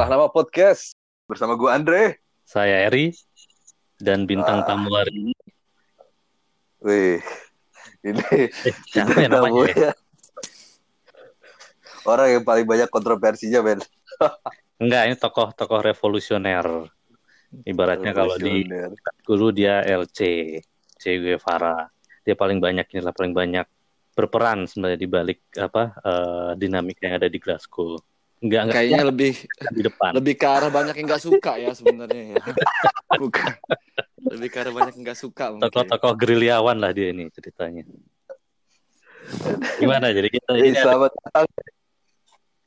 [0.00, 0.96] Salah nama podcast
[1.28, 2.24] bersama gue Andre.
[2.48, 3.12] Saya Eri
[4.00, 4.72] dan bintang Ah.
[4.72, 5.32] tamu hari ini.
[6.80, 7.20] Wih,
[8.00, 8.48] ini Eh,
[8.88, 9.68] siapa ya bintang namanya?
[9.76, 9.92] ya?
[12.08, 13.84] Orang yang paling banyak kontroversinya, men.
[14.80, 16.88] Enggak, ini tokoh-tokoh revolusioner.
[17.68, 18.64] Ibaratnya kalau di
[19.20, 20.56] dulu dia LC,
[20.96, 21.76] Che Guevara.
[22.24, 23.68] Dia paling banyak inilah paling banyak
[24.16, 28.00] berperan sebenarnya di balik apa eh, dinamika yang ada di Glasgow.
[28.40, 29.32] Enggak enggak Kayaknya lebih
[29.76, 30.10] di depan.
[30.16, 32.44] lebih ke arah banyak yang nggak suka ya sebenarnya ya.
[33.20, 33.52] Bukan.
[34.32, 35.44] Lebih ke arah banyak yang nggak suka.
[35.60, 37.84] Tokoh-tokoh gerilyawan lah dia ini ceritanya.
[39.76, 41.46] Gimana jadi kita ini selamat datang.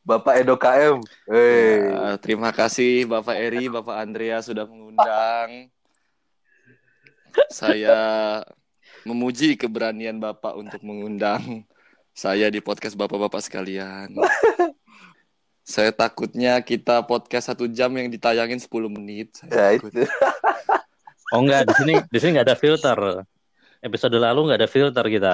[0.03, 0.99] Bapak Edo KM.
[1.31, 1.89] Wey.
[1.89, 5.71] Ya, terima kasih Bapak Eri, Bapak Andrea sudah mengundang.
[7.49, 7.97] Saya
[9.07, 11.65] memuji keberanian Bapak untuk mengundang
[12.13, 14.13] saya di podcast Bapak-bapak sekalian.
[15.63, 19.31] Saya takutnya kita podcast satu jam yang ditayangin 10 menit.
[19.47, 19.91] Ya, Saya takut.
[19.95, 20.03] itu.
[21.33, 22.99] Oh enggak, di sini di sini nggak ada filter.
[23.79, 25.33] Episode lalu nggak ada filter kita.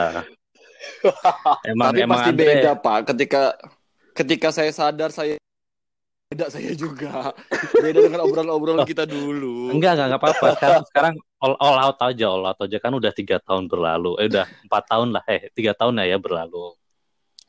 [1.68, 3.00] Emang Tapi emang pasti Andre- beda Pak.
[3.12, 3.42] Ketika
[4.16, 5.36] ketika saya sadar saya
[6.30, 7.34] beda saya juga.
[7.74, 9.74] Beda dengan obrolan-obrolan kita dulu.
[9.74, 10.48] Enggak, enggak, enggak apa-apa.
[10.56, 12.78] Sekarang, sekarang all, all out aja, all out aja.
[12.78, 14.14] Kan udah tiga tahun berlalu.
[14.22, 15.24] Eh, udah empat tahun lah.
[15.26, 16.78] Eh, tiga tahun ya ya berlalu.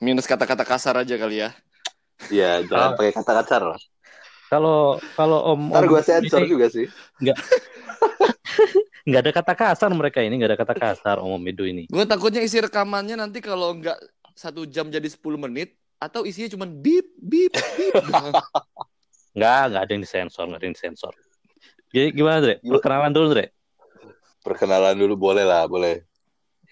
[0.01, 1.53] Minus kata-kata kasar aja kali ya.
[2.29, 2.97] Ya, jangan Ah.
[2.97, 3.63] pakai kata kasar.
[3.65, 3.81] lah.
[4.51, 6.85] Kalau kalau om, Ntar gue sensor ini juga sih.
[9.07, 11.89] nggak ada kata kasar mereka ini, nggak ada kata kasar om Mido ini.
[11.89, 13.97] Gue takutnya isi rekamannya nanti kalau nggak
[14.35, 17.95] satu jam jadi 10 menit atau isinya cuma bip bip bip.
[18.05, 18.35] doang.
[19.31, 21.15] Nggak, nggak ada yang disensor, nggak ada yang disensor.
[21.95, 22.59] Jadi gimana, Dre?
[22.59, 23.55] Perkenalan dulu, Dre.
[24.43, 26.03] Perkenalan dulu boleh lah, boleh.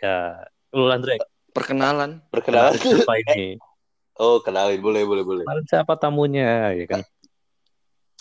[0.02, 0.42] Ya,
[0.74, 1.22] lu Andre.
[1.54, 2.18] Perkenalan.
[2.26, 2.74] Perkenalan.
[2.74, 3.62] Siapa ini?
[4.18, 5.44] Oh, kenalin boleh, boleh, boleh.
[5.46, 7.02] Kemarin siapa tamunya, ya kan?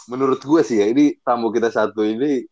[0.07, 2.47] menurut gue sih ya ini tamu kita satu ini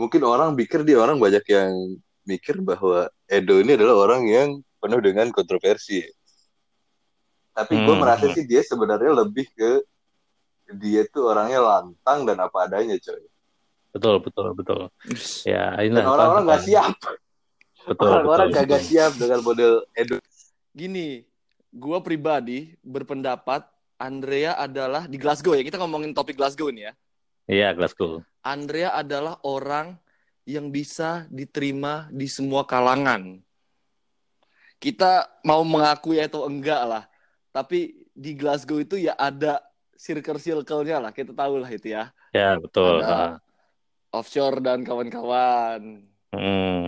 [0.00, 1.92] mungkin orang pikir dia orang banyak yang
[2.24, 4.48] mikir bahwa Edo ini adalah orang yang
[4.80, 6.00] penuh dengan kontroversi.
[7.52, 8.00] Tapi gue Hmm.
[8.00, 9.84] merasa sih dia sebenarnya lebih ke
[10.72, 13.22] dia tuh orangnya lantang dan apa adanya coy.
[13.92, 14.80] Betul, betul, betul.
[15.44, 16.16] Ya, Dan inilah.
[16.16, 16.92] orang-orang nggak siap.
[17.86, 18.80] Betul, Orang-orang betul.
[18.88, 20.16] siap dengan model Edo.
[20.72, 21.24] Gini,
[21.76, 23.68] gue pribadi berpendapat
[24.00, 25.64] Andrea adalah di Glasgow ya.
[25.64, 26.92] Kita ngomongin topik Glasgow nih ya.
[27.46, 28.24] Iya, Glasgow.
[28.40, 29.96] Andrea adalah orang
[30.48, 33.40] yang bisa diterima di semua kalangan.
[34.76, 37.04] Kita mau mengakui atau enggak lah.
[37.52, 39.60] Tapi di Glasgow itu ya ada
[39.96, 41.12] circle-circle-nya lah.
[41.12, 42.12] Kita tahu lah itu ya.
[42.36, 43.00] Ya, betul.
[43.00, 43.40] Ada
[44.12, 46.04] offshore dan kawan-kawan.
[46.32, 46.36] Ah.
[46.36, 46.80] Hmm.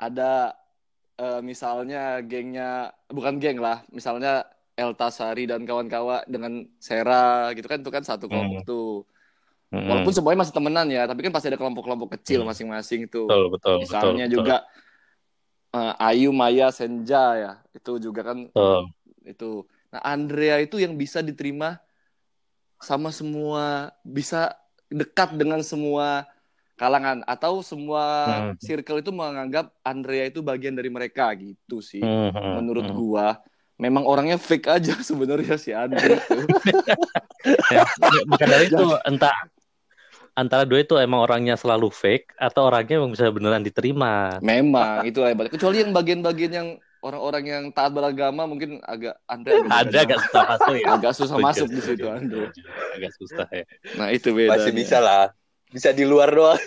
[0.00, 0.59] Ada
[1.20, 3.84] eh, misalnya gengnya, bukan geng lah.
[3.92, 4.48] Misalnya
[4.80, 7.78] Eltasari dan kawan-kawan dengan Sera gitu kan.
[7.84, 9.04] Itu kan satu kelompok tuh.
[9.70, 9.86] Hmm.
[9.86, 12.48] Walaupun semuanya masih temenan ya, tapi kan pasti ada kelompok-kelompok kecil Hmm.
[12.50, 13.28] masing-masing tuh.
[13.28, 14.56] betul, betul, Misalnya betul, juga
[15.70, 18.90] eh, Ayu, Maya, Senja ya, itu juga kan Betul.
[19.22, 19.50] itu.
[19.94, 21.78] Nah Andrea itu yang bisa diterima
[22.80, 24.56] sama semua, bisa
[24.90, 26.26] dekat dengan semua
[26.80, 28.56] kalangan atau semua Hmm.
[28.56, 32.00] circle itu menganggap Andrea itu bagian dari mereka gitu sih.
[32.00, 32.96] Hmm, hmm, Menurut hmm.
[32.96, 33.36] gua,
[33.76, 36.40] memang orangnya fake aja sebenarnya si Andrea itu.
[37.72, 37.84] Ya,
[38.28, 39.32] bukan dari itu entah
[40.36, 44.40] antara dua itu emang orangnya selalu fake atau orangnya emang bisa beneran diterima.
[44.40, 45.48] Memang itu hebat.
[45.52, 46.68] Kecuali yang bagian-bagian yang
[47.00, 50.86] orang-orang yang taat beragama mungkin agak Andre agak Ada agak susah masuk ya.
[50.92, 52.44] agak susah masuk di situ Andre.
[52.96, 53.64] Agak susah ya.
[53.96, 54.50] Nah itu beda.
[54.56, 55.32] Masih bisa lah.
[55.70, 56.60] Bisa di luar doang.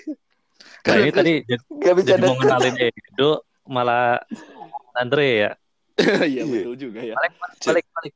[0.83, 3.31] Nah ini tadi jadi, Gak bisa jadi mau kenalin Edo
[3.67, 4.19] malah
[4.95, 5.51] Andre ya.
[6.33, 7.15] Iya betul juga ya.
[7.15, 7.33] Balik
[7.63, 8.13] balik balik.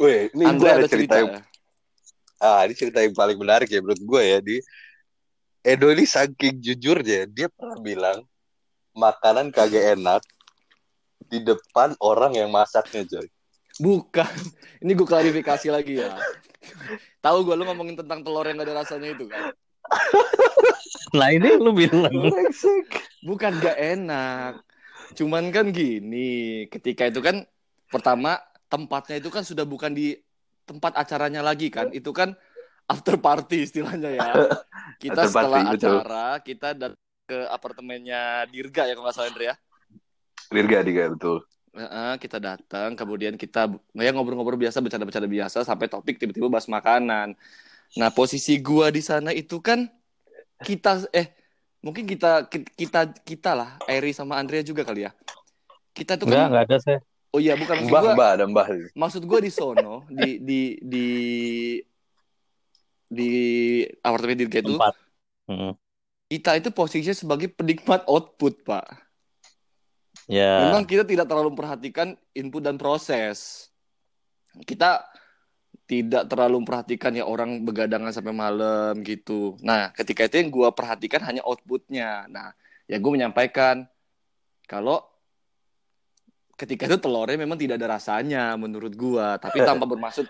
[0.00, 1.14] Weh, ini Andre ada cerita cerita.
[1.20, 1.30] yang
[2.42, 4.56] Ah, ini cerita yang paling menarik ya menurut gue ya di
[5.64, 8.18] Edo ini saking jujurnya dia pernah bilang
[8.92, 10.20] makanan kagak enak
[11.24, 13.26] di depan orang yang masaknya Joy.
[13.80, 14.28] Bukan.
[14.84, 16.14] Ini gue klarifikasi lagi ya.
[17.24, 19.50] Tahu gue lu ngomongin tentang telur yang gak ada rasanya itu kan?
[21.14, 22.10] Nah ini lu bilang
[23.22, 24.60] Bukan gak enak.
[25.14, 27.46] Cuman kan gini, ketika itu kan
[27.86, 30.18] pertama tempatnya itu kan sudah bukan di
[30.66, 31.94] tempat acaranya lagi kan.
[31.94, 32.34] Itu kan
[32.90, 34.30] after party istilahnya ya.
[35.02, 35.96] Kita After setelah party, betul.
[36.02, 39.54] acara kita datang ke apartemennya Dirga ya kalau nggak salah Andre ya.
[40.52, 41.38] Dirga Dirga betul.
[42.20, 43.66] Kita datang, kemudian kita
[43.98, 47.34] ya ngobrol-ngobrol biasa, bercanda-bercanda biasa sampai topik tiba-tiba bahas makanan.
[47.94, 49.86] Nah, posisi gua di sana itu kan
[50.60, 51.30] kita eh
[51.78, 55.12] mungkin kita kita kita lah, Eri sama Andrea juga kali ya.
[55.94, 56.98] Kita tuh enggak kan enggak ada saya.
[57.34, 58.66] Oh iya, bukan maksud Mbah, gua mbah, ada mbah.
[58.94, 61.06] maksud gua di sono di di di
[63.10, 63.30] di
[64.00, 64.94] apartemen Dirga itu Empat.
[65.44, 65.72] Mm.
[66.24, 68.86] kita itu posisinya sebagai penikmat output pak
[70.24, 70.64] Ya.
[70.64, 73.68] memang kita tidak terlalu memperhatikan input dan proses
[74.64, 75.04] kita
[75.84, 79.60] tidak terlalu memperhatikan ya orang begadangan sampai malam gitu.
[79.60, 82.24] Nah ketika itu yang gue perhatikan hanya outputnya.
[82.32, 82.56] Nah
[82.88, 83.84] ya gue menyampaikan
[84.64, 85.04] kalau
[86.56, 90.24] ketika itu telurnya memang tidak ada rasanya menurut gue tapi tanpa bermaksud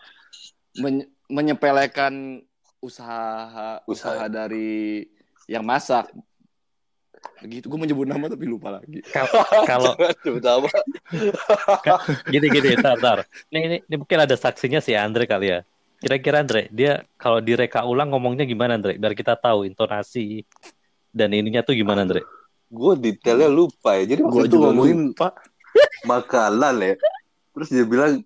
[0.81, 2.43] men- menyepelekan
[2.81, 4.27] usaha usaha.
[4.29, 5.05] dari
[5.49, 6.09] yang masak
[7.41, 9.01] begitu gue menyebut nama tapi lupa lagi
[9.71, 10.69] Kalau terutama
[12.29, 13.19] gini gini, tar, tar.
[13.53, 15.61] Ini, ini, ini mungkin ada saksinya si Andre kali ya.
[16.01, 19.01] Kira-kira Andre, dia kalau direka ulang ngomongnya gimana Andre?
[19.01, 20.45] Biar kita tahu intonasi
[21.13, 22.25] dan ininya tuh gimana Andre?
[22.75, 25.31] gue detailnya lupa ya jadi gue waktu itu juga ngomongin lupa
[26.11, 26.95] makanan ya
[27.55, 28.19] terus dia bilang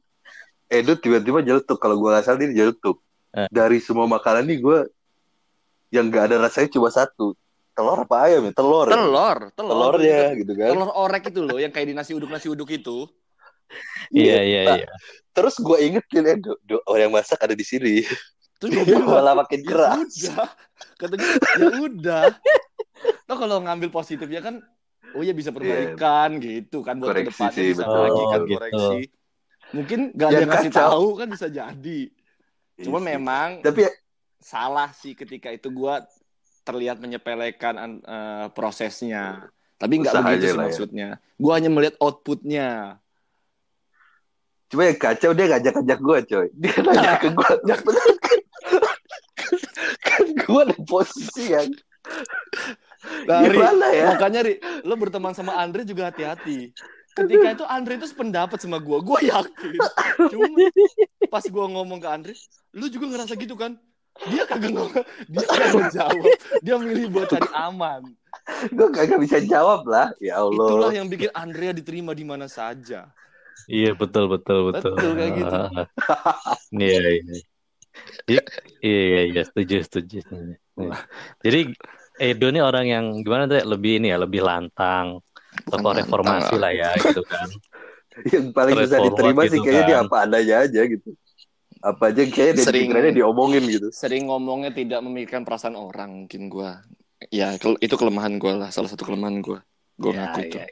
[0.72, 2.96] Edo tiba-tiba jeletuk kalau gue nggak salah dia jeletuk
[3.28, 3.48] Eh.
[3.52, 4.78] dari semua makanan nih gue
[5.92, 7.36] yang nggak ada rasanya cuma satu
[7.78, 8.98] telur apa ayam ya telur ya?
[8.98, 12.50] telur telur telurnya gitu kan telur orek itu loh yang kayak di nasi uduk nasi
[12.50, 13.06] uduk itu
[14.08, 14.88] Iya iya Nah, iya.
[15.30, 18.00] terus gue ingetin Edo Do, orang yang masak ada di sini
[18.56, 20.48] terus gue bilang malah makin ya keras udah
[20.96, 22.24] katanya ya udah
[23.28, 24.64] Lo kalau ngambil positifnya kan
[25.12, 28.00] oh ya bisa perbaikan gitu kan buat Koreksi ke depannya sih, bisa betul.
[28.02, 28.56] lagi kan Oh, gitu.
[28.56, 28.98] koreksi
[29.68, 30.80] mungkin gak ada Ya, yang ngasih kacau.
[30.88, 32.00] tahu kan bisa jadi
[32.80, 33.08] cuma Iya sih.
[33.12, 33.90] memang tapi ya,
[34.40, 36.00] salah sih ketika itu gua
[36.68, 39.48] terlihat menyepelekan an- eh, prosesnya.
[39.80, 40.58] Tapi nggak begitu sih ya.
[40.60, 41.08] maksudnya.
[41.40, 43.00] Gua hanya melihat outputnya.
[44.68, 46.46] Cuma yang kacau dia ngajak-ngajak gue coy.
[46.52, 47.76] Dia nanya ke gue Ya.
[50.04, 51.72] kan gue di posisi yang
[53.24, 54.12] Nah, Ri, gimana ya?
[54.12, 56.74] makanya Ri, lo berteman sama Andre juga hati-hati.
[57.14, 58.98] Ketika itu Andre itu sependapat sama gua.
[59.00, 59.78] Gua yakin.
[60.28, 60.46] Cuma
[61.30, 62.34] pas gua ngomong ke Andre
[62.76, 63.80] lu juga ngerasa gitu kan
[64.26, 66.24] dia kagak ngomong dia kagak menjawab
[66.64, 68.02] dia milih buat cari aman
[68.74, 73.06] gue kagak bisa jawab lah ya Allah itulah yang bikin Andrea diterima di mana saja
[73.68, 74.96] Iya betul betul betul.
[74.96, 75.58] Betul, kayak gitu.
[76.88, 77.36] Iya iya.
[78.24, 78.42] Iya
[78.80, 80.24] iya iya setuju setuju.
[81.44, 81.76] Jadi
[82.16, 85.20] Edo ini orang yang gimana tuh lebih ini ya lebih lantang
[85.68, 87.44] tokoh reformasi lah ya gitu kan.
[88.34, 90.06] yang paling bisa diterima sih gitu kayaknya dia kan.
[90.10, 91.10] apa adanya aja gitu
[91.78, 92.82] apa aja kayaknya dari Sering.
[92.90, 96.82] pikirannya diomongin gitu sering ngomongnya tidak memikirkan perasaan orang mungkin gua
[97.30, 99.62] ya itu kelemahan gua lah salah satu kelemahan gua
[99.94, 100.66] gua Ya, ngaku itu ya.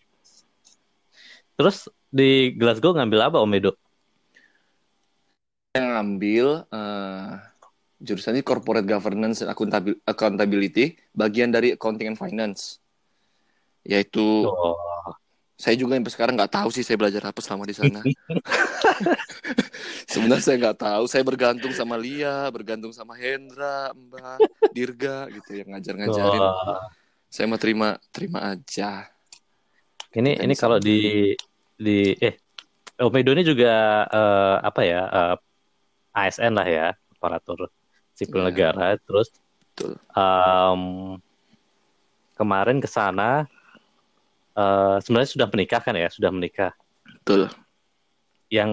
[1.56, 3.72] Terus di Glasgow ngambil apa Om Edo?
[5.76, 7.30] yang ngambil eh
[7.96, 12.80] jurusan ini corporate governance and accountabil- accountability bagian dari accounting and finance
[13.84, 14.76] yaitu Oh,
[15.56, 18.00] saya juga sampai sekarang nggak tahu sih saya belajar apa selama di sana
[20.12, 24.38] sebenarnya saya nggak tahu saya bergantung sama Lia bergantung sama Hendra Mbak
[24.76, 26.84] Dirga gitu yang ngajar-ngajarin wah.
[27.32, 29.08] saya mau terima terima aja
[30.16, 31.32] Ini Kita ini kalau di
[31.76, 32.36] di eh
[32.96, 35.36] Om Edo ini juga eh, apa ya eh,
[36.16, 37.68] ASN lah ya aparatur
[38.16, 38.48] sipil Ya.
[38.48, 39.28] negara terus
[39.76, 40.00] Betul.
[40.16, 40.82] em,
[42.32, 43.44] kemarin ke sana
[44.56, 46.08] eh, sebenarnya sudah menikah kan ya?
[46.08, 46.72] Sudah menikah.
[47.22, 47.52] Betul.
[48.48, 48.72] Yang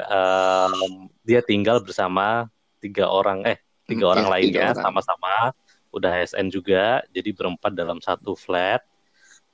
[0.00, 0.74] em,
[1.22, 2.48] dia tinggal bersama
[2.80, 5.52] tiga orang eh tiga Hmm, orang iya, lainnya sama-sama.
[5.94, 8.82] Udah ASN juga jadi berempat dalam satu flat.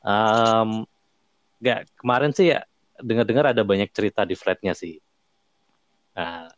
[0.00, 0.86] Em,
[1.60, 2.64] nggak kemarin sih ya
[3.00, 4.96] dengar-dengar ada banyak cerita di flatnya sih.
[6.16, 6.48] Nah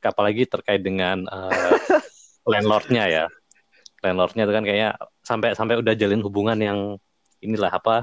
[0.00, 1.76] apalagi terkait dengan eh,
[2.50, 3.24] landlordnya ya.
[4.00, 6.78] Landlordnya itu kan kayaknya sampai sampai udah jalin hubungan yang
[7.44, 8.00] inilah apa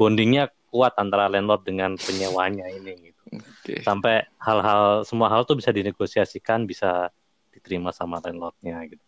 [0.00, 3.22] bondingnya kuat antara landlord dengan penyewanya ini gitu.
[3.36, 3.84] Oke.
[3.84, 7.12] Sampai hal-hal semua hal tuh bisa dinegosiasikan bisa
[7.52, 9.04] diterima sama landlordnya gitu.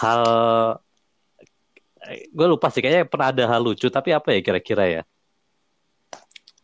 [0.00, 0.24] Hal
[2.08, 5.02] gue lupa sih kayaknya pernah ada hal lucu tapi apa ya kira-kira ya?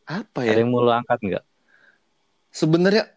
[0.09, 1.45] Apa ada ya yang mau lo angkat nggak?
[2.49, 3.13] Sebenarnya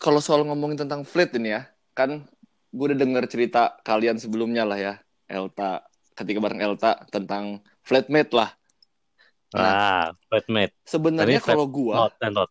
[0.00, 2.24] kalau soal ngomongin tentang flat ini ya kan
[2.72, 4.94] gue udah denger cerita kalian sebelumnya lah ya
[5.28, 5.84] Elta
[6.16, 8.48] ketika bareng Elta tentang flatmate lah
[9.52, 9.60] Nah.
[9.60, 12.50] nah flatmate sebenarnya flat- kalau gua not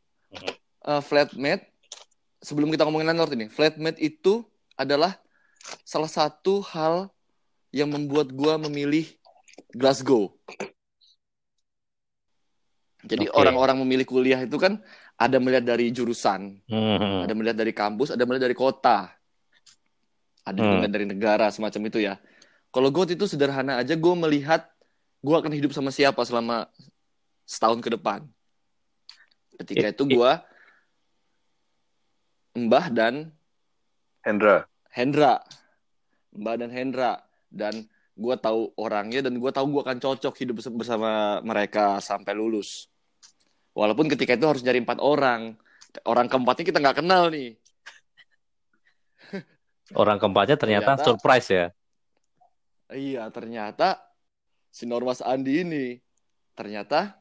[0.85, 1.65] eh, flatmate
[2.41, 4.45] sebelum kita ngomongin landlord ini flatmate itu
[4.77, 5.17] adalah
[5.85, 7.09] salah satu hal
[7.73, 9.09] yang membuat gua memilih
[9.73, 10.29] Glasgow
[13.01, 13.33] jadi Oke.
[13.33, 14.77] orang-orang memilih kuliah itu kan
[15.17, 17.27] ada melihat dari jurusan Hmm.
[17.27, 19.11] ada melihat dari kampus, ada melihat dari kota,
[20.41, 20.79] ada Hmm.
[20.79, 22.17] melihat dari negara semacam itu ya.
[22.71, 24.65] Kalau gue itu sederhana aja, gue melihat
[25.21, 26.65] gue akan hidup sama siapa selama
[27.51, 28.23] setahun ke depan.
[29.59, 30.31] Ketika I- itu gue
[32.55, 33.35] Mbah dan
[34.23, 35.43] Hendra Hendra.
[36.31, 37.11] Mbak dan Hendra
[37.51, 37.73] dan
[38.15, 42.87] gue tahu orangnya dan gue tahu gue akan cocok hidup bers- bersama mereka sampai lulus.
[43.71, 45.55] Walaupun ketika itu harus nyari empat orang,
[46.03, 47.55] orang keempatnya kita nggak kenal nih.
[49.95, 51.65] Orang keempatnya ternyata, Ternyata- surprise ya.
[52.91, 53.99] Iya, ternyata
[54.67, 55.85] si Normas Andi ini
[56.51, 57.15] ternyata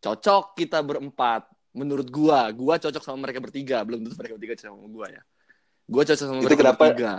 [0.00, 1.46] cocok kita berempat.
[1.70, 3.86] Menurut gua, gua cocok sama mereka bertiga.
[3.86, 5.22] Belum tentu mereka bertiga cocok sama gua ya.
[5.86, 6.82] Gua cocok sama Itu mereka kenapa?
[6.82, 7.12] bertiga.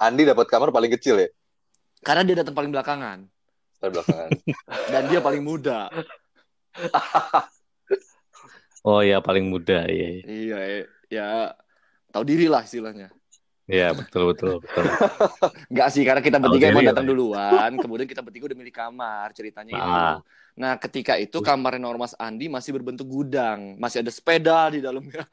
[0.00, 1.28] Andi dapat kamar paling kecil ya
[2.00, 3.28] Karena dia datang paling belakangan
[3.80, 4.28] dari belakangan.
[4.92, 5.88] dan dia paling muda.
[8.80, 10.24] Oh ya paling muda ya.
[10.24, 11.52] Iya, ya
[12.08, 13.12] tahu diri lah istilahnya.
[13.68, 14.88] Ya betul betul betul.
[15.70, 19.36] Enggak sih, karena kita bertiga emang diri datang duluan, kemudian kita bertiga udah milih kamar,
[19.36, 20.00] ceritanya itu.
[20.60, 20.76] Ah.
[20.76, 25.24] Nah, ketika itu kamar Normas Andi masih berbentuk gudang, masih ada sepeda di dalamnya.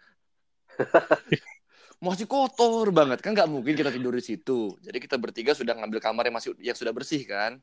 [1.98, 4.79] masih kotor banget kan nggak mungkin kita tidur di situ.
[4.79, 7.60] Jadi kita bertiga sudah ngambil kamar yang masih yang sudah bersih kan.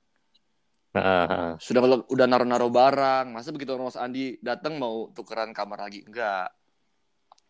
[0.94, 3.32] Ah, Sudah udah naruh-naruh barang.
[3.32, 6.06] Masa begitu Normas Andi datang mau tukeran kamar lagi?
[6.06, 6.54] Enggak.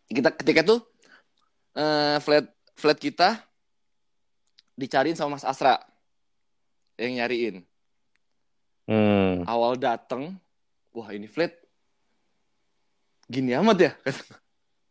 [0.09, 0.77] Kita ketika itu
[1.77, 3.37] eh, flat flat kita
[4.79, 5.77] dicariin sama Mas Asra
[6.97, 7.74] yang nyariin.
[8.89, 9.45] Hmm.
[9.45, 10.37] awal dateng,
[10.95, 11.53] wah ini flat
[13.25, 13.91] gini amat ya.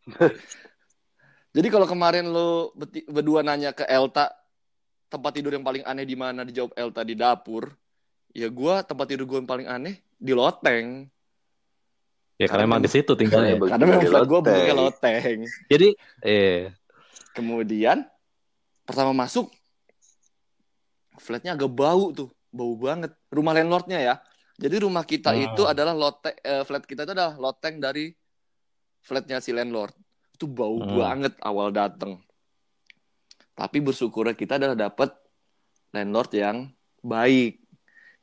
[1.55, 2.75] Jadi kalau kemarin lo
[3.07, 4.27] berdua nanya ke Elta
[5.07, 7.71] tempat tidur yang paling aneh di mana dijawab Elta di dapur,
[8.35, 11.07] ya gua tempat tidur gua yang paling aneh di loteng.
[12.35, 13.55] Ya karena Karena emang di situ tinggalnya.
[13.55, 14.45] Karena Karena memang flat gua loteng.
[14.51, 15.37] bentuknya loteng.
[15.71, 15.87] Jadi
[16.19, 16.75] eh
[17.35, 18.07] Kemudian
[18.87, 19.51] pertama masuk
[21.19, 23.11] flatnya agak bau tuh, bau banget.
[23.35, 24.15] Rumah landlordnya ya.
[24.55, 25.43] Jadi rumah kita Hmm.
[25.51, 28.15] itu adalah loteng, eh, flat kita itu adalah loteng dari
[29.03, 29.91] flatnya si landlord.
[30.31, 30.95] Itu bau Hmm.
[30.95, 32.23] banget awal dateng.
[33.55, 35.11] Tapi bersyukur kita adalah dapat
[35.91, 36.57] landlord yang
[37.03, 37.59] baik.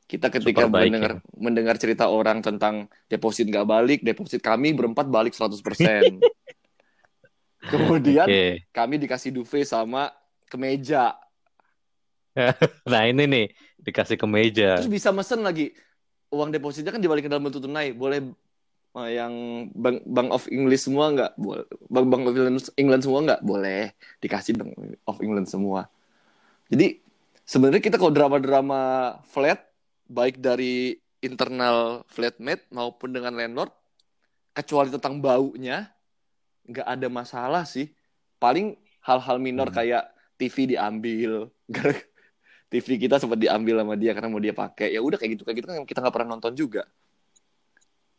[0.09, 5.09] Kita ketika Super baik, mendengar mendengar cerita orang tentang deposit nggak balik, deposit kami berempat
[5.09, 6.21] balik 100%.
[7.71, 8.43] Kemudian oke.
[8.75, 10.11] kami dikasih duvet sama
[10.51, 11.17] kemeja.
[12.89, 13.45] Nah ini nih
[13.83, 14.79] dikasih ke meja.
[14.79, 15.75] Terus bisa mesen lagi.
[16.33, 17.93] Uang depositnya kan dibalik ke dalam bentuk tunai.
[17.93, 18.33] Boleh
[18.97, 19.33] eh, yang
[19.75, 21.31] Bank Bank of English semua nggak?
[21.37, 21.65] Boleh.
[21.91, 23.41] Bank Bank of England, England semua nggak?
[23.43, 23.83] Boleh.
[24.17, 24.71] Dikasih Bank
[25.05, 25.91] of England semua.
[26.71, 27.03] Jadi
[27.43, 28.81] sebenarnya kita kalau drama-drama
[29.27, 29.61] flat
[30.07, 33.71] baik dari internal flatmate maupun dengan landlord
[34.51, 35.87] kecuali tentang baunya
[36.65, 37.91] nggak ada masalah sih.
[38.39, 39.77] Paling hal-hal minor Hmm.
[39.77, 40.03] kayak
[40.39, 41.51] TV diambil.
[42.73, 44.89] TV kita sempat diambil sama dia karena mau dia pakai.
[44.89, 46.89] Ya udah kayak gitu kayak gitu kan kita nggak pernah nonton juga.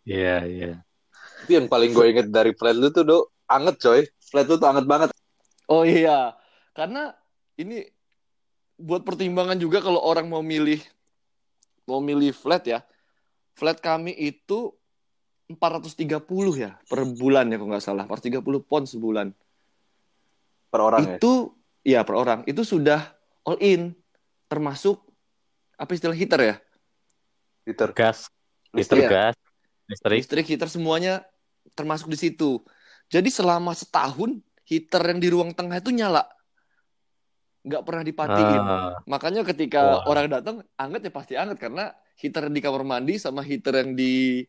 [0.07, 0.73] Iya iya.
[1.43, 3.19] Tapi yang paling gue inget dari flat lu tuh, Do,
[3.51, 4.07] anget coy.
[4.31, 5.11] Flat lu tuh anget banget.
[5.67, 6.39] Oh iya,
[6.77, 7.17] karena
[7.59, 7.89] ini
[8.79, 10.79] buat pertimbangan juga kalau orang mau milih
[11.91, 12.81] mau milih flat ya.
[13.59, 14.71] Flat kami itu
[15.51, 16.21] 430
[16.57, 19.27] ya per bulan ya kalau nggak salah, 430 pound sebulan.
[20.71, 21.17] Per orang ya.
[21.19, 21.33] itu
[21.83, 23.95] ya per orang itu sudah all in
[24.47, 25.01] termasuk
[25.75, 26.57] apa istilah heater ya?
[27.65, 27.91] Liter.
[27.97, 28.29] Gas,
[28.77, 29.11] listrik Iya.
[29.11, 29.37] gas,
[29.89, 30.19] listrik.
[30.21, 31.25] Listrik heater semuanya
[31.73, 32.61] termasuk di situ.
[33.09, 36.25] Jadi selama setahun heater yang di ruang tengah itu nyala.
[37.65, 38.61] Nggak pernah dipatiin.
[38.61, 40.05] Ah, Makanya ketika Wah.
[40.05, 43.97] orang datang, anget ya pasti anget karena heater yang di kamar mandi sama heater yang
[43.97, 44.45] di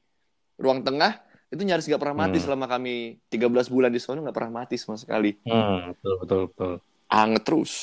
[0.59, 1.19] ruang tengah
[1.51, 2.45] itu nyaris nggak pernah mati Hmm.
[2.47, 2.95] selama kami
[3.31, 5.35] 13 bulan di sana nggak pernah mati sama sekali.
[5.47, 6.73] hmm, betul betul betul.
[7.07, 7.73] Anget terus.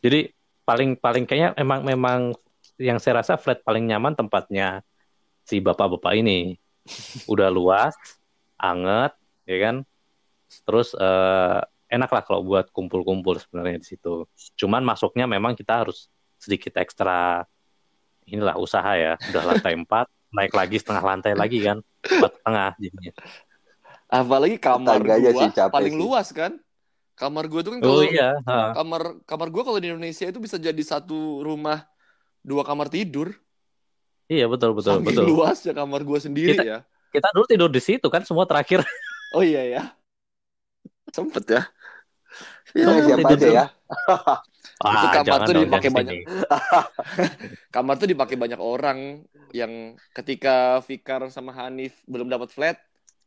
[0.00, 0.28] Jadi
[0.66, 2.34] paling paling kayaknya emang memang
[2.76, 4.82] yang saya rasa flat paling nyaman tempatnya
[5.46, 6.58] si bapak-bapak ini.
[7.32, 7.94] Udah luas,
[8.58, 9.14] anget,
[9.46, 9.76] ya kan?
[10.66, 14.26] Terus eh, enak lah kalau buat kumpul-kumpul sebenarnya di situ.
[14.58, 17.46] Cuman masuknya memang kita harus sedikit ekstra
[18.26, 19.14] inilah usaha ya.
[19.30, 21.78] Udah lantai 4, naik lagi setengah lantai lagi kan.
[22.06, 23.14] Empat setengah jadinya.
[24.06, 26.00] Apalagi kamar Tetangganya gua sih capek paling sih.
[26.02, 26.52] luas kan.
[27.16, 28.76] Kamar gua tuh kan Oh kalau iya, ha.
[28.76, 31.88] kamar kamar gua kalau di Indonesia itu bisa jadi satu rumah
[32.44, 33.32] dua kamar tidur.
[34.28, 35.24] iya betul betul Saking betul.
[35.32, 36.78] luasnya kamar gua sendiri Kita- ya.
[37.14, 38.84] Kita dulu tidur di situ kan semua terakhir.
[39.34, 39.82] Oh iya ya.
[41.10, 41.62] Sempet ya.
[42.76, 43.64] Ya, Oh, siapa aja ya.
[44.76, 46.16] Itu kamar tuh dipakai banyak.
[47.74, 52.76] Kamar tuh dipakai banyak orang yang ketika Fikar sama Hanif belum dapat flat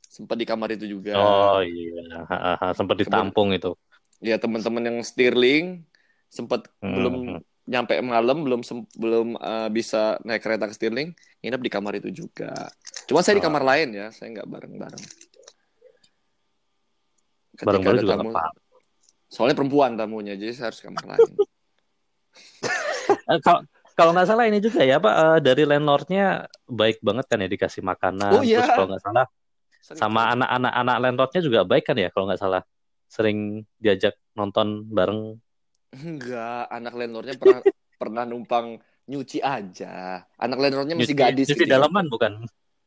[0.09, 1.13] sempat di kamar itu juga.
[1.15, 2.25] Oh iya,
[2.73, 3.77] sempat ditampung itu.
[4.19, 5.85] Ya teman-teman yang Stirling
[6.27, 6.93] sempat Hmm.
[6.97, 7.15] belum
[7.69, 8.65] nyampe malam belum
[8.97, 11.13] belum uh, bisa naik kereta ke Stirling
[11.45, 12.51] nginep di kamar itu juga.
[13.05, 13.47] Cuma saya di Oh.
[13.47, 15.03] kamar lain ya, saya nggak bareng-bareng.
[17.53, 18.57] Ketika Bareng-bareng ada juga tamu- apa-apa.
[19.29, 21.33] Soalnya perempuan tamunya, jadi saya harus kamar lain.
[23.09, 27.41] Eh, kalau kalau nggak salah ini juga ya Pak eh, dari landlordnya baik banget kan
[27.41, 28.37] ya dikasih makanan.
[28.37, 28.61] Oh, iya.
[28.61, 29.25] Terus kalau nggak salah
[29.79, 32.63] Sering sama anak-anak anak landlordnya juga baik kan ya kalau nggak salah.
[33.07, 35.39] Sering diajak nonton bareng.
[35.91, 37.59] Enggak, anak landlordnya pernah
[38.01, 40.21] pernah numpang nyuci aja.
[40.37, 41.71] Anak landlordnya masih Nyuci- gadis nyuci gitu.
[41.71, 42.31] dalaman bukan?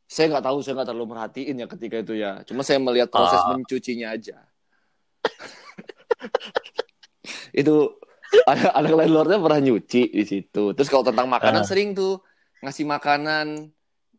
[0.06, 2.44] Saya nggak tahu, saya nggak terlalu merhatiin ya ketika itu ya.
[2.44, 3.56] Cuma saya melihat proses Ah.
[3.56, 4.38] mencucinya aja.
[7.52, 7.75] itu
[8.46, 10.72] anak, anak landlordnya pernah nyuci di situ.
[10.72, 11.68] Terus kalau tentang makanan Ah.
[11.68, 12.20] sering tuh
[12.62, 13.72] ngasih makanan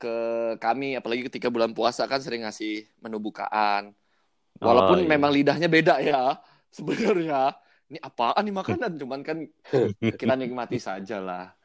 [0.03, 0.15] ke
[0.59, 3.95] kami, apalagi ketika bulan puasa kan sering ngasih menu bukaan.
[4.59, 5.09] Walaupun Oh, iya.
[5.09, 6.35] memang lidahnya beda ya
[6.75, 7.55] sebenarnya.
[7.87, 8.91] Ini apaan nih makanan?
[9.01, 9.47] Cuman kan
[10.19, 11.55] kita nikmati saja lah.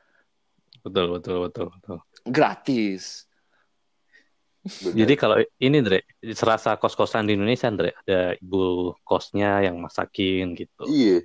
[0.86, 1.98] Betul betul betul betul.
[2.22, 3.26] Gratis.
[4.68, 6.04] Jadi kalau ini Dre,
[6.36, 10.84] serasa kos-kosan di Indonesia Dre, ada ibu kosnya yang masakin gitu.
[10.84, 11.24] Iya.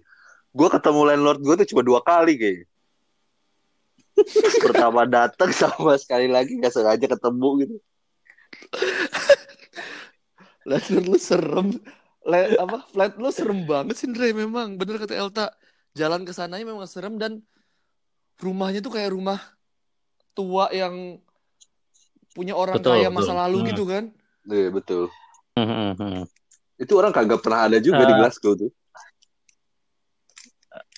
[0.53, 2.65] Gue ketemu landlord gue tuh cuma dua kali kayaknya.
[4.62, 7.75] Pertama datang sama sekali lagi gak sengaja ketemu gitu.
[10.63, 11.67] Landlord lu serem.
[12.24, 14.79] Le, apa flat lu serem banget sih Andre memang.
[14.79, 15.46] Bener kata Elta.
[15.93, 17.43] Jalan ke sananya memang serem dan
[18.41, 19.38] rumahnya tuh kayak rumah
[20.34, 21.22] tua yang
[22.34, 23.17] punya orang Betul, kaya betul.
[23.22, 23.67] masa lalu Hmm.
[23.70, 24.03] gitu kan.
[24.50, 25.03] Iya betul.
[25.53, 26.24] Hmm, hmm, hmm.
[26.82, 28.17] Itu orang kagak pernah ada juga di Eh.
[28.17, 28.72] Glasgow tuh.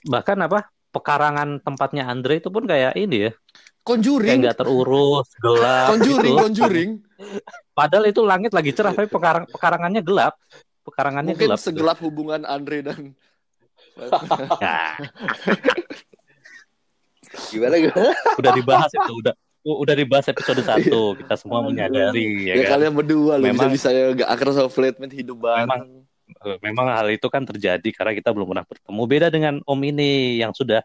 [0.07, 4.39] Bahkan apa pekarangan tempatnya Andre itu pun kayak ini ya, kayak Conjuring.
[4.41, 5.87] nggak terurus, gelap.
[5.91, 6.41] Conjuring, gitu.
[6.41, 6.89] conjuring.
[7.77, 10.39] Padahal itu langit lagi cerah, tapi pekarang pekarangannya gelap.
[10.81, 11.59] Pekarangannya Mungkin gelap.
[11.59, 11.67] gitu.
[11.67, 12.99] segelap hubungan Andre dan
[14.63, 14.95] Ya,
[17.51, 18.11] Gimana gimana?
[18.39, 19.33] udah dibahas itu, udah
[19.65, 21.17] udah dibahas episode satu.
[21.19, 21.73] Kita semua Aduh.
[21.73, 22.79] menyadari ya, ya, kan?
[22.79, 26.05] kalian berdua loh Memang- bisa bisa gak akrab sama flatmate hidup bareng.
[26.45, 29.01] Eh, Memang hal itu kan terjadi karena kita belum pernah bertemu.
[29.05, 30.79] Beda dengan Om ini yang sudah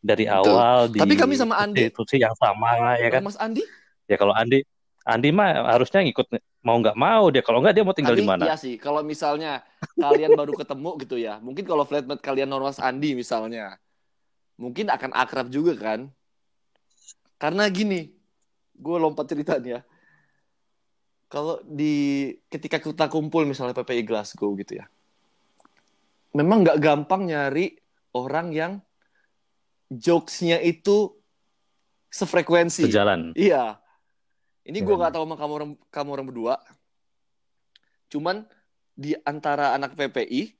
[0.00, 0.56] dari Betul.
[0.56, 1.86] awal di Tapi kami sama Andi.
[1.86, 3.22] institusi yang sama ya kan.
[3.24, 3.62] Mas Andi?
[4.08, 4.64] Ya kalau Andi
[5.04, 6.28] Andi mah harusnya ngikut
[6.60, 8.44] mau nggak mau dia kalau nggak dia mau tinggal di mana.
[8.44, 9.64] iya sih, kalau misalnya
[9.96, 13.80] kalian baru ketemu gitu ya, mungkin kalau flatmate kalian normal Andi misalnya,
[14.60, 16.12] mungkin akan akrab juga kan?
[17.40, 18.12] Karena gini,
[18.76, 19.80] gue lompat ceritanya.
[21.32, 24.86] Kalau di ketika kita kumpul misalnya PPI Glasgow gitu ya,
[26.36, 27.72] memang nggak gampang nyari
[28.12, 28.72] orang yang
[29.90, 31.18] jokesnya itu
[32.08, 32.86] sefrekuensi.
[32.86, 33.34] Sejalan.
[33.34, 33.82] Iya.
[34.62, 35.02] Ini gue Hmm.
[35.02, 36.54] gak tahu sama kamu orang, kamu orang berdua.
[38.10, 38.46] Cuman
[38.94, 40.54] di antara anak PPI,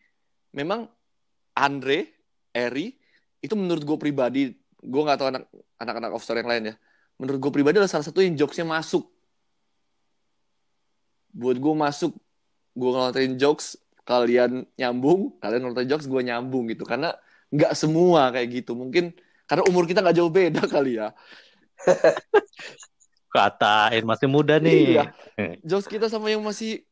[0.55, 0.91] memang
[1.55, 2.11] Andre,
[2.51, 2.95] Eri,
[3.39, 5.45] itu menurut gue pribadi, gue gak tahu anak
[5.79, 6.75] anak-anak offshore yang lain ya.
[7.21, 9.07] Menurut gue pribadi adalah salah satu yang jokesnya masuk.
[11.31, 12.13] Buat gue masuk,
[12.75, 16.83] gue ngelontarin jokes, kalian nyambung, kalian ngelontarin jokes, gue nyambung gitu.
[16.83, 17.15] Karena
[17.51, 18.73] nggak semua kayak gitu.
[18.79, 19.13] Mungkin
[19.45, 21.11] karena umur kita nggak jauh beda kali ya.
[23.31, 24.99] Katain masih muda nih.
[24.99, 25.05] Iya.
[25.63, 26.83] Jokes kita sama yang masih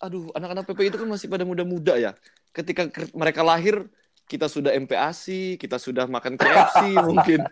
[0.00, 2.14] aduh, anak-anak PP itu kan masih pada muda-muda ya.
[2.56, 3.84] Ketika ke- mereka lahir,
[4.24, 7.44] kita sudah MPASI, kita sudah makan KFC mungkin.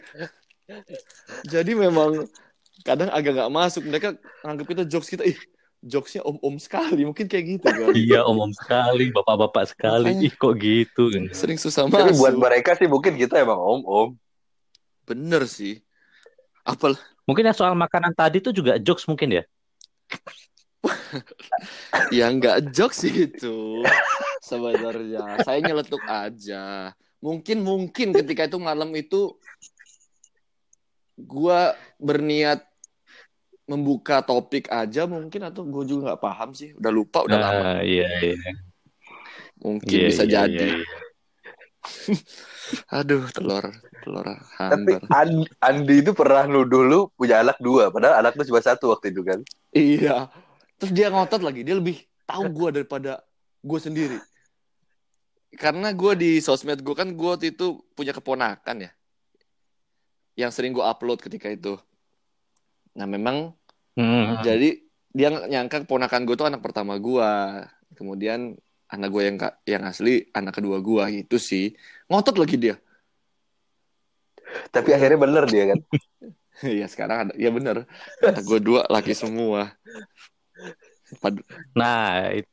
[1.44, 2.24] Jadi memang
[2.86, 3.82] kadang agak nggak masuk.
[3.84, 4.16] Mereka
[4.46, 5.36] anggap kita jokes kita, ih,
[5.82, 7.06] jokesnya om-om sekali.
[7.06, 7.94] Mungkin kayak gitu kan.
[8.08, 10.14] Iya om-om sekali, bapak-bapak sekali.
[10.14, 10.26] Makanya.
[10.26, 11.24] Ih kok gitu kan.
[11.30, 12.20] Sering susah Tapi masuk.
[12.22, 14.18] buat mereka sih mungkin kita emang om-om.
[15.06, 15.80] Bener sih.
[16.66, 19.44] Apal Mungkin yang soal makanan tadi tuh juga jokes mungkin ya.
[22.16, 23.84] ya nggak jokes sih itu
[24.40, 25.44] sebenarnya.
[25.44, 26.96] Saya nyeletuk aja.
[27.20, 29.36] Mungkin mungkin ketika itu malam itu
[31.20, 32.67] gua berniat
[33.68, 36.72] membuka topik aja mungkin atau gue juga nggak paham sih.
[36.74, 37.62] Udah lupa, udah lama.
[37.78, 38.34] Ah, iya iya.
[39.60, 40.56] Mungkin Iya, bisa iya, jadi.
[40.56, 40.96] iya, iya.
[43.00, 43.64] Aduh, telur
[44.04, 45.00] telur Tapi hambar.
[45.12, 49.12] An- Andi itu pernah nuduh lu punya anak dua, padahal anak lu cuma satu waktu
[49.12, 49.40] itu kan.
[49.72, 50.32] Iya.
[50.80, 53.20] Terus dia ngotot lagi, dia lebih tahu gue daripada
[53.60, 54.18] gue sendiri.
[55.58, 58.90] Karena gue di sosmed gue kan gue waktu itu punya keponakan ya.
[60.38, 61.74] Yang sering gue upload ketika itu.
[62.94, 63.57] Nah memang
[63.98, 64.38] Hmm.
[64.46, 64.78] jadi
[65.10, 67.30] dia ng- nyangka keponakan gue tuh anak pertama gue.
[67.98, 68.54] Kemudian
[68.86, 71.74] anak gue yang yang asli anak kedua gue gitu sih.
[72.06, 72.76] Ngotot lagi dia.
[74.70, 75.80] Tapi akhirnya bener dia kan.
[76.58, 77.86] Iya sekarang ada, ya bener.
[78.18, 79.78] Anak gue dua laki semua.
[81.22, 82.50] Pad- Nah, it-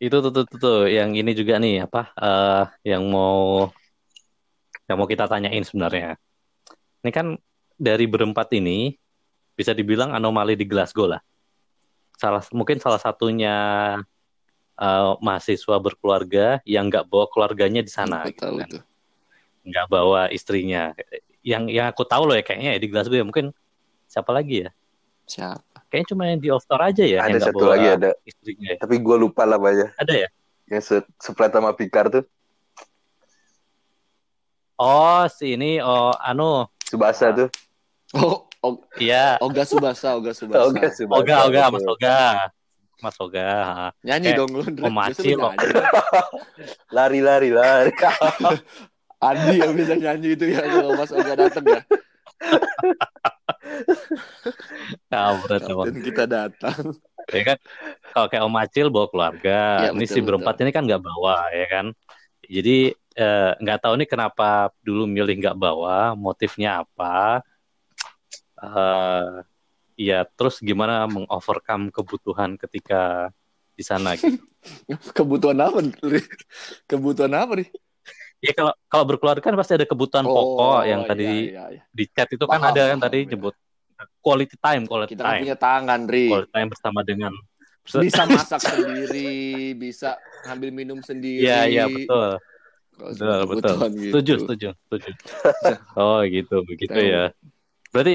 [0.00, 2.64] itu tuh, tuh, tuh, tuh, yang ini juga nih apa eh
[2.96, 3.68] yang mau
[4.88, 6.16] yang mau kita tanyain sebenarnya.
[7.04, 7.36] Ini kan
[7.76, 8.96] dari berempat ini
[9.60, 11.20] bisa dibilang anomali di Glasgow lah.
[12.16, 13.56] Salah mungkin salah satunya
[14.80, 18.64] eh, mahasiswa berkeluarga yang nggak bawa keluarganya di sana gitu kan.
[18.64, 18.80] itu.
[19.60, 20.96] nggak bawa istrinya
[21.44, 23.52] yang yang aku tahu loh ya kayaknya ya di Glasgow ya mungkin
[24.08, 24.70] siapa lagi ya
[25.28, 25.84] Siapa?
[25.92, 28.10] kayaknya cuma yang di All Star aja ya yang Ada nggak satu bawa lagi ada,
[28.24, 28.78] istrinya ya.
[28.80, 29.92] tapi gue lupa lah banyak.
[30.00, 30.28] ada ya
[30.64, 32.24] Yang se seplet sama Pikar tuh,
[34.80, 37.48] oh si ini oh anu Subasa tuh.
[38.16, 38.49] Oh
[38.98, 40.68] iya Oga Subasa, Oga Subasa.
[40.68, 41.20] Oga, Subasa.
[41.20, 41.90] Oga Oga Mas betul.
[41.90, 42.16] Oga
[43.00, 43.86] Mas Oga ha.
[44.04, 44.60] Nyanyi Eh, dong lu.
[44.60, 44.92] Om.
[44.92, 45.32] nyanyi.
[46.96, 47.90] Lari, lari, lari.
[49.20, 51.80] Andi yang bisa nyanyi itu ya kalau Mas Oga datang ya.
[55.08, 55.86] Kampret emang.
[55.88, 56.78] Dan kita datang.
[57.30, 57.58] ya kan
[58.10, 61.46] kalau kayak Om Acil bawa keluarga Iya, ini betul, si berempat ini kan nggak bawa
[61.52, 61.86] ya kan
[62.42, 64.48] jadi eh, nggak tahu nih kenapa
[64.82, 67.44] dulu milih nggak bawa motifnya apa
[68.60, 69.32] eh
[70.00, 73.32] ya terus gimana mengovercome kebutuhan ketika
[73.76, 74.40] di sana gitu.
[75.16, 75.80] Kebutuhan apa?
[75.80, 76.20] Ri?
[76.84, 77.68] Kebutuhan apa nih?
[78.40, 81.82] ya kalau kalau berkeluarga kan pasti ada kebutuhan pokok yang tadi iya, iya.
[81.92, 83.28] di chat itu kan Paham, ada kan paham, tadi ya.
[83.36, 83.54] nyebut
[84.24, 86.26] quality time quality Kita kan time punya tangan, Ri.
[86.32, 87.32] quality time bersama dengan
[87.84, 90.16] Bisa masak sendiri, bisa
[90.48, 91.44] ngambil minum sendiri.
[91.44, 92.40] Iya iya betul
[93.00, 94.12] betul betul gitu.
[94.12, 95.10] setuju setuju setuju
[96.00, 97.32] oh gitu begitu ya
[97.90, 98.14] berarti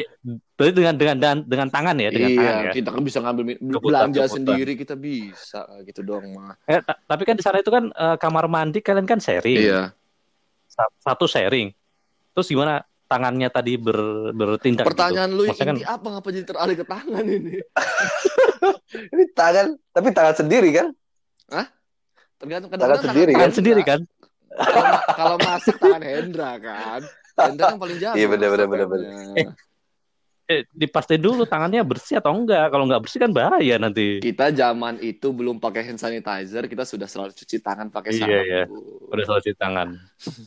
[0.55, 3.43] berarti dengan dengan dengan, dengan tangan ya dengan iya, tangan ya kita kan bisa ngambil
[3.75, 4.31] belanja kebutuhan.
[4.31, 6.55] sendiri kita bisa gitu dong mah.
[6.63, 9.91] eh, ta- tapi kan di sana itu kan eh, kamar mandi kalian kan sharing Iya.
[10.65, 11.75] Sa- satu sharing
[12.31, 13.95] terus gimana tangannya tadi ber,
[14.31, 15.37] bertindak Pertanyaan gitu?
[15.37, 17.53] lu Maksudnya kan inti apa ngapa jadi teralih ke tangan ini?
[19.13, 20.87] Ini tangan, tapi tangan sendiri kan?
[22.35, 23.57] Tergantung Tangan kadang-kadang sendiri tangan Hendra.
[23.59, 23.99] sendiri kan
[24.55, 27.01] Kalau ma- kalau masak tangan Hendra kan.
[27.35, 28.15] Hendra kan paling jago.
[28.15, 28.87] Iya, bener, bener, masakannya.
[28.87, 29.47] bener, Eh.
[30.47, 34.97] eh, dipastiin dulu tangannya bersih atau enggak kalau nggak bersih kan bahaya nanti Kita zaman
[34.99, 38.41] itu belum pakai hand sanitizer, kita sudah selalu cuci tangan pakai Iya, sabun.
[38.41, 38.61] iya.
[39.05, 39.87] udah selalu cuci tangan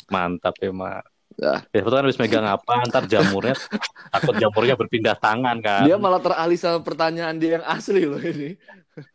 [0.08, 1.02] mantap ya mak
[1.38, 3.54] ya betul kan habis megang apa ntar jamurnya
[4.10, 8.54] takut jamurnya berpindah tangan kan Dia malah teralih sama pertanyaan dia yang asli loh ini.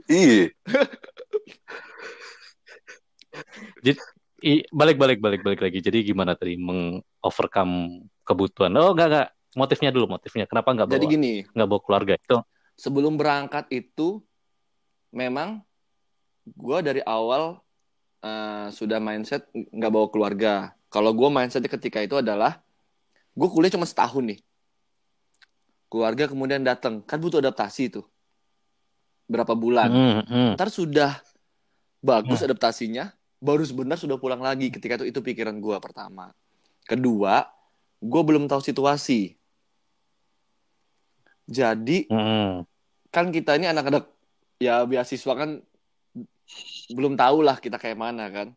[0.08, 0.48] Iya.
[4.44, 5.80] I, balik balik balik balik lagi.
[5.80, 8.76] Jadi gimana tadi mengovercome kebutuhan?
[8.76, 9.30] Oh enggak enggak.
[9.54, 10.44] Motifnya dulu motifnya.
[10.50, 12.38] Kenapa enggak bawa Jadi gini, enggak bawa keluarga itu?
[12.78, 14.22] sebelum berangkat itu
[15.14, 15.62] memang
[16.44, 17.62] gue dari awal
[18.26, 20.54] eh, sudah mindset nggak bawa keluarga.
[20.90, 22.62] Kalau gue mindsetnya ketika itu adalah
[23.34, 24.40] gue kuliah cuma setahun nih.
[25.90, 28.06] Keluarga kemudian datang, kan butuh adaptasi tuh.
[29.30, 29.90] Berapa bulan?
[29.94, 30.52] Hmm, hmm.
[30.58, 31.22] Ntar sudah
[32.02, 34.72] bagus adaptasinya, baru sebentar sudah pulang lagi.
[34.72, 36.32] Ketika itu itu pikiran gue pertama.
[36.88, 37.44] Kedua,
[38.00, 39.36] gue belum tahu situasi.
[41.44, 42.64] Jadi hmm.
[43.12, 44.08] kan kita ini anak-anak
[44.64, 45.60] ya beasiswa kan
[46.96, 48.56] belum tahu lah kita kayak mana kan.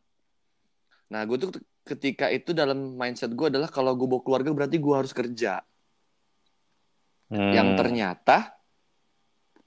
[1.10, 1.50] Nah gue tuh
[1.82, 5.66] ketika itu dalam mindset gue adalah kalau gue bawa keluarga berarti gue harus kerja.
[7.26, 7.50] Hmm.
[7.50, 8.54] Yang ternyata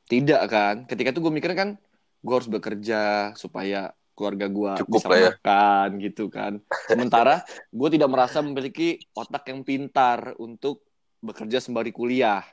[0.07, 0.75] tidak kan.
[0.87, 1.75] Ketika itu gue mikir kan
[2.23, 5.31] gue harus bekerja supaya keluarga gue Cukup bisa lah ya.
[5.31, 6.59] makan gitu kan.
[6.91, 10.83] Sementara gue tidak merasa memiliki otak yang pintar untuk
[11.23, 12.43] bekerja sembari kuliah.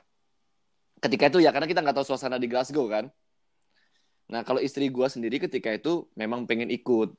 [1.03, 3.11] Ketika itu ya karena kita nggak tahu suasana di Glasgow kan.
[4.31, 7.11] Nah kalau istri gue sendiri ketika itu memang pengen ikut.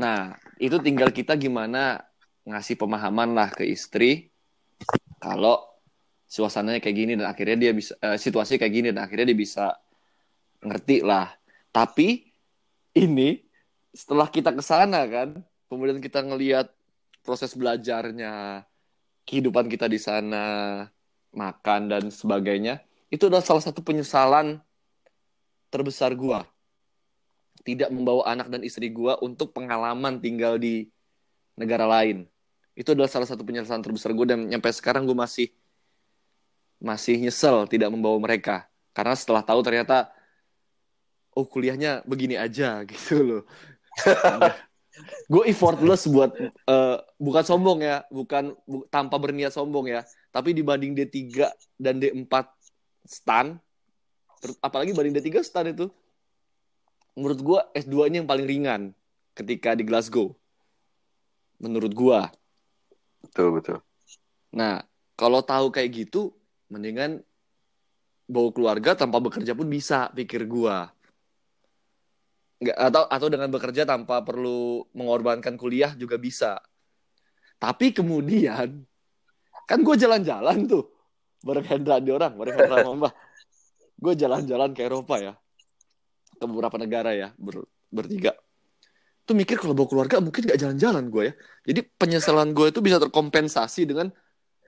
[0.00, 2.00] Nah itu tinggal kita gimana
[2.48, 4.32] ngasih pemahaman lah ke istri
[5.20, 5.62] kalau
[6.26, 9.76] suasananya kayak gini dan akhirnya dia bisa eh, situasi kayak gini dan akhirnya dia bisa
[10.64, 11.28] ngerti lah.
[11.68, 12.31] Tapi
[12.92, 13.44] ini
[13.92, 16.72] setelah kita ke sana kan, kemudian kita ngelihat
[17.20, 18.64] proses belajarnya,
[19.28, 20.88] kehidupan kita di sana,
[21.32, 22.80] makan dan sebagainya,
[23.12, 24.60] itu adalah salah satu penyesalan
[25.68, 26.44] terbesar gua.
[27.62, 30.90] Tidak membawa anak dan istri gua untuk pengalaman tinggal di
[31.54, 32.26] negara lain.
[32.72, 35.52] Itu adalah salah satu penyesalan terbesar gue dan nyampe sekarang gue masih
[36.82, 40.10] masih nyesel tidak membawa mereka karena setelah tahu ternyata
[41.32, 43.42] oh kuliahnya begini aja gitu loh
[45.32, 50.92] gue effortless buat eh, bukan sombong ya bukan bu- tanpa berniat sombong ya tapi dibanding
[50.92, 51.48] D3
[51.80, 52.48] dan D4
[53.08, 53.56] stan
[54.60, 55.88] apalagi banding D3 stan itu
[57.16, 58.82] menurut gue S2 nya yang paling ringan
[59.32, 60.36] ketika di Glasgow
[61.56, 62.20] menurut gue
[63.22, 63.78] Betul, betul.
[64.52, 64.82] Nah,
[65.14, 66.34] kalau tahu kayak gitu,
[66.68, 67.22] mendingan
[68.26, 70.90] bawa keluarga tanpa bekerja pun bisa, pikir gua.
[72.62, 76.62] Nggak, atau atau dengan bekerja tanpa perlu mengorbankan kuliah juga bisa.
[77.58, 78.86] Tapi kemudian
[79.66, 80.86] kan gue jalan-jalan tuh
[81.42, 83.10] bareng Hendra di orang, bareng Hendra Mamba.
[83.98, 85.34] Gue jalan-jalan ke Eropa ya,
[86.38, 88.34] ke beberapa negara ya, ber- bertiga
[89.22, 92.98] tuh mikir kalau bawa keluarga mungkin gak jalan-jalan gue ya jadi penyesalan gue itu bisa
[92.98, 94.10] terkompensasi dengan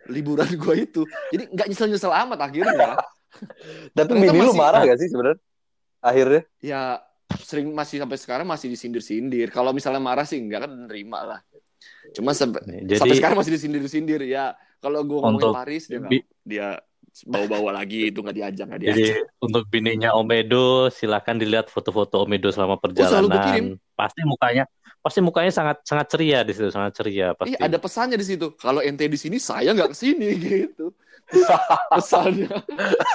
[0.06, 1.02] liburan gue itu
[1.34, 2.94] jadi nggak nyesel-nyesel amat akhirnya
[3.98, 5.42] Tapi bini lu marah gak sih sebenarnya?
[5.98, 6.42] Akhirnya.
[6.62, 7.02] ya
[7.54, 11.40] sering masih sampai sekarang masih disindir-sindir kalau misalnya marah sih enggak kan nerima lah
[12.10, 16.26] cuma sampai Jadi sampai sekarang masih disindir-sindir ya kalau gue ngomongin Untuk Paris dia bi-
[16.42, 16.66] dia
[17.24, 22.26] bawa-bawa lagi itu nggak diajak nggak Jadi diajak untuk bininya Om Edo silakan dilihat foto-foto
[22.26, 23.78] Om Edo selama Oh, perjalanan.
[23.94, 24.64] Pasti mukanya
[25.04, 27.54] pasti mukanya sangat sangat ceria di situ, sangat ceria pasti.
[27.54, 28.46] Iya ada pesannya di situ.
[28.58, 30.90] Kalau ente di sini, saya nggak ke sini gitu.
[31.90, 32.52] Pesannya,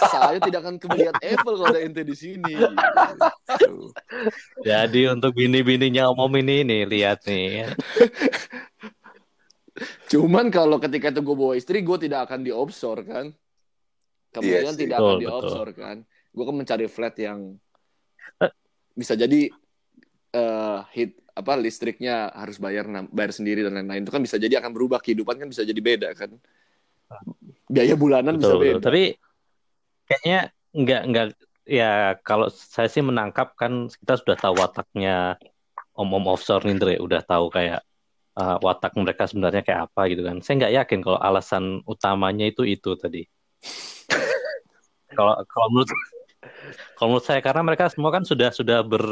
[0.10, 2.58] saya tidak akan melihat Eiffel kalau ada ente di sini.
[2.58, 3.76] Gitu.
[4.66, 7.70] Jadi untuk bini-bininya Om Om ini nih lihat nih.
[10.10, 13.26] Cuman kalau ketika itu gue bawa istri, gue tidak akan di offshore kan.
[14.30, 14.80] Kemudian Iya sih.
[14.84, 15.38] tidak akan Betul, di betul.
[15.40, 15.98] offshore kan.
[16.30, 17.40] Gue akan mencari flat yang
[18.40, 18.52] Eh.
[18.94, 19.50] bisa jadi
[20.32, 24.76] eh, hit apa listriknya harus bayar bayar sendiri dan lain-lain itu kan bisa jadi akan
[24.76, 26.36] berubah kehidupan kan bisa jadi beda kan
[27.70, 28.74] biaya bulanan bisa Betul, betul.
[28.74, 29.04] beda Tapi
[30.10, 30.40] kayaknya
[30.74, 31.26] nggak nggak
[31.70, 35.38] ya kalau saya sih menangkap kan kita sudah tahu wataknya
[35.94, 37.86] om-om offshore nih Ndre, udah tahu kayak
[38.40, 40.42] uh, watak mereka sebenarnya kayak apa gitu kan.
[40.42, 43.28] Saya nggak yakin kalau alasan utamanya itu itu tadi.
[45.18, 45.90] kalau kalau menurut
[46.98, 49.04] kalau menurut saya karena mereka semua kan sudah sudah ber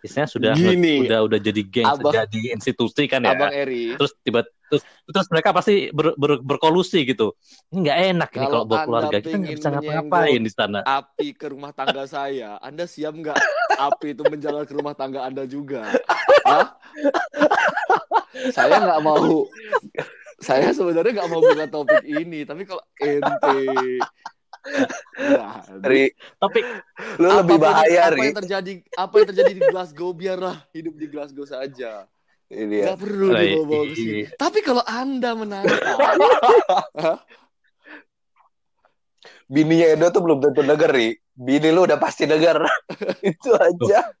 [0.00, 3.36] istilahnya sudah Gini, udah udah jadi geng Abang- jadi institusi kan ya.
[3.36, 7.34] abang Eri terus tiba terus terus mereka pasti ber, ber- berkolusi gitu
[7.74, 11.46] ini nggak enak ini Kalau bawa keluarga kita nggak bisa ngapa-ngapain di sana api ke
[11.52, 13.38] rumah tangga saya, Anda siap nggak
[13.78, 15.86] api itu menjalar ke rumah tangga Anda juga?
[16.46, 16.66] Hah?
[18.54, 19.46] saya nggak mau.
[20.40, 23.60] Saya sebenarnya nggak mau buka topik ini, tapi kalau ente,
[25.16, 26.60] nah, Ri, tapi
[27.16, 28.20] lu lebih bahaya, apa Ri.
[28.28, 32.04] yang terjadi, apa yang terjadi di Glasgow biarlah hidup di Glasgow saja.
[32.50, 32.84] Ini ya.
[32.92, 34.22] Nggak perlu Rai, dibawa ke sini.
[34.34, 35.78] Tapi kalau Anda menantang,
[37.06, 37.18] Hah?
[39.50, 41.08] Bininya Edo tuh belum tentu denger, Ri.
[41.34, 42.62] Bini lu udah pasti denger.
[43.34, 44.14] Itu aja.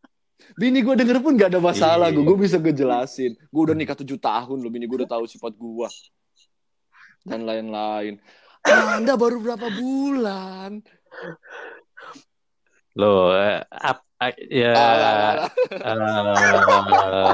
[0.58, 2.18] Bini gue denger pun gak ada masalah Iya.
[2.18, 2.24] gue.
[2.26, 3.38] Gue bisa ngejelasin.
[3.50, 4.70] Gue udah nikah tujuh tahun loh.
[4.72, 5.88] Bini gue udah tahu sifat gue.
[7.22, 8.18] Dan lain-lain.
[8.66, 10.84] Anda baru berapa bulan?
[12.98, 14.74] loh eh, ap- eh, ya
[15.78, 15.94] eh,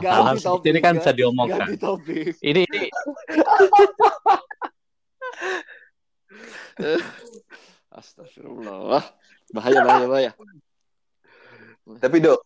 [0.05, 1.67] hal seperti topik, ini kan ganti- bisa diomongkan
[2.45, 2.83] ini ini
[7.97, 9.01] Astagfirullah.
[9.57, 10.33] Bahaya, bahaya, bahaya.
[11.97, 12.41] Tapi Dok,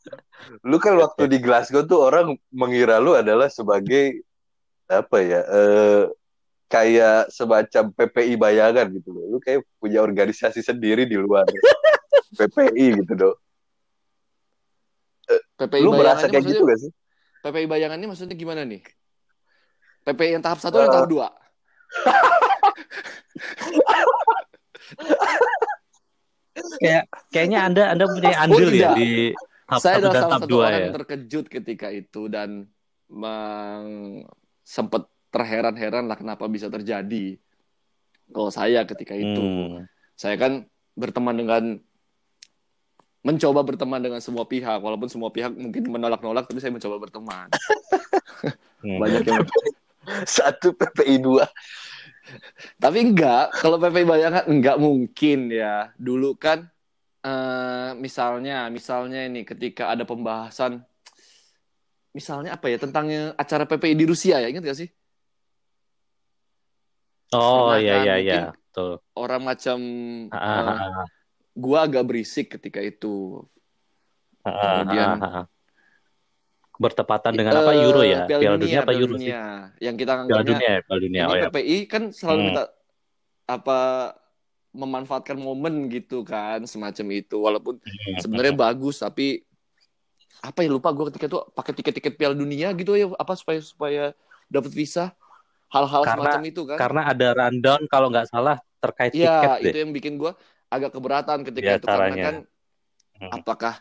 [0.62, 4.23] lu kan waktu di Glasgow tuh orang mengira lu adalah sebagai
[4.87, 5.40] apa ya?
[5.43, 6.05] Eh
[6.71, 9.25] kayak semacam PPI bayangan gitu loh.
[9.27, 11.45] Lu kayak punya organisasi sendiri di luar
[12.39, 13.37] PPI gitu, Dok.
[15.59, 16.91] PPI Lu merasa kayak gitu gak sih?
[17.43, 18.87] PPI bayangannya maksudnya gimana nih?
[20.07, 21.29] PPI yang tahap satu atau yang tahap dua?
[26.81, 28.95] kayak kayaknya anda anda punya andil Oh, ya tidak.
[28.97, 29.11] di
[29.69, 32.23] tahap saya satu adalah dan salah tahap satu dua orang ya yang terkejut ketika itu
[32.29, 32.51] dan
[33.11, 33.87] meng...
[34.61, 37.38] sempat terheran-heran lah kenapa bisa terjadi.
[38.31, 39.87] Kalau saya ketika itu, Hmm.
[40.14, 41.62] saya kan berteman dengan
[43.21, 47.47] mencoba berteman dengan semua pihak, walaupun semua pihak mungkin menolak-nolak, tapi saya mencoba berteman.
[48.81, 48.99] Hmm.
[48.99, 49.45] Banyak yang,
[50.27, 51.45] Satu PPI dua.
[52.81, 53.53] tapi enggak.
[53.59, 55.90] Kalau PPI bayangan enggak mungkin ya.
[55.99, 56.64] Dulu kan,
[57.21, 60.81] eh, misalnya, misalnya ini ketika ada pembahasan
[62.11, 63.07] misalnya apa ya tentang
[63.38, 64.90] acara PPI di Rusia ya ingat gak sih
[67.33, 68.40] oh Pernah iya kan, iya iya.
[68.51, 68.93] Betul.
[69.14, 69.79] orang macam
[70.31, 71.05] Ah, eh, ah,
[71.53, 73.43] gua agak berisik ketika itu.
[74.40, 75.47] Ah, ah, kemudian- ah, ah.
[76.81, 77.77] bertepatan dengan apa?
[77.77, 78.25] Euro ya?
[78.25, 79.29] Eh, Piala Dunia apa Piala Euro sih?
[79.29, 79.43] Dunia.
[79.79, 81.43] yang kita Piala Dunia ya Piala Dunia oh ya.
[81.47, 82.64] PPI kan selalu Hmm.
[83.47, 83.79] apa
[84.71, 87.37] memanfaatkan momen gitu kan semacam itu.
[87.37, 88.16] Walaupun Hmm.
[88.16, 89.45] sebenarnya bagus tapi
[90.40, 94.05] apa ya lupa gue ketika itu pakai tiket-tiket Piala Dunia gitu ya apa supaya supaya
[94.49, 95.12] dapat visa
[95.71, 99.69] hal-hal Karena- semacam itu kan karena ada rundown kalau nggak salah terkait ya tiket itu
[99.71, 100.33] deh yang bikin gue
[100.67, 102.25] agak keberatan ketika Ya, itu karena caranya.
[102.25, 102.37] kan
[103.17, 103.31] Hmm.
[103.33, 103.75] apakah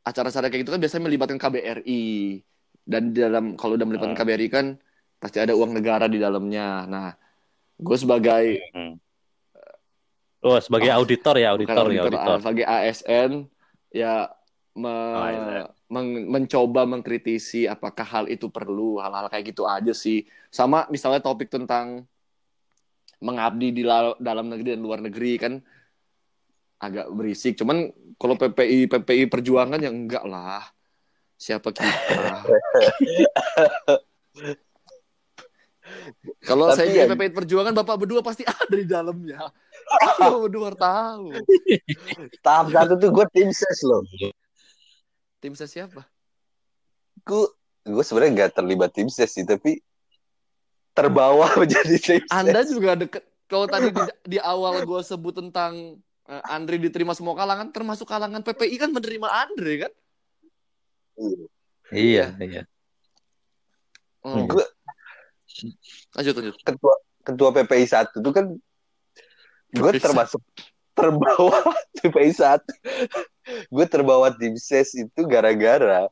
[0.00, 2.02] acara-acara kayak gitu kan biasanya melibatkan KBRI
[2.82, 4.22] dan di dalam kalau udah melibatkan Hmm.
[4.24, 4.66] KBRI kan
[5.16, 7.08] pasti ada uang negara di dalamnya nah
[7.76, 8.96] gue sebagai Hmm.
[10.40, 12.32] Oh, sebagai Oh, auditor ya, bukan auditor, ya, auditor, auditor.
[12.32, 13.30] ah, sebagai ASN
[13.92, 14.14] ya
[14.72, 20.86] me- Oh, meng- mencoba mengkritisi apakah hal itu perlu hal-hal kayak gitu aja sih sama
[20.88, 22.06] misalnya topik tentang
[23.20, 25.52] mengabdi di la- dalam negeri dan luar negeri kan
[26.80, 30.64] agak berisik cuman kalau PPI PPI perjuangan ya enggak lah
[31.40, 31.88] Siapa kita?
[36.44, 39.48] Kalau saya ya- PPI Perjuangan, Bapak berdua pasti ada di dalamnya.
[40.20, 41.40] Bapak berdua tahu.
[42.44, 44.04] Tahap satu tuh gue tim ses loh.
[45.40, 46.04] Tim saya siapa?
[47.24, 47.48] Gue
[47.88, 49.80] gue sebenarnya nggak terlibat tim ses sih, tapi
[50.92, 52.30] terbawa menjadi tim ses.
[52.30, 53.24] Anda juga deket.
[53.50, 54.02] Kalau tadi di,
[54.36, 55.98] di awal gue sebut tentang
[56.30, 59.92] eh, Andre diterima semua kalangan, termasuk kalangan PPI kan menerima Andre kan?
[61.90, 62.62] Iya, iya.
[64.22, 64.64] Oh, Gue
[66.14, 66.54] lanjut lanjut.
[66.62, 66.94] ketua
[67.26, 68.46] ketua PPI satu tuh kan
[69.70, 70.38] gue termasuk
[70.92, 71.58] terbawa
[71.96, 72.72] PPI satu.
[73.66, 76.06] gue terbawa tim ses itu gara-gara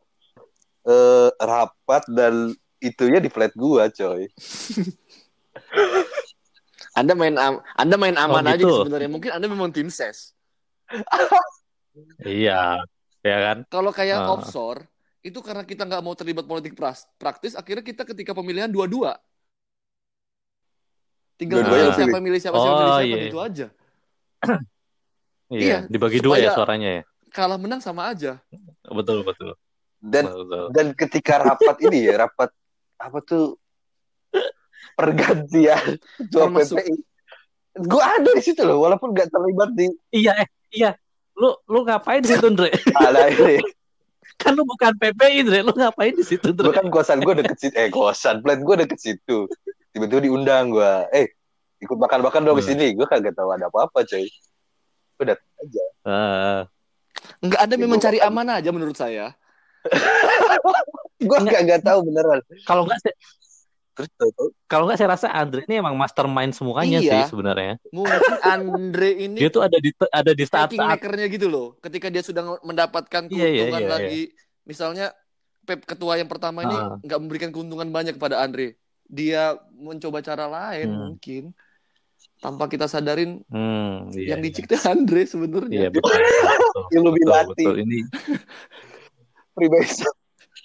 [0.82, 4.26] eh, rapat dan itunya di flat gua coy.
[6.98, 8.74] Anda main am- Anda main aman Oh, aja gitu.
[8.82, 9.10] sebenarnya.
[9.10, 10.34] Mungkin Anda memang tim ses.
[12.22, 12.78] Iya,
[13.26, 13.66] ya kan?
[13.66, 14.30] Kalau kayak Ah.
[14.30, 14.86] offshore
[15.18, 19.18] itu karena kita nggak mau terlibat politik pras- praktis, akhirnya kita ketika pemilihan dua-dua.
[21.34, 23.18] Tinggal milih lu siapa milih siapa siapa milih Oh, siapa iya.
[23.26, 23.66] gitu aja.
[25.48, 27.02] Iya, Iya, dibagi dua ya suaranya ya.
[27.32, 28.36] Kalah menang sama aja.
[28.84, 29.56] Betul, betul.
[29.96, 30.64] Dan betul.
[30.76, 32.52] dan ketika rapat ini ya rapat
[33.00, 33.56] apa tuh
[34.92, 36.94] pergantian ketua Termasuk- PPI.
[37.78, 40.90] Gue ada di situ loh, walaupun gak terlibat di Iya, eh, iya.
[41.32, 42.74] Lu lu ngapain di situ, Andre?
[42.98, 43.62] ala ini.
[44.34, 45.58] kan lu bukan PPI, Andre.
[45.62, 46.74] Lu ngapain di situ, Andre?
[46.74, 49.46] kan kosan gue deket situ, eh kosan, plan gue deket situ.
[49.94, 51.37] Tiba-tiba diundang gue, eh
[51.78, 52.70] ikut makan-makan dong ke Hmm.
[52.70, 52.86] sini.
[52.92, 54.26] Gue kagak tahu ada apa-apa coy.
[55.14, 55.84] Gue datang aja.
[56.02, 56.60] Ah,
[57.38, 59.34] Enggak Anda Ya, memang cari aman aja menurut saya.
[61.18, 62.40] Gue kagak tahu beneran.
[62.62, 63.14] kalau nggak sih,
[63.98, 64.14] Terus
[64.68, 67.10] kalau nggak saya rasa Andre ini emang mastermind semuanya Iya.
[67.26, 67.82] sih sebenarnya.
[67.90, 71.74] Mungkin Andre ini Dia tuh ada di ada di saat makernya gitu loh.
[71.80, 74.22] Ketika dia sudah mendapatkan Iya, iya, keuntungan iya, lagi,
[74.62, 75.06] misalnya
[75.60, 76.94] Pep ketua yang pertama ini Ah.
[76.96, 78.78] nggak memberikan keuntungan banyak kepada Andre.
[79.04, 80.98] Dia mencoba cara lain Hmm.
[81.10, 81.50] mungkin.
[82.38, 84.46] Tanpa kita sadarin Hmm, iya, yang iya.
[84.46, 85.74] dicik tuh Andre sebenarnya.
[85.74, 86.06] Iya, betul.
[86.14, 86.22] betul,
[86.54, 87.50] betul, Illuminati.
[87.58, 87.74] betul.
[87.82, 87.98] Ini
[89.52, 89.94] pribadi.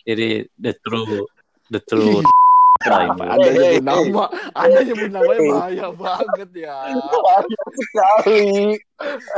[0.05, 1.25] ini the true
[1.67, 2.21] the true
[2.77, 3.31] Kenapa time.
[3.33, 4.23] Anda nyebut nama?
[4.53, 6.77] Anda nyebut namanya bahaya banget ya.
[7.09, 8.45] Banyak sekali.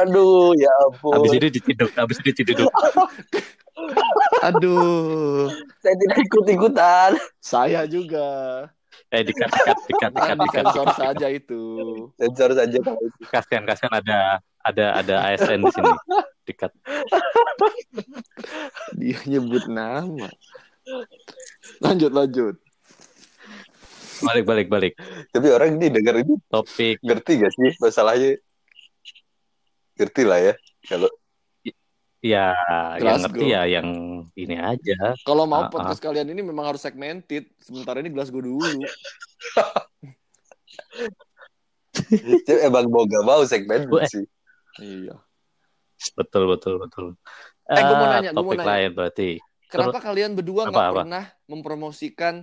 [0.01, 1.13] Aduh, ya ampun.
[1.15, 2.67] Habis ini diciduk, habis ini diciduk.
[4.41, 7.11] Aduh, Saya tidak ikut-ikutan.
[7.39, 8.27] saya juga.
[9.13, 10.63] Eh dikat dikat dikat dikat Akan dikat.
[10.65, 11.61] disensor saja itu.
[12.17, 12.77] Sensor saja.
[13.29, 14.19] Kasihan kasihan ada
[14.65, 15.91] ada ada ASN di sini.
[16.45, 16.71] Dikat.
[18.97, 20.29] Dia nyebut nama.
[21.81, 22.55] Lanjut, lanjut.
[24.23, 24.93] Balik balik balik.
[25.29, 28.39] Tapi orang ini denger ini Topik ngerti gak sih masalahnya?
[29.99, 30.53] Ngerti lah ya.
[30.85, 31.09] Kalau
[32.25, 32.49] ya
[32.97, 33.21] yang Glasgow.
[33.29, 33.87] ngerti ya yang
[34.33, 35.13] ini aja.
[35.21, 37.45] Kalau mau Ah, podcast kalian ini memang harus segmented.
[37.59, 38.81] Sementara ini Glasgow dulu.
[42.11, 44.25] itu emang mau gak mau segmen sih.
[44.77, 45.15] Iya.
[46.13, 47.05] Betul betul betul.
[47.65, 48.69] Eh, gua mau Ah, nanya, gua mau topik nanya.
[48.69, 49.29] lain berarti.
[49.65, 50.97] Kenapa kalian berdua Apa, nggak apa?
[51.01, 52.33] pernah mempromosikan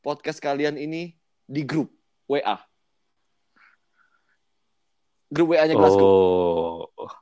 [0.00, 1.92] podcast kalian ini di grup
[2.26, 2.58] WA?
[5.28, 6.88] Grup WA-nya Glasgow.
[6.90, 7.12] Oh.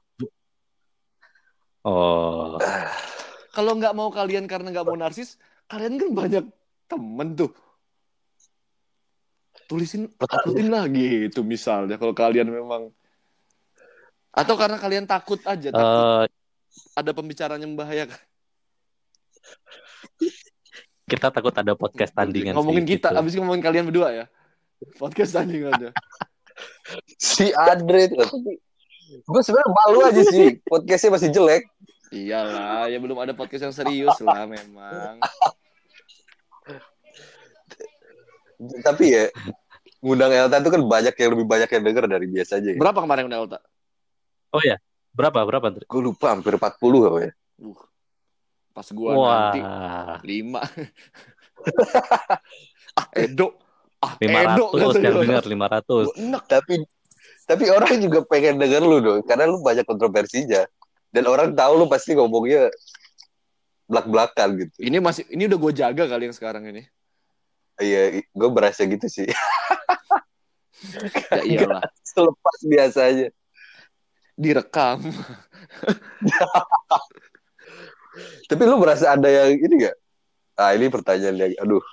[1.87, 2.61] Oh.
[3.51, 6.45] Kalau nggak mau kalian karena nggak mau narsis, kalian kan banyak
[6.87, 7.51] temen tuh.
[9.71, 12.91] Tulisin, uploadin lagi itu misalnya kalau kalian memang
[14.31, 16.27] atau karena kalian takut aja, takut Eh,
[16.95, 18.19] ada pembicaraan yang membahayakan.
[21.11, 23.19] kita takut ada podcast tandingan ngomongin sih, kita, gitu.
[23.19, 24.25] abis ngomongin kalian berdua ya.
[24.99, 25.91] Podcast tandingannya.
[27.17, 28.11] Si Andre.
[28.13, 28.53] Tapi
[29.11, 30.59] gue sebenarnya malu aja sih.
[30.71, 31.67] Podcastnya masih jelek.
[32.11, 35.23] Iyalah, ya belum ada podcast yang serius lah memang.
[38.87, 39.31] Tapi ya
[40.03, 42.75] ngundang Elta tuh kan banyak yang lebih banyak yang denger dari biasanya.
[42.75, 42.79] Ya.
[42.83, 43.59] Berapa kemarin udah Elta?
[44.51, 44.83] Oh ya,
[45.15, 45.71] berapa berapa?
[45.87, 46.67] Gue lupa hampir 40
[47.07, 47.33] apa ya.
[47.63, 47.79] Uh,
[48.75, 49.61] pas gua Wah, nanti
[50.27, 50.67] lima.
[52.99, 53.55] ah Edo,
[54.03, 54.67] ah 500 Edo
[54.99, 55.23] yang gua.
[55.23, 55.87] dengar 500.
[55.87, 56.43] Gua enak.
[56.51, 56.75] Tapi
[57.51, 60.63] tapi orang juga pengen denger lu dong karena lu banyak kontroversinya.
[61.11, 62.71] Dan orang tahu lu pasti ngomongnya
[63.91, 64.79] belak-belakan gitu.
[64.79, 66.87] Ini masih, ini udah gue jaga kali yang sekarang ini.
[67.83, 69.27] Iya, gue berasa gitu sih.
[71.29, 73.29] Ya iyalah, Selepas biasanya.
[74.33, 75.05] direkam.
[78.49, 79.97] Tapi lu merasa ada yang ini gak?
[80.57, 81.85] Ah ini pertanyaan yang, aduh.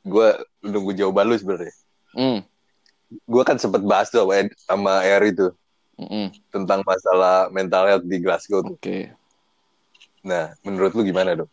[0.00, 0.32] Gue
[0.64, 1.76] nunggu jawaban lu sebenarnya.
[2.16, 2.40] Hmm.
[3.22, 5.46] Gue kan sempet bahas tuh sama, sama Air itu
[6.00, 6.34] Mm-mm.
[6.50, 8.66] tentang masalah mental health di Glasgow.
[8.66, 9.14] Oke.
[10.24, 11.50] Nah, menurut lu gimana dong?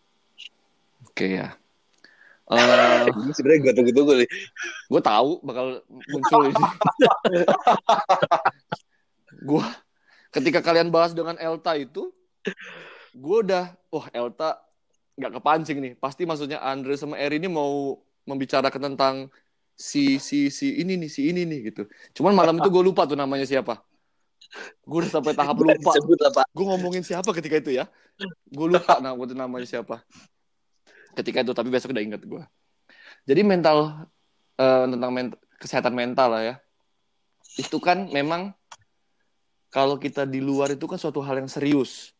[1.05, 1.53] Oke ya.
[2.51, 4.29] Eh, Ini sebenarnya gue tunggu-tunggu nih.
[4.91, 6.59] gue tahu bakal muncul ini.
[9.47, 9.65] gue
[10.35, 12.11] ketika kalian bahas dengan Elta itu,
[13.15, 14.59] gue udah, wah Elta
[15.15, 15.93] nggak kepancing nih.
[15.95, 17.95] Pasti maksudnya Andre sama Eri ini mau
[18.27, 19.31] membicarakan tentang
[19.81, 21.89] si si si ini nih si ini nih gitu.
[22.21, 23.81] Cuman malam itu gue lupa tuh namanya siapa.
[24.85, 25.91] Gue udah sampai tahap lupa.
[26.53, 27.89] Gue ngomongin siapa ketika itu ya.
[28.45, 30.05] Gue lupa nama itu namanya siapa.
[31.17, 32.43] Ketika itu tapi besok udah inget gue.
[33.25, 34.05] Jadi mental
[34.61, 36.55] eh, tentang men- kesehatan mental lah ya.
[37.57, 38.53] Itu kan memang
[39.73, 42.13] kalau kita di luar itu kan suatu hal yang serius.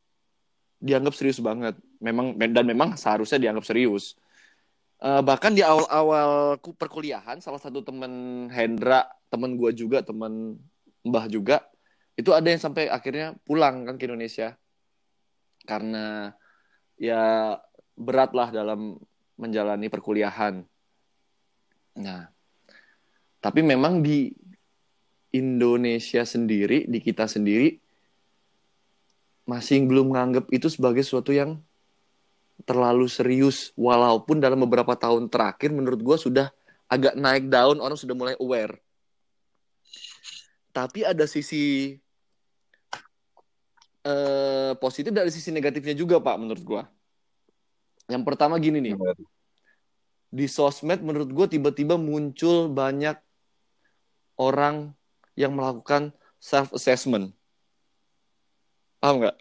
[0.82, 1.78] Dianggap serius banget.
[2.02, 4.18] Memang dan memang seharusnya dianggap serius.
[5.02, 10.62] Eh, bahkan di awal-awal ku- perkuliahan salah satu temen Hendra, temen gue juga, temen
[11.02, 11.66] Mbah juga,
[12.14, 14.54] itu ada yang sampai akhirnya pulang kan ke Indonesia
[15.66, 16.38] karena
[17.02, 17.58] ya
[17.98, 19.02] berat lah dalam
[19.42, 20.62] menjalani perkuliahan.
[21.98, 22.30] Nah,
[23.42, 24.30] tapi memang di
[25.34, 27.82] Indonesia sendiri, di kita sendiri,
[29.50, 31.58] masih belum menganggap itu sebagai sesuatu yang
[32.64, 33.76] terlalu serius.
[33.76, 36.48] Walaupun dalam beberapa tahun terakhir, menurut gue sudah
[36.92, 38.78] agak naik daun, orang sudah mulai aware.
[40.72, 42.00] Tapi ada sisi
[44.08, 46.84] eh, positif dari sisi negatifnya juga, Pak, menurut gue.
[48.12, 48.96] Yang pertama gini nih,
[50.32, 53.20] di sosmed menurut gue tiba-tiba muncul banyak
[54.40, 54.96] orang
[55.36, 57.36] yang melakukan self assessment
[59.04, 59.38] paham nggak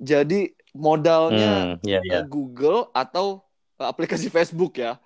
[0.00, 2.20] jadi modalnya Hmm, ya ya.
[2.20, 3.42] eh, Google atau
[3.76, 4.96] aplikasi Facebook ya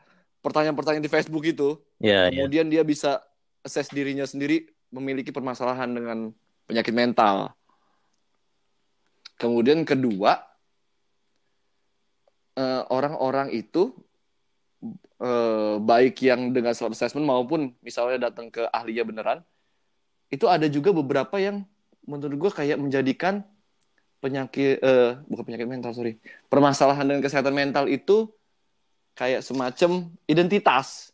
[0.40, 2.30] pertanyaan-pertanyaan di Facebook itu Ya ya.
[2.32, 3.20] kemudian dia bisa
[3.60, 6.18] assess dirinya sendiri memiliki permasalahan dengan
[6.66, 7.52] penyakit mental
[9.36, 10.42] kemudian kedua
[12.56, 13.92] eh, orang-orang itu
[15.20, 19.38] eh, baik yang dengan self assessment maupun misalnya datang ke ahlinya beneran
[20.30, 21.66] itu ada juga beberapa yang
[22.06, 23.42] menurut gue kayak menjadikan
[24.20, 26.20] penyakit eh, bukan penyakit mental sorry.
[26.46, 28.28] Permasalahan dengan kesehatan mental itu
[29.16, 31.10] kayak semacam identitas.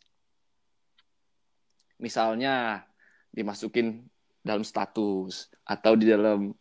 [1.97, 2.85] Misalnya
[3.33, 4.05] dimasukin
[4.43, 6.51] dalam status atau di dalam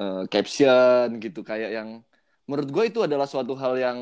[0.00, 1.88] eh, caption gitu kayak yang
[2.48, 3.98] menurut gue itu adalah suatu hal yang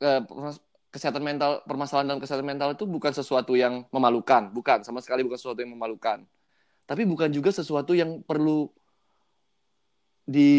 [0.00, 4.48] permas- kesehatan mental permasalahan dalam kesehatan mental itu bukan sesuatu yang memalukan.
[4.52, 6.24] Bukan sama sekali bukan sesuatu yang memalukan.
[6.88, 8.72] Tapi bukan juga sesuatu yang perlu
[10.28, 10.52] di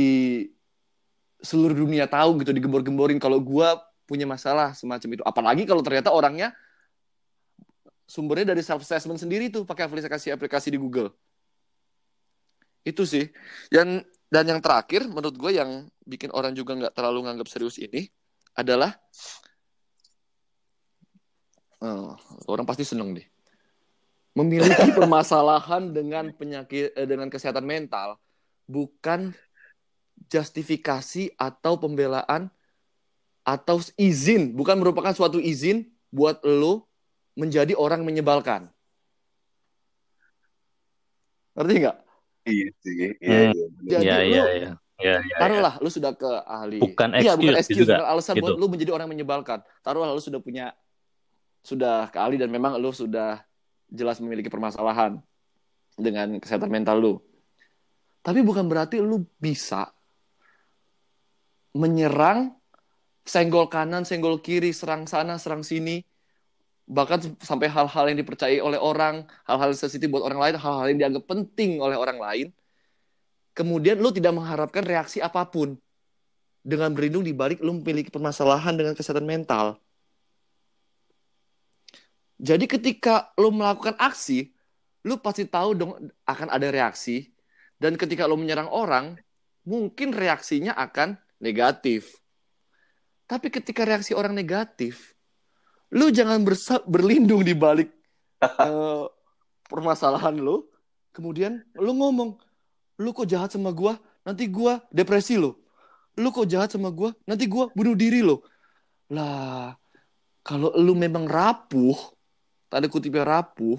[1.46, 3.78] seluruh dunia tahu gitu digembor-gemborin kalau gua
[4.10, 5.24] punya masalah semacam itu.
[5.24, 6.50] Apalagi kalau ternyata orangnya
[8.10, 11.14] sumbernya dari self assessment sendiri tuh pakai aplikasi-aplikasi di Google.
[12.82, 13.30] Itu sih.
[13.70, 14.02] Dan
[14.34, 18.10] dan yang terakhir menurut gue yang bikin orang juga nggak terlalu nganggap serius ini
[18.58, 18.98] adalah
[21.80, 22.12] Oh,
[22.52, 23.24] orang pasti seneng deh
[24.36, 28.20] memiliki permasalahan dengan penyakit eh, dengan kesehatan mental
[28.68, 29.32] bukan
[30.30, 32.48] justifikasi atau pembelaan
[33.42, 36.86] atau izin bukan merupakan suatu izin buat lo
[37.34, 38.70] menjadi orang menyebalkan
[41.58, 41.98] ngerti nggak
[42.50, 42.94] Iya sih.
[42.98, 43.52] Iya, Hmm.
[43.54, 43.66] iya.
[43.84, 44.72] Jadi Ya lu- ya ya.
[45.00, 45.38] Ya ya.
[45.38, 48.44] taruhlah lu sudah ke ahli Bukan iya bukan excuse excuse juga, bukan alasan gitu.
[48.44, 50.76] buat lu menjadi orang menyebalkan taruhlah lu sudah punya
[51.62, 53.40] sudah ke ahli dan memang lu sudah
[53.88, 55.20] jelas memiliki permasalahan
[55.96, 57.14] dengan kesehatan mental lu
[58.20, 59.88] tapi bukan berarti lu bisa
[61.76, 62.56] menyerang
[63.30, 66.02] senggol kanan senggol kiri serang sana serang sini.
[66.90, 71.26] Bahkan sampai hal-hal yang dipercayai oleh orang hal-hal sensitif buat orang lain hal-hal yang dianggap
[71.30, 72.48] penting oleh orang lain.
[73.54, 75.78] Kemudian lu tidak mengharapkan reaksi apa pun.
[76.66, 79.78] Dengan berlindung di balik lu memiliki permasalahan dengan kesehatan mental.
[82.40, 84.50] Jadi ketika lu melakukan aksi,
[85.04, 85.92] lu pasti tahu dong
[86.24, 87.30] akan ada reaksi.
[87.80, 89.20] Dan ketika lu menyerang orang,
[89.68, 92.16] mungkin reaksinya akan negatif.
[93.26, 95.16] Tapi ketika reaksi orang negatif,
[95.96, 97.90] lu jangan bersa- berlindung di balik
[98.44, 99.06] eh,
[99.66, 100.68] permasalahan lu,
[101.16, 102.38] kemudian lu ngomong,
[103.00, 105.58] lu kok jahat sama gua, nanti gua depresi lo.
[106.20, 108.44] Lu kok jahat sama gua, nanti gua bunuh diri lo.
[109.10, 109.74] Lah,
[110.44, 111.96] kalau lu memang rapuh,
[112.68, 113.78] tanda kutipnya rapuh,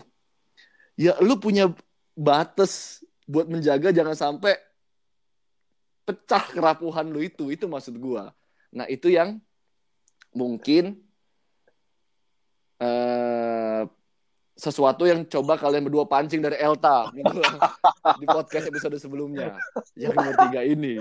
[0.95, 1.71] ya lu punya
[2.15, 4.59] batas buat menjaga jangan sampai
[6.05, 7.48] pecah kerapuhan lu itu.
[7.53, 8.32] Itu maksud gua.
[8.70, 9.42] Nah, itu yang
[10.34, 10.98] mungkin
[12.80, 13.84] eh
[14.61, 17.40] sesuatu yang coba kalian berdua pancing dari Elta minggu
[18.20, 19.57] di podcast episode sebelumnya
[19.96, 21.01] yang nomor tiga ini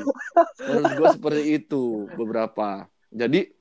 [0.63, 3.51] menurut gue seperti itu beberapa jadi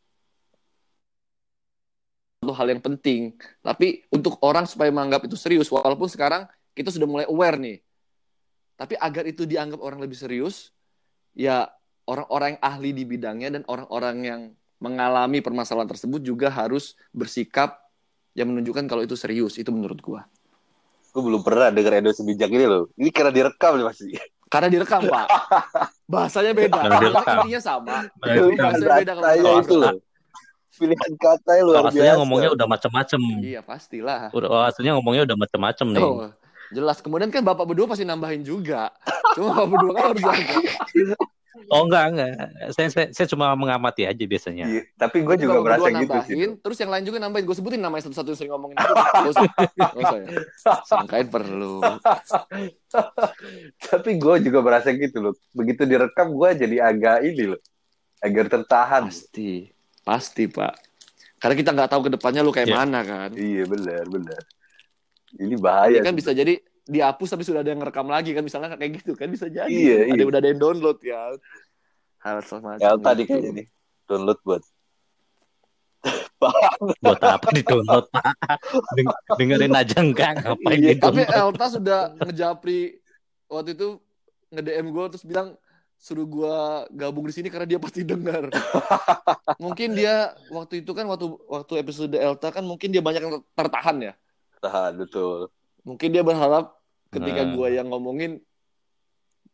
[2.38, 6.46] satu hal yang penting tapi untuk orang supaya menganggap itu serius walaupun sekarang
[6.78, 7.82] kita sudah mulai aware nih
[8.78, 10.70] tapi agar itu dianggap orang lebih serius
[11.38, 11.70] ya
[12.04, 14.40] orang-orang yang ahli di bidangnya dan orang-orang yang
[14.78, 17.78] mengalami permasalahan tersebut juga harus bersikap
[18.34, 20.26] yang menunjukkan kalau itu serius itu menurut gua
[21.08, 22.92] Gue belum pernah denger Edo sebijak ini loh.
[22.94, 24.12] Ini karena direkam nih pasti.
[24.48, 25.26] karena direkam pak
[26.12, 29.94] bahasanya beda intinya sama bahasanya beda kalau itu loh.
[30.78, 32.20] Pilihan kata luar Kalau aslinya biasa.
[32.22, 33.20] ngomongnya udah macem-macem.
[33.42, 36.04] iya pastilah Udah, aslinya ngomongnya udah macem-macem nih.
[36.06, 36.30] oh
[36.70, 38.92] jelas kemudian kan bapak berdua pasti nambahin juga
[39.32, 40.56] cuma bapak berdua kan harus jaga
[41.68, 42.32] Oh enggak, enggak.
[42.70, 44.64] Saya, saya, saya cuma mengamati aja biasanya.
[44.64, 46.54] Iya, Tapi gue juga merasa gitu sih.
[46.56, 49.30] terus yang lain juga nambahin gue sebutin namanya satu-satu yang sering ngomongin itu
[49.76, 50.22] ya
[50.86, 51.82] sangkain perlu
[53.90, 55.34] Tapi gue juga merasa gitu loh.
[55.50, 57.60] Begitu direkam gue jadi agak ini loh.
[58.18, 59.02] Agar tertahan.
[59.06, 59.68] pasti
[60.02, 60.72] pasti pak
[61.36, 62.76] karena kita nggak tahu ke depannya lu kayak Iya.
[62.76, 64.40] mana kan Iya benar benar.
[65.30, 66.00] Ini Ini bahaya.
[66.00, 66.18] kan sih.
[66.18, 69.44] bisa jadi dihapus tapi sudah ada yang ngerekam lagi kan misalnya kayak gitu kan bisa
[69.46, 70.24] jadi Iya, ada iya.
[70.24, 71.36] udah ada yang download ya
[72.18, 73.30] hal semacam Ya tadi itu.
[73.30, 73.66] kayaknya nih.
[74.04, 74.62] Download buat.
[77.02, 78.24] Buat apa di-download, Pak?
[78.94, 81.20] Deng- dengerin aja enggak, ngapain Iya, tapi?
[81.26, 83.02] Elta sudah ngejapri
[83.46, 83.98] waktu itu
[84.48, 85.58] nge-DM gue terus bilang
[85.98, 86.54] suruh gue
[86.94, 88.48] gabung di sini karena dia pasti dengar.
[89.58, 93.98] mungkin dia waktu itu kan waktu waktu episode Elta kan mungkin dia banyak yang tertahan
[94.00, 94.12] ya.
[94.58, 95.48] Tahan betul.
[95.82, 96.74] Mungkin dia berharap
[97.08, 97.52] ketika Nah.
[97.54, 98.42] gue yang ngomongin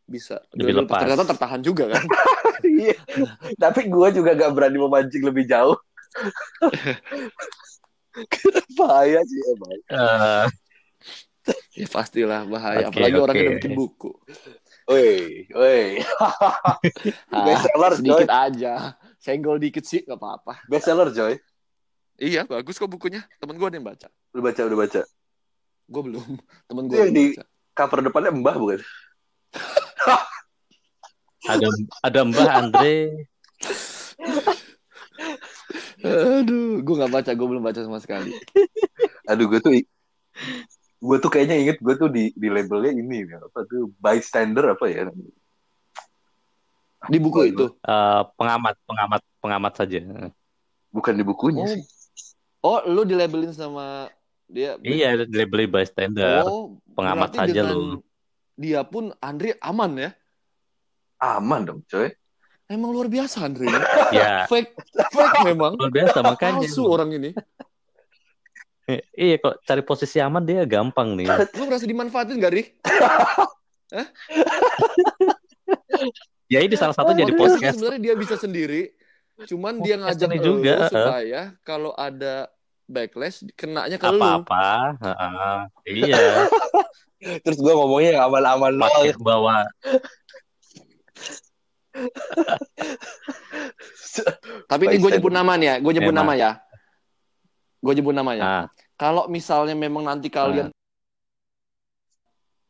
[0.05, 1.01] bisa Lebih lepas.
[1.01, 2.03] ternyata tertahan juga kan.
[2.65, 2.97] Iya.
[3.61, 5.77] Tapi gue juga gak berani memancing lebih jauh.
[8.73, 9.69] bahaya sih emang.
[9.85, 10.45] Eh,
[11.77, 13.43] ya pastilah bahaya Oke, apalagi orang oke.
[13.45, 14.11] yang bikin buku.
[14.87, 15.85] Woi, woi.
[17.33, 18.73] Ah, Bestseller, sedikit aja.
[19.19, 20.53] Senggol dikit sih nggak apa-apa.
[20.65, 21.37] Bestseller Joy.
[22.15, 23.27] Iya bagus kok bukunya.
[23.37, 24.07] Temen gue ada yang baca.
[24.31, 25.01] Udah baca, udah baca.
[25.85, 26.25] Gue belum.
[26.71, 27.43] Temen gue yang di- baca.
[27.75, 28.79] Cover depannya Mbah bukan?
[31.45, 31.67] ada
[32.01, 32.95] ada Mbah Andre.
[36.05, 37.31] Aduh, gue nggak baca.
[37.35, 38.31] Gue belum baca sama sekali.
[39.27, 39.75] Aduh, gue tuh
[41.05, 45.11] gue tuh kayaknya inget gue tuh di di labelnya ini apa tuh bystander apa ya
[47.05, 47.65] Di buku itu.
[47.77, 49.99] Eh, pengamat, pengamat, pengamat saja.
[50.89, 51.83] bukan di bukunya Oh, sih
[52.65, 54.09] oh lu dilabelin sama
[54.49, 54.77] dia.
[54.81, 56.41] Iya, label bystander.
[56.45, 58.01] Oh, pengamat dengan lu.
[58.57, 60.11] Dia pun Andre aman ya.
[61.15, 62.11] aman dong coy
[62.65, 63.69] Emang luar biasa Andre.
[64.17, 64.73] Ya, fake,
[65.13, 65.77] fake memang.
[65.77, 66.65] luar biasa makanya.
[66.65, 67.29] Palsu orang ini.
[68.89, 71.29] Eh, Iya, kok cari posisi aman dia gampang nih.
[71.53, 72.63] Lu merasa dimanfaatin gak, Ri?
[76.45, 77.73] Ya ini salah satu jadi Padahal podcast.
[77.81, 78.93] Sebenarnya dia bisa sendiri.
[79.49, 82.47] Cuman dia Podcast ngajak juga, supaya kalau ada
[82.85, 84.21] backlash kenanya ke lu.
[84.21, 84.97] Apa-apa.
[85.01, 85.57] Heeh.
[86.05, 86.47] Iya,
[87.43, 89.65] terus gue ngomongnya aman-aman pakai bawa
[94.71, 96.27] Tapi ini gue nyebut nama nih ya, gue nyebut Emang.
[96.27, 96.51] nama ya.
[97.79, 98.43] Gue nyebut namanya.
[98.43, 98.65] ah,
[98.97, 100.71] Kalau misalnya memang nanti kalian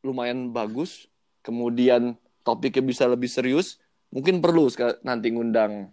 [0.05, 1.09] lumayan bagus,
[1.41, 2.13] kemudian
[2.45, 3.82] topiknya bisa lebih serius,
[4.13, 4.70] mungkin perlu
[5.01, 5.89] nanti ngundang.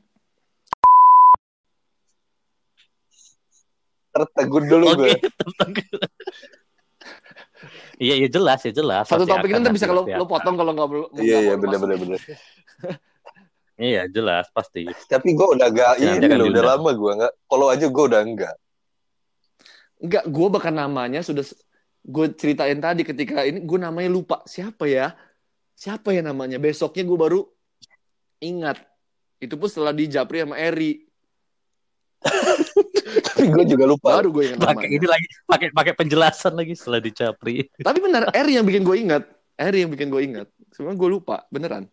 [4.12, 5.16] Tertegun dulu Oke.
[5.16, 5.16] gue
[7.96, 9.06] Iya, iya jelas, ya jelas.
[9.06, 11.06] Satu Pasti topik ntar bisa kalau pasti lo potong kalau nggak perlu.
[11.18, 11.80] iya iya masuk.
[11.86, 12.20] bener bener
[13.82, 14.84] Iya, jelas pasti.
[15.08, 16.66] tapi gue udah gak ini akan loh udah diundang.
[16.66, 18.54] lama gue nggak kalau aja gue udah enggak
[19.96, 21.46] Enggak, gue bahkan namanya sudah
[22.02, 25.14] gue ceritain tadi ketika ini gue namanya lupa siapa ya,
[25.78, 26.58] siapa ya namanya.
[26.58, 27.40] Besoknya gue baru
[28.42, 28.82] ingat.
[29.38, 31.06] Itu pun setelah dijapri sama Eri.
[33.51, 37.03] tapi gue juga lupa Baru gue ingat Pakai ini lagi, pakai pakai penjelasan lagi setelah
[37.03, 37.66] dicapri.
[37.74, 39.26] Tapi benar, Eri yang bikin gue ingat.
[39.59, 40.47] Eri yang bikin gue ingat.
[40.70, 41.90] Sebenarnya gue lupa, beneran.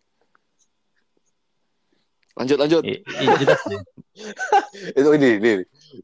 [2.38, 2.84] Lanjut, lanjut.
[5.00, 5.52] Itu ini ini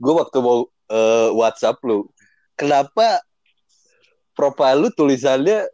[0.02, 2.10] gue waktu mau eh, WhatsApp lu
[2.58, 3.22] kenapa
[4.34, 5.70] profile lu tulisannya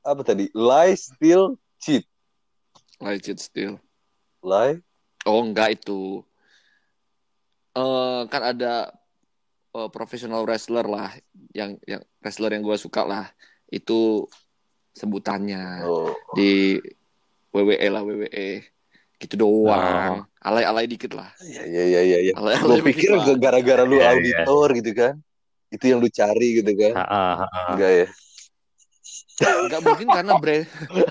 [0.00, 2.08] apa tadi lie still cheat
[3.02, 3.76] Lanjut still.
[4.40, 4.80] lie
[5.28, 6.24] Oh, enggak itu.
[7.70, 8.90] Eh kan ada
[9.70, 11.14] eh, professional wrestler lah,
[11.54, 13.26] yang yang wrestler yang gue suka lah.
[13.70, 14.26] Itu
[14.90, 16.76] sebutannya oh di
[17.54, 18.48] WWE lah WWE.
[19.20, 20.24] Gitu doang.
[20.40, 21.28] Alay-alay dikit lah.
[21.44, 22.32] iya iya iya iya ya.
[22.34, 23.36] Alay-alay gue pikir dikit lah.
[23.36, 24.10] gara-gara lu Iya, iya.
[24.16, 25.14] auditor gitu kan
[25.70, 27.60] itu yang lu cari gitu kan Ha, ha, ha, ha.
[27.76, 28.06] enggak ya
[29.40, 30.66] Nggak mungkin karena brand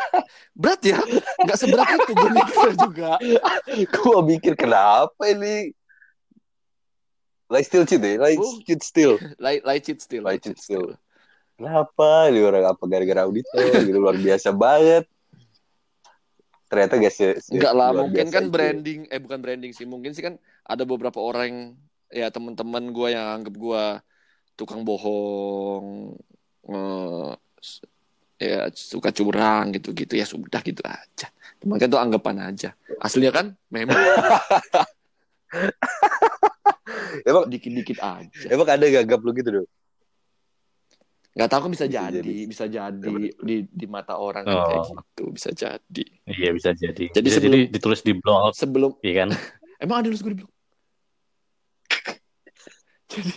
[0.61, 0.97] berat ya.
[1.41, 3.11] Nggak seberat itu gue mikir juga.
[3.97, 5.73] gua mikir kenapa ini
[7.49, 8.61] like still cheat deh like Oh.
[8.61, 10.23] cheat still Light light cheat still.
[10.23, 10.95] Light cheat still.
[11.53, 15.03] kenapa ini orang apa gara-gara auditor gitu luar biasa banget
[16.65, 18.53] ternyata guys ya Enggak lah, mungkin kan itu.
[18.53, 21.73] branding, eh bukan branding sih, mungkin sih kan ada beberapa orang
[22.07, 23.83] ya teman-teman gue yang anggap gue
[24.53, 26.13] tukang bohong,
[26.69, 27.31] eh,
[28.37, 31.27] ya suka curang gitu-gitu ya sudah gitu aja.
[31.65, 32.77] Mungkin itu anggapan aja.
[33.01, 33.97] Aslinya kan memang
[37.21, 38.45] emang dikit-dikit aja.
[38.47, 39.69] emang ada gagap lu gitu dong
[41.29, 42.35] Nggak tahu kan bisa Bisa jadi, jadi.
[42.43, 43.09] bisa jadi
[43.39, 44.65] di di mata orang kan Oh.
[44.65, 46.03] kayak gitu, bisa jadi.
[46.25, 47.05] Iya bisa jadi.
[47.07, 49.29] Jadi bisa sebelum- jadi ditulis di blog, Sebelum iya kan?
[49.79, 50.51] emang ada lu gue bilang.
[53.09, 53.31] Jadi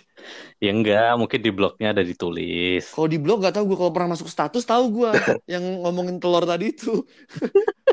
[0.57, 2.87] Ya enggak, mungkin di blognya ada ditulis.
[2.89, 5.11] Kalau di blog gak tahu gue kalau pernah masuk status tahu gue
[5.53, 7.03] yang ngomongin telur tadi itu.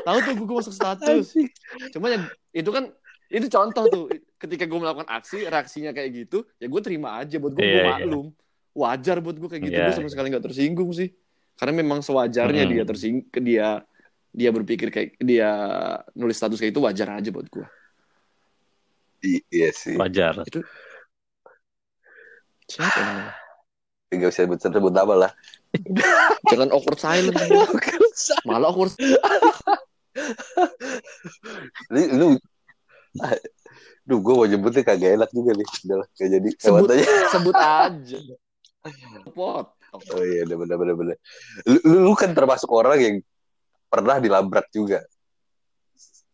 [0.00, 1.34] tahu tuh gue masuk status.
[1.90, 2.94] Cuma yang itu kan
[3.30, 4.04] itu contoh tuh
[4.36, 7.80] ketika gue melakukan aksi reaksinya kayak gitu ya gue terima aja buat gue Iya, gue
[7.80, 7.90] iya.
[7.94, 8.26] maklum.
[8.70, 11.10] Wajar buat gue kayak gitu Iya, gue sama sekali nggak tersinggung sih.
[11.54, 12.72] Karena memang sewajarnya Hmm.
[12.74, 13.68] dia tersinggung dia
[14.30, 15.50] dia berpikir kayak dia
[16.14, 17.66] nulis status kayak itu wajar aja buat gue
[19.52, 19.94] iya sih.
[19.94, 20.42] Wajar.
[22.66, 23.34] siapa namanya?
[24.10, 25.32] Nggak bisa sebut sebut nama lah.
[26.50, 27.36] Jangan awkward silent.
[28.42, 28.90] Malah awkward.
[31.90, 32.26] Lu, lu
[34.06, 35.68] Duh, gue mau nyebutnya kagak enak juga nih.
[35.86, 36.48] Udah gak jadi.
[36.58, 36.88] Sebut.
[36.90, 37.04] Aja.
[37.30, 38.18] sebut aja
[39.36, 41.16] pot Oh iya, udah bener bener bener.
[41.66, 43.16] Lu, lu, kan termasuk orang yang
[43.90, 45.02] pernah dilabrak juga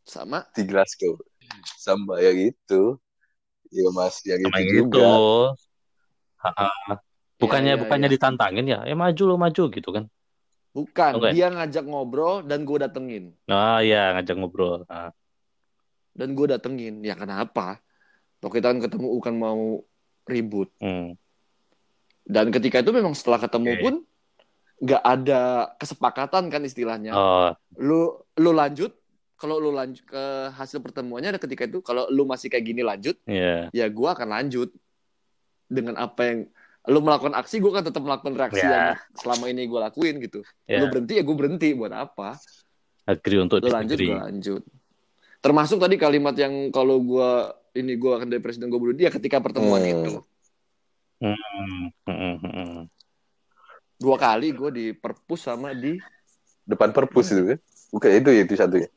[0.06, 1.16] sama di Glasgow.
[1.80, 3.00] Sama yang itu.
[3.72, 5.00] Iya mas, yang Sama itu juga.
[5.02, 5.18] itu.
[6.44, 6.94] Ha-ha.
[7.40, 8.14] Bukannya Ya, ya, bukannya ya.
[8.14, 8.78] ditantangin ya?
[8.86, 10.04] Eh maju lo maju gitu kan?
[10.76, 11.32] bukan Oke.
[11.32, 14.84] dia ngajak ngobrol dan gue datengin Nah iya ngajak ngobrol.
[14.84, 15.08] Nah,
[16.16, 17.78] dan gue datengin ya kenapa
[18.36, 19.80] Toh kita kan ketemu bukan mau
[20.28, 21.16] ribut hmm.
[22.24, 23.82] dan ketika itu memang setelah ketemu Oke.
[23.84, 23.94] pun
[24.76, 28.92] nggak ada kesepakatan kan istilahnya Oh lu lu lanjut
[29.36, 30.24] kalau lu lanjut ke
[30.56, 33.68] hasil pertemuannya ada ketika itu kalau lu masih kayak gini lanjut iya.
[33.70, 34.72] ya gue akan lanjut
[35.68, 36.38] dengan apa yang
[36.86, 38.70] lu melakukan aksi gue kan tetap melakukan reaksi Ya.
[38.72, 38.86] yang
[39.18, 40.80] selama ini gue lakuin gitu Ya.
[40.80, 42.40] lu berhenti ya gue berhenti buat apa
[43.06, 44.62] Agree untuk lu lanjut gue lanjut
[45.46, 47.30] termasuk tadi kalimat yang kalau gue
[47.78, 49.94] ini gue akan dari presiden gue bunuh dia ketika pertemuan Hmm.
[49.94, 50.14] itu
[51.16, 52.80] Hmm, hmm, hmm,
[53.96, 55.96] dua kali gue di perpus sama di
[56.66, 57.58] Depan perpus itu kan.
[57.94, 58.90] Bukan itu ya, itu satunya.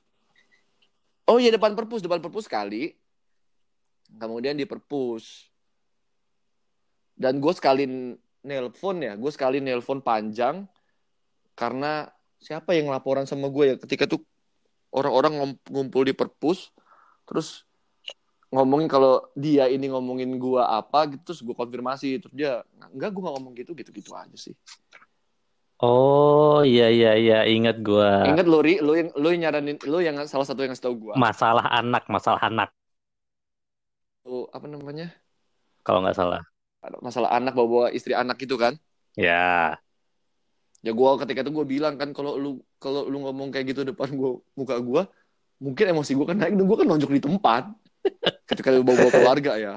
[1.29, 2.97] oh iya depan perpus depan perpus kali
[4.17, 5.45] kemudian di perpus
[7.13, 7.85] dan gue sekali
[8.41, 10.65] nelpon ya gue sekali nelpon panjang
[11.53, 12.09] karena
[12.41, 14.25] siapa yang laporan sama gue ya ketika tuh
[14.89, 16.73] orang-orang ngumpul di perpus
[17.29, 17.63] terus
[18.49, 23.21] ngomongin kalau dia ini ngomongin gue apa gitu terus gue konfirmasi terus dia enggak gue
[23.21, 24.57] gak ngomong gitu gitu gitu aja sih.
[25.79, 28.27] Oh iya iya iya ingat gua.
[28.27, 30.95] Ingat lu ri lu yang lu yang nyaranin lu yang salah satu yang ngasih tau
[30.97, 32.69] gue masalah anak masalah anak.
[34.25, 35.13] Tuh, apa namanya?
[35.85, 36.43] Kalau nggak salah.
[37.03, 38.75] masalah anak bawa bawa istri anak gitu kan?
[39.15, 39.75] Ya.
[40.79, 44.11] Ya gue ketika itu gue bilang kan kalau lu kalau lu ngomong kayak gitu depan
[44.15, 45.01] gue muka gue
[45.59, 47.63] mungkin emosi gue kan naik dan gue kan nonjok di tempat
[48.49, 49.75] ketika lu bawa bawa keluarga ya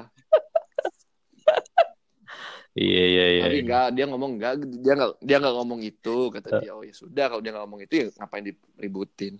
[2.73, 3.43] Iya iya iya.
[3.45, 3.63] tapi iya.
[3.69, 7.25] enggak dia ngomong enggak dia enggak dia enggak ngomong itu kata dia oh ya sudah
[7.29, 9.37] kalau dia enggak ngomong itu ya ngapain diributin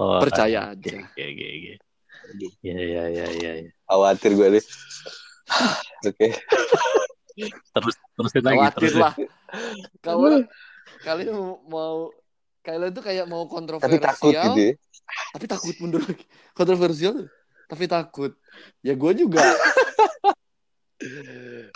[0.00, 1.74] Oh, percaya oke, aja Oke oke oke.
[2.64, 3.52] Iya iya iya iya.
[3.62, 3.70] iya.
[3.88, 4.64] Khawatir gue nih.
[6.08, 6.28] Oke.
[7.72, 9.00] Terus terusin lagi khawatir terusin.
[9.00, 9.14] lah
[10.06, 10.44] kalau
[11.04, 11.96] kalian mau- mau
[12.64, 14.72] kalian tuh kayak mau Tapi kontroversial takut gitu ya.
[15.32, 16.24] tapi takut mundur lagi.
[16.52, 17.14] Kontroversial
[17.68, 18.32] tapi takut.
[18.80, 19.40] Ya gue juga.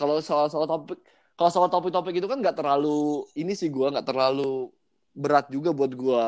[0.01, 0.99] Kalau soal soal topik
[1.39, 4.69] kalau soal topik-topik itu kan nggak terlalu ini sih gue nggak terlalu
[5.15, 6.25] berat juga buat gue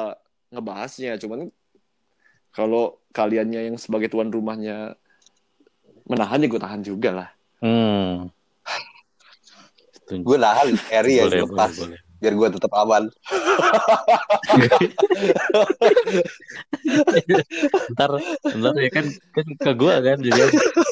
[0.54, 1.18] ngebahasnya.
[1.18, 1.50] Cuman
[2.54, 4.94] kalau kaliannya yang sebagai tuan rumahnya
[6.06, 7.28] menahan ya gue tahan juga lah.
[7.58, 8.30] Hmm.
[10.10, 11.72] Gue nahan Eri ya boleh, boleh, lepas.
[11.80, 12.00] boleh.
[12.20, 13.04] Biar gue tetap aman.
[17.92, 18.10] ntar
[18.48, 20.44] ntar ya kan kan ke gua kan juga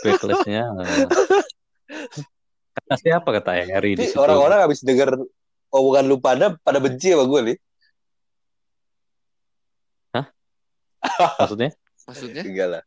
[0.05, 0.65] backlashnya
[2.73, 5.17] kata siapa kata Eri di situ orang-orang habis denger
[5.73, 7.57] omongan lu pada pada benci sama gue nih.
[11.41, 11.71] maksudnya
[12.07, 12.83] maksudnya Enggak lah.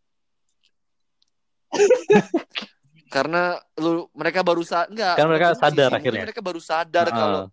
[3.16, 3.44] Karena
[3.80, 6.24] lu mereka baru sa enggak Kan mereka gua sadar sih, akhirnya.
[6.28, 7.16] mereka baru sadar Heeh.
[7.16, 7.44] kalau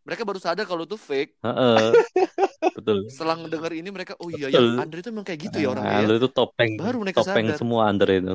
[0.00, 1.90] mereka baru sadar kalau itu fake Heeh.
[2.78, 2.98] Betul.
[3.10, 4.78] setelah ngedenger ini mereka oh iya ya Betul.
[4.78, 7.46] Andre itu emang kayak gitu ya Nah, orangnya ya lu itu topeng, Baru mereka topeng
[7.50, 7.58] sadar.
[7.58, 8.34] semua Andre itu.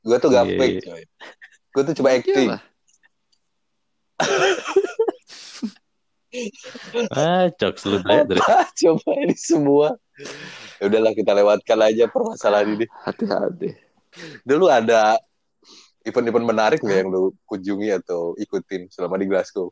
[0.00, 0.82] Gue tuh gak Iya, fake, iya.
[0.86, 1.02] coy.
[1.68, 2.48] Gue tuh cuma acting.
[7.10, 8.24] Ah, jokes lu Dre.
[8.24, 8.38] Dre.
[8.38, 9.96] Apa coba ini semua?
[10.76, 12.86] Ya udahlah kita lewatkan aja permasalahan ini.
[13.02, 13.70] hati-hati
[14.42, 15.16] Dulu ada
[16.08, 19.68] event-event menarik nggak yang lu kunjungi atau ikutin selama di Glasgow?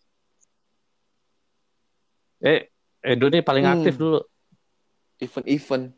[2.39, 2.69] Eh,
[3.01, 3.75] Edo nih paling Hmm.
[3.81, 4.21] aktif dulu.
[5.17, 5.97] event-event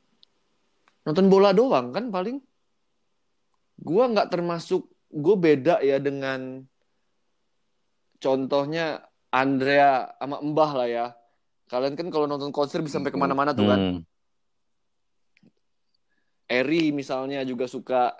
[1.03, 2.39] nonton bola doang kan paling
[3.82, 6.62] gua nggak termasuk gue beda ya dengan
[8.18, 9.03] contohnya
[9.34, 11.07] Andrea sama Mbah lah ya
[11.66, 14.01] kalian kan kalau nonton konser bisa sampai ke mana-mana tuh kan Hmm.
[16.47, 18.14] Eri misalnya juga suka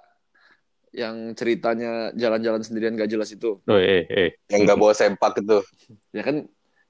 [0.93, 4.31] yang ceritanya jalan-jalan sendirian gak jelas itu Oh, eh, eh.
[4.49, 5.59] Yang nggak bawa sempak itu.
[6.13, 6.37] ya kan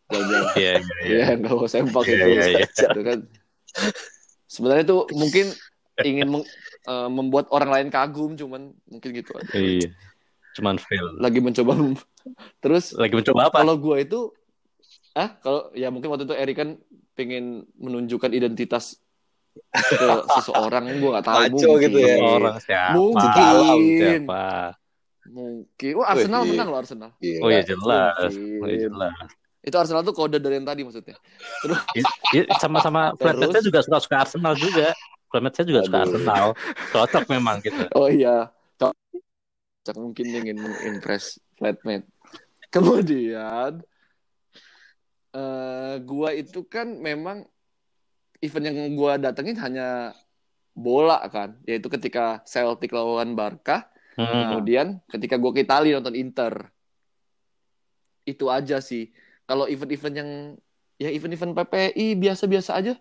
[0.08, 1.08] jalan-jalan Iya, iya, iya.
[1.08, 2.26] Iya, nggak bawa sempak Iya, itu.
[2.30, 2.66] iya, iya.
[2.94, 3.18] Itu kan.
[4.48, 5.46] Sebenarnya itu mungkin
[6.00, 6.50] ingin meng-
[6.88, 9.52] eh, membuat orang lain kagum, cuman mungkin gitu aja.
[9.52, 9.90] Iya.
[10.56, 11.06] Cuman fail.
[11.20, 11.72] Lagi mencoba
[12.58, 13.62] terus Lagi mencoba apa?
[13.62, 14.20] kalau gue itu
[15.14, 16.78] ah kalau ya mungkin waktu itu Eri kan
[17.14, 18.98] pengen menunjukkan identitas
[19.72, 20.06] ke
[20.38, 21.82] seseorang gue nggak tahu Maco mungkin.
[21.84, 22.14] gitu ya.
[22.20, 22.94] Orang siapa?
[22.94, 24.20] Mungkin.
[24.24, 24.46] Siapa?
[25.28, 26.56] mungkin oh Arsenal Wih.
[26.56, 27.38] menang loh Arsenal Iya.
[27.44, 28.32] Oh ya jelas.
[28.32, 28.60] Mungkin.
[28.60, 29.28] Oh ya jelas.
[29.60, 31.18] itu Arsenal tuh kode dari yang tadi maksudnya
[31.60, 31.76] terus
[32.32, 34.96] Iya, sama-sama flatmate juga suka-suka Arsenal juga.
[35.28, 36.06] Flatmate saya juga suka Aduh.
[36.08, 36.46] Arsenal.
[36.88, 37.76] Cocok memang gitu.
[37.98, 38.48] Oh iya,
[38.80, 38.94] Cok.
[39.84, 42.08] Cok mungkin ingin mengimpress flatmate.
[42.72, 43.84] Kemudian,
[45.32, 47.44] eh gua itu kan memang
[48.38, 50.14] event yang gua datengin hanya
[50.72, 54.26] bola kan, yaitu ketika Celtic lawan Barca, Hmm.
[54.50, 56.70] kemudian ketika gua ke Italia nonton Inter.
[58.24, 59.10] Itu aja sih.
[59.46, 60.30] Kalau event-event yang
[60.98, 62.98] ya event-event PPI biasa-biasa aja,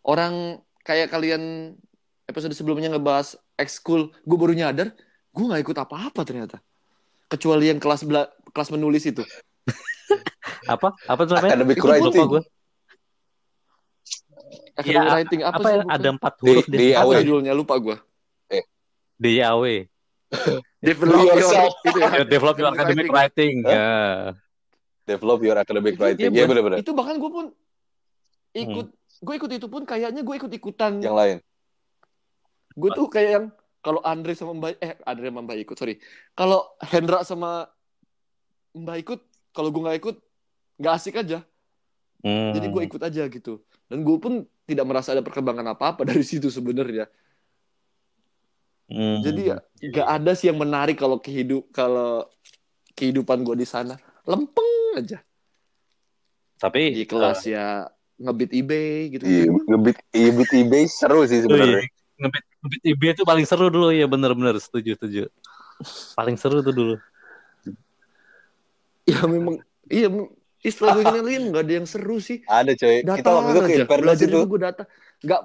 [0.00, 1.74] orang kayak kalian
[2.24, 4.94] episode sebelumnya ngebahas ekskul, gue baru nyadar,
[5.34, 6.62] gue nggak ikut apa-apa ternyata.
[7.28, 9.20] Kecuali yang kelas bela- kelas menulis itu.
[10.74, 10.94] Apa?
[11.04, 11.58] Apa tuh namanya?
[11.58, 12.42] Academic Itu gue.
[14.80, 15.70] Academic Iya, writing apa, Apa sih?
[15.70, 15.80] ya?
[15.80, 15.94] bukan?
[15.94, 17.20] Ada empat huruf di apa awal.
[17.20, 17.96] judulnya lupa gue.
[19.20, 19.64] DAW.
[20.88, 21.72] Develop your, yourself.
[21.84, 22.08] ya.
[22.20, 23.54] Ya, Develop your academic writing.
[23.62, 23.72] Hah?
[23.72, 23.90] Ya.
[25.04, 26.30] Develop your academic Itu- writing.
[26.32, 26.64] iya, bener.
[26.64, 26.78] bener-bener.
[26.80, 27.46] Itu bahkan gue pun
[28.50, 28.86] ikut,
[29.20, 30.98] gue ikut itu pun kayaknya gue ikut ikutan.
[31.04, 31.36] Yang lain.
[32.72, 33.46] Gue tuh kayak yang
[33.80, 35.94] kalau Andre sama Mbak eh Andre sama Mbak ikut sorry.
[36.32, 37.68] Kalau Hendra sama
[38.72, 39.20] Mbak ikut,
[39.50, 40.16] kalau gue nggak ikut
[40.78, 41.42] nggak asik aja.
[42.20, 42.52] Hmm.
[42.52, 43.64] Jadi gue ikut aja gitu.
[43.88, 47.08] Dan gue pun tidak merasa ada perkembangan apa-apa dari situ sebenarnya.
[48.90, 49.22] Hmm.
[49.22, 52.26] Jadi ya nggak ada sih yang menarik kalau kehidup kalau
[52.98, 53.94] kehidupan gue di sana
[54.26, 55.22] lempeng aja.
[56.60, 57.86] Tapi Di kelas ya
[58.20, 59.24] ngebit eBay gitu.
[59.24, 61.86] Iya, ngebit ngebit eBay seru sih sebenarnya.
[62.20, 65.22] ngebit ngebit IB itu paling seru dulu ya bener-bener setuju setuju.
[66.12, 66.94] Paling seru tuh dulu.
[69.08, 70.12] Ya memang iya
[70.60, 72.44] istilah gue kenalin nggak ada yang seru sih.
[72.44, 73.00] Ada coy.
[73.00, 74.38] Kita Datar waktu itu ke Belajar itu.
[74.44, 74.82] gue data.
[75.20, 75.40] Nggak.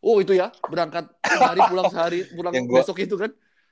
[0.00, 3.30] Oh itu ya berangkat sehari pulang sehari pulang Yang gua- besok itu kan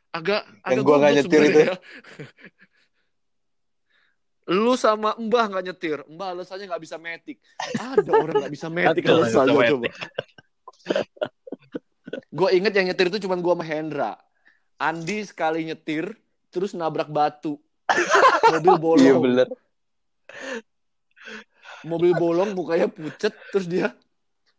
[0.09, 1.49] agak Yang agak gua nggak nyetir itu.
[1.49, 1.77] sebenarnya.
[4.49, 7.37] Lu sama Mbah nggak nyetir, Mbah alasannya nggak bisa metik.
[7.75, 9.89] Ada orang nggak bisa metik alasannya bisa coba.
[12.29, 14.13] Gue inget yang nyetir itu cuma gue sama Hendra.
[14.79, 16.17] Andi sekali nyetir,
[16.49, 17.61] terus nabrak batu.
[18.49, 19.05] Mobil bolong.
[19.05, 19.47] Iya bener.
[21.83, 23.95] Mobil bolong mukanya pucet terus dia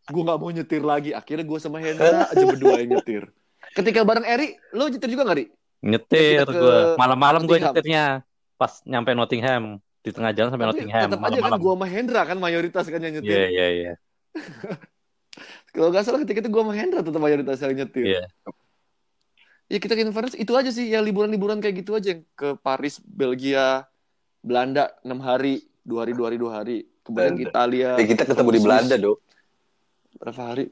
[0.06, 3.28] gue nggak mau nyetir lagi akhirnya gue sama Hendra aja berdua yang nyetir
[3.72, 5.46] ketika bareng Eri lo nyetir juga nggak Ri
[5.80, 6.92] Nyetir ke gue.
[7.00, 8.20] Malam-malam gue nyetirnya.
[8.60, 9.80] Pas nyampe Nottingham.
[10.04, 11.08] Di tengah jalan sampai tapi Nottingham.
[11.08, 11.56] tetap aja kan malam-malam.
[11.56, 13.92] gue sama Hendra kan mayoritas kan yang Iya, nyetir iya, iya.
[15.72, 18.22] kalau nggak salah ketika itu gue sama Hendra tetap mayoritas yang nyetir Iya.
[19.70, 23.00] ya kita ke Inverness itu aja sih ya liburan-liburan kayak gitu aja yang ke Paris
[23.00, 23.88] Belgia
[24.44, 27.48] Belanda enam hari dua hari dua hari dua hari kemudian ke Belanda.
[27.48, 28.58] Italia Ya, kita ketemu di.
[28.60, 29.16] Belanda dong.
[30.12, 30.64] berapa hari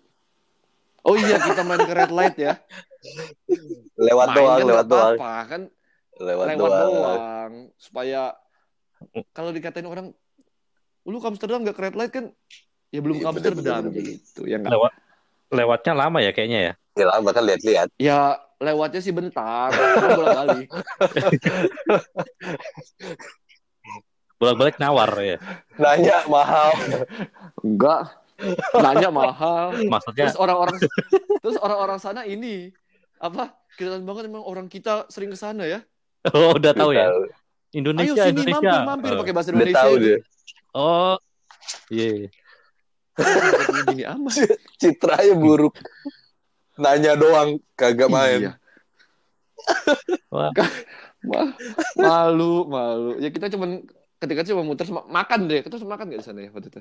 [1.00, 2.52] oh iya kita main ke red light ya
[3.96, 5.14] Lewat Main doang, lewat nggak doang.
[5.14, 5.60] apa-apa, kan
[6.18, 6.92] Lewat, lewat doang.
[6.92, 8.20] doang supaya
[9.32, 10.06] kalau dikatain orang
[11.04, 12.24] lu ke Amsterdam gak ke red light kan
[12.90, 14.92] ya belum ke Iya, Amsterdam bener, bener, gitu ya nggak Lewat
[15.48, 16.72] lewatnya lama ya kayaknya ya.
[16.94, 17.86] Ya lama kan lihat-lihat.
[17.96, 18.18] ya
[18.58, 19.70] lewatnya sih bentar
[20.10, 20.68] bolak balik
[24.38, 25.36] Bolak-balik nawar ya.
[25.74, 26.70] Nanya mahal.
[27.58, 28.14] enggak
[28.72, 30.78] nanya mahal Maksudnya terus orang-orang
[31.42, 32.70] terus orang-orang sana ini
[33.18, 35.82] apa kelihatan banget emang orang kita sering ke sana ya.
[36.28, 37.06] Oh, udah tahu ya.
[37.06, 37.22] Tahu.
[37.70, 38.62] Indonesia, Ayo sini Indonesia.
[38.62, 39.18] mampir mampir Oh.
[39.20, 39.82] pakai bahasa Udah Indonesia.
[39.82, 40.04] tahu itu.
[40.04, 40.18] dia.
[40.70, 41.16] Oh,
[41.90, 42.10] iya.
[43.12, 44.34] Katanya Gini amat.
[44.80, 45.74] Citranya buruk.
[46.76, 48.40] Nanya doang, kagak main.
[48.40, 48.52] Iya.
[50.30, 50.52] Wah.
[51.20, 51.54] Ma-
[51.98, 53.10] malu, malu.
[53.18, 53.82] Ya kita cuman
[54.18, 55.60] ketika itu cuma muter sama makan deh.
[55.62, 56.80] Kita cuma makan gak di sana ya waktu itu?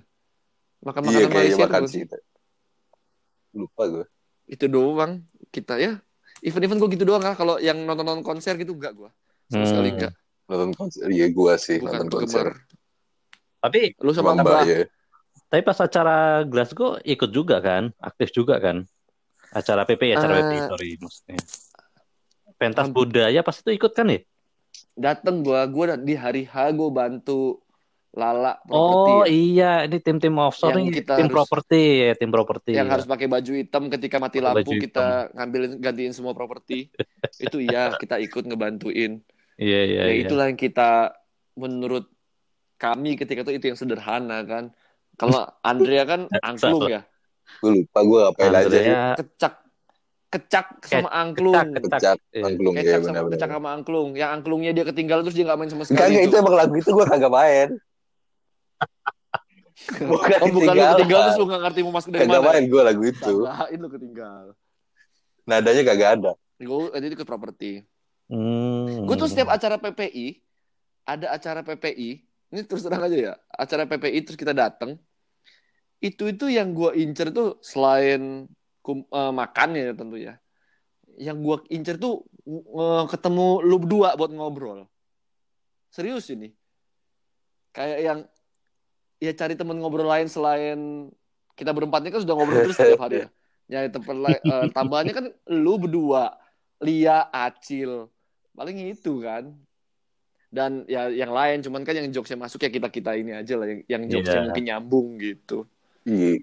[0.80, 2.04] Makan Iya, makanan kayaknya Malaysia makan sih.
[2.04, 2.22] sih.
[3.54, 4.06] Lupa gue.
[4.46, 5.12] Itu doang
[5.50, 5.98] kita ya.
[6.40, 7.34] Event-event gue gitu doang kan.
[7.34, 9.10] Kalau yang nonton-nonton konser gitu enggak gue.
[9.48, 9.70] Sama Hmm.
[9.70, 10.14] sekali enggak.
[10.46, 11.06] Nonton konser.
[11.08, 12.46] Iya, gue sih Bukan nonton konser.
[12.46, 12.66] penggemar.
[13.58, 14.86] Tapi Lu sama Mbak, ya.
[15.50, 17.90] tapi pas acara Glasgow ikut juga kan?
[17.98, 18.86] Aktif juga kan?
[19.50, 21.38] Acara PP, acara Eh, PP, sorry maksudnya.
[22.56, 24.22] Pentas budaya pas itu ikut kan ya?
[24.98, 25.62] Dateng gue.
[25.70, 27.62] Gue di hari H gue bantu
[28.12, 29.30] Lala properti Oh ya.
[29.30, 32.72] iya, ini tim-tim offshore Yang kita tim harus- properti ya, tim properti.
[32.74, 32.94] yang ya.
[32.98, 35.06] harus pakai baju hitam ketika mati Pakai lampu baju kita
[35.38, 36.90] ngambilin gantiin semua properti
[37.46, 39.22] itu iya kita ikut ngebantuin
[39.54, 40.26] Iya iya ya iya.
[40.26, 41.14] itulah yang kita
[41.54, 42.10] menurut
[42.76, 44.74] kami ketika itu itu yang sederhana kan
[45.14, 47.06] kalau Andrea kan angklung ya
[47.62, 49.14] Gue lupa gue ngapain aja.
[49.14, 49.54] Kecak
[50.28, 52.44] kecak sama angklung kecak, Kecak, Iya.
[52.46, 53.34] angklung ya kecak sama benar-benar.
[53.34, 56.28] kecak sama angklung yang angklungnya dia ketinggalan terus dia nggak main sama sekali Enggak, itu.
[56.28, 57.70] itu emang lagu itu gue kagak main.
[60.12, 61.24] bukan oh bukan lu ketinggalan.
[61.24, 63.34] terus lu nggak ngerti mau masuk dari Kagak mana main gue lagu itu.
[63.40, 64.46] Tambahin lu ketinggal
[65.48, 66.32] Nadanya kagak ada.
[66.58, 67.72] gue itu ikut properti
[68.28, 69.08] Hmm.
[69.08, 70.44] Gue tuh setiap acara PPI,
[71.08, 75.00] ada acara PPI, ini terus terang aja ya, acara PPI terus kita datang,
[75.98, 78.44] itu itu yang gue incer tuh selain
[78.88, 80.40] kum, eh, makannya ya tentu ya,
[81.20, 84.88] yang gue incer tuh eh, ketemu lu berdua buat ngobrol,
[85.92, 86.56] serius ini,
[87.76, 88.20] kayak yang
[89.20, 91.12] ya cari temen ngobrol lain selain
[91.60, 93.30] kita berempatnya kan sudah ngobrol terus setiap hari ya,
[93.76, 96.40] nyari tempat lain, eh, tambahannya kan lu berdua,
[96.80, 98.08] Lia, Acil,
[98.56, 99.52] paling itu kan.
[100.48, 103.68] Dan ya yang lain cuman kan yang jokesnya masuk ya kita kita ini aja lah
[103.68, 104.46] yang, yang jokesnya Iya.
[104.48, 105.68] mungkin nyambung gitu.
[106.08, 106.40] Iya.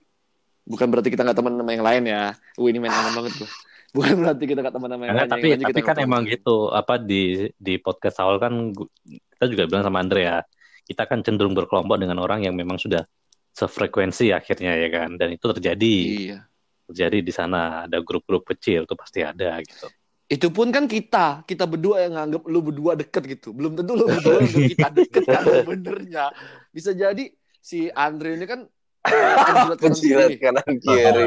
[0.64, 2.22] Bukan berarti kita nggak teman sama yang lain ya.
[2.56, 3.50] Wih, ini main aman banget tuh
[3.96, 6.66] bukan berarti kita nggak teman sama yang lain tapi yang tapi kita kan emang gitu
[6.74, 8.74] apa di di podcast awal kan
[9.06, 10.38] kita juga bilang sama Andre ya
[10.84, 13.06] kita kan cenderung berkelompok dengan orang yang memang sudah
[13.54, 15.16] sefrekuensi akhirnya ya kan?
[15.16, 15.96] Dan itu terjadi.
[16.28, 16.38] Iya.
[16.84, 19.88] Terjadi di sana ada grup-grup kecil tuh pasti ada gitu.
[20.28, 23.56] Itu pun kan kita kita berdua yang nganggap lu berdua deket gitu.
[23.56, 26.24] Belum tentu lu berdua kita deket kan sebenarnya.
[26.68, 27.32] Bisa jadi
[27.64, 28.68] si Andre ini kan
[29.04, 30.36] penjilat kanan Penjilat kiri.
[30.40, 31.24] kanan kiri.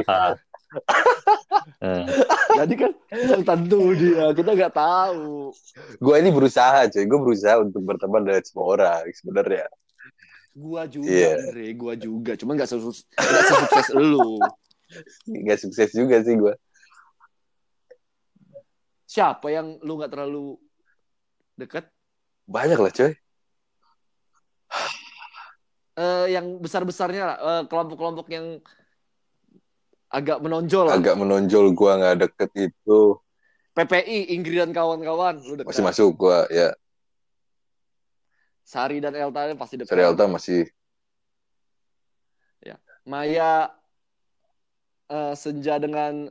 [1.80, 2.06] Eh,
[2.60, 5.56] jadi kan belum tentu dia kita nggak tahu
[6.02, 7.06] Gue ini berusaha cuy.
[7.06, 9.68] Gue berusaha untuk berteman dengan semua orang sebenarnya.
[10.58, 11.38] Gua juga, Iya.
[11.38, 12.32] Andre, gua juga.
[12.34, 14.42] Cuma nggak sesukses, nggak sesukses lu.
[15.46, 16.54] Gak sukses juga sih gue.
[19.06, 20.58] Siapa yang lu nggak terlalu
[21.54, 21.86] dekat?
[22.50, 23.14] Banyak lah cuy.
[25.98, 28.62] Eh, yang besar-besarnya lah, eh, kelompok-kelompok yang
[30.14, 30.94] agak menonjol.
[30.94, 33.18] Agak menonjol gue nggak deket itu.
[33.74, 35.42] PPI, Inggris dan kawan-kawan.
[35.66, 36.70] Masih masuk gue ya.
[38.62, 39.90] Sari dan Elta pasti dekat.
[39.90, 40.70] Serialta masih
[43.08, 43.72] Maya,
[45.08, 46.28] eh, Senja dengan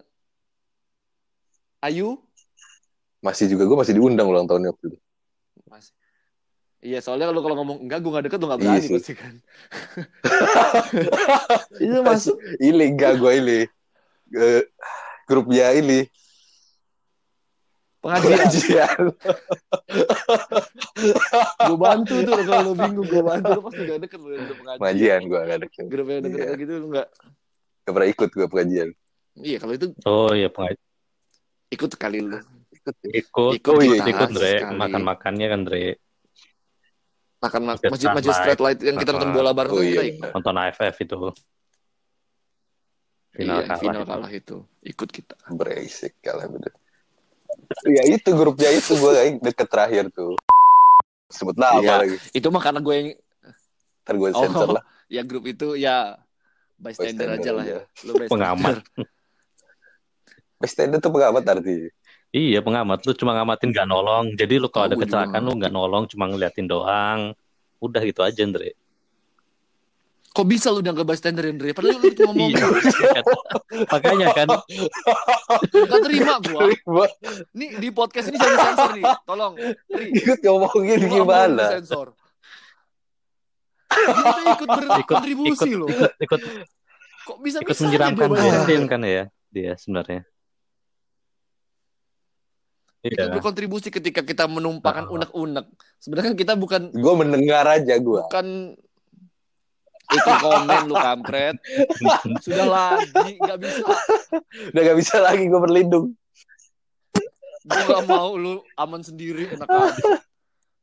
[1.80, 2.20] Ayu,
[3.24, 4.98] masih juga gue masih diundang ulang tahunnya waktu itu.
[6.86, 8.94] Iya, soalnya lu kalau ngomong enggak, gue nggak deket, lu nggak Iya berani sih.
[8.94, 9.34] pasti kan.
[11.82, 12.36] Itu masuk.
[12.58, 13.58] Ini enggak gue ini.
[14.28, 14.62] Eh,
[15.24, 16.06] grupnya ini
[17.98, 18.38] Pengajian.
[18.38, 18.98] pengajian.
[21.60, 25.20] gue bantu tuh kalau lu bingung gue bantu lu pasti gak deket lu pengajian Pengajian
[25.24, 25.84] gue nggak deket.
[25.84, 26.50] grup yang deket Iya.
[26.56, 27.08] gitu lu nggak
[27.82, 28.88] Gak pernah ikut gue pengajian.
[29.36, 30.86] iya kalau itu oh iya pengajian
[31.68, 32.38] ikut sekali lu
[32.72, 35.98] ikut Ikut ikut, ikut kan Dre makan ma- Ikut masjid
[37.38, 38.32] masjid Starlight.
[38.32, 40.12] street light yang kita nonton bola bareng Oh kita iya.
[40.16, 41.16] ikut nonton AFF itu
[43.30, 44.08] final iya, kalah final itu.
[44.08, 46.72] kalah itu ikut kita Berisik kalah bener.
[47.84, 50.36] Ya itu grupnya itu gue deket terakhir tuh.
[51.28, 51.94] Sebut nama Iya.
[52.00, 52.16] lagi.
[52.32, 53.08] itu mah karena gue yang
[54.02, 54.82] Ntar gue sensor oh lah.
[55.06, 56.14] ya grup itu ya
[56.76, 58.04] bystander, Bystander aja lah ya aja.
[58.06, 58.30] lu bystander.
[58.32, 58.76] Pengamat.
[60.56, 61.76] Bystander tuh pengamat arti.
[62.30, 63.02] Iya pengamat.
[63.02, 64.34] Lu cuma ngamatin gak nolong.
[64.34, 67.32] Jadi lu kalau Oh, ada juga kecelakaan lu nggak nolong cuma ngeliatin doang.
[67.78, 68.74] Udah gitu aja Andre.
[70.30, 71.72] Kok bisa lu dianggap bystander Andre?
[71.72, 72.52] Padahal lu cuma ngomong.
[72.52, 73.22] Iya
[73.88, 74.48] makanya kan.
[75.72, 76.34] Gak terima
[76.84, 77.08] gua.
[77.52, 79.04] Nih di podcast ini jangan sensor nih.
[79.24, 79.54] Tolong
[79.88, 81.64] Ri Ikut ngomongin gimana?
[81.72, 82.12] disensor.
[83.86, 85.88] Kita ikut berkontribusi ikut- loh.
[86.20, 86.40] ikut
[87.24, 90.22] Kok bisa ikut bisa menyeramkan bensin kan ya dia sebenarnya
[93.08, 93.32] ikut Iya.
[93.32, 95.12] berkontribusi ketika kita menumpahkan Ah.
[95.12, 95.66] unek-unek.
[95.96, 98.20] Sebenarnya kan kita bukan Gue mendengar aja gue.
[98.22, 98.46] bukan
[100.08, 101.56] ikut komen lu kampret.
[102.40, 103.82] Sudah lagi nggak bisa.
[104.70, 106.06] Udah gak bisa lagi gue berlindung.
[107.62, 110.22] Gue gak mau lu aman sendiri enak aja.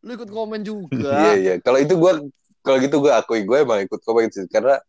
[0.01, 1.11] Lu ikut komen Iya juga.
[1.33, 1.53] iya.
[1.57, 2.11] Kalau itu gue
[2.59, 4.79] kalau gitu gue akui gue emang ikut komen sih karena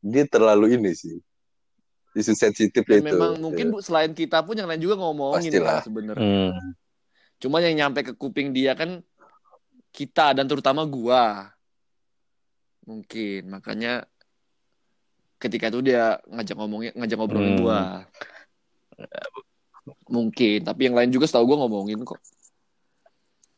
[0.00, 1.18] dia terlalu ini sih.
[2.12, 3.08] Isu sensitif Dan itu.
[3.08, 5.80] memang mungkin bu, selain kita pun yang lain juga ngomongin Pastilah.
[5.80, 6.52] kan sebenarnya.
[6.52, 6.70] Hmm.
[7.36, 9.00] Cuma yang nyampe ke kuping dia kan
[9.90, 11.48] kita dan terutama gua.
[12.82, 14.04] Mungkin makanya
[15.36, 17.60] ketika itu dia ngajak ngomongin ngajak ngobrolin Hmm.
[17.60, 17.80] gua.
[20.06, 22.20] Mungkin, tapi yang lain juga setahu gua ngomongin kok.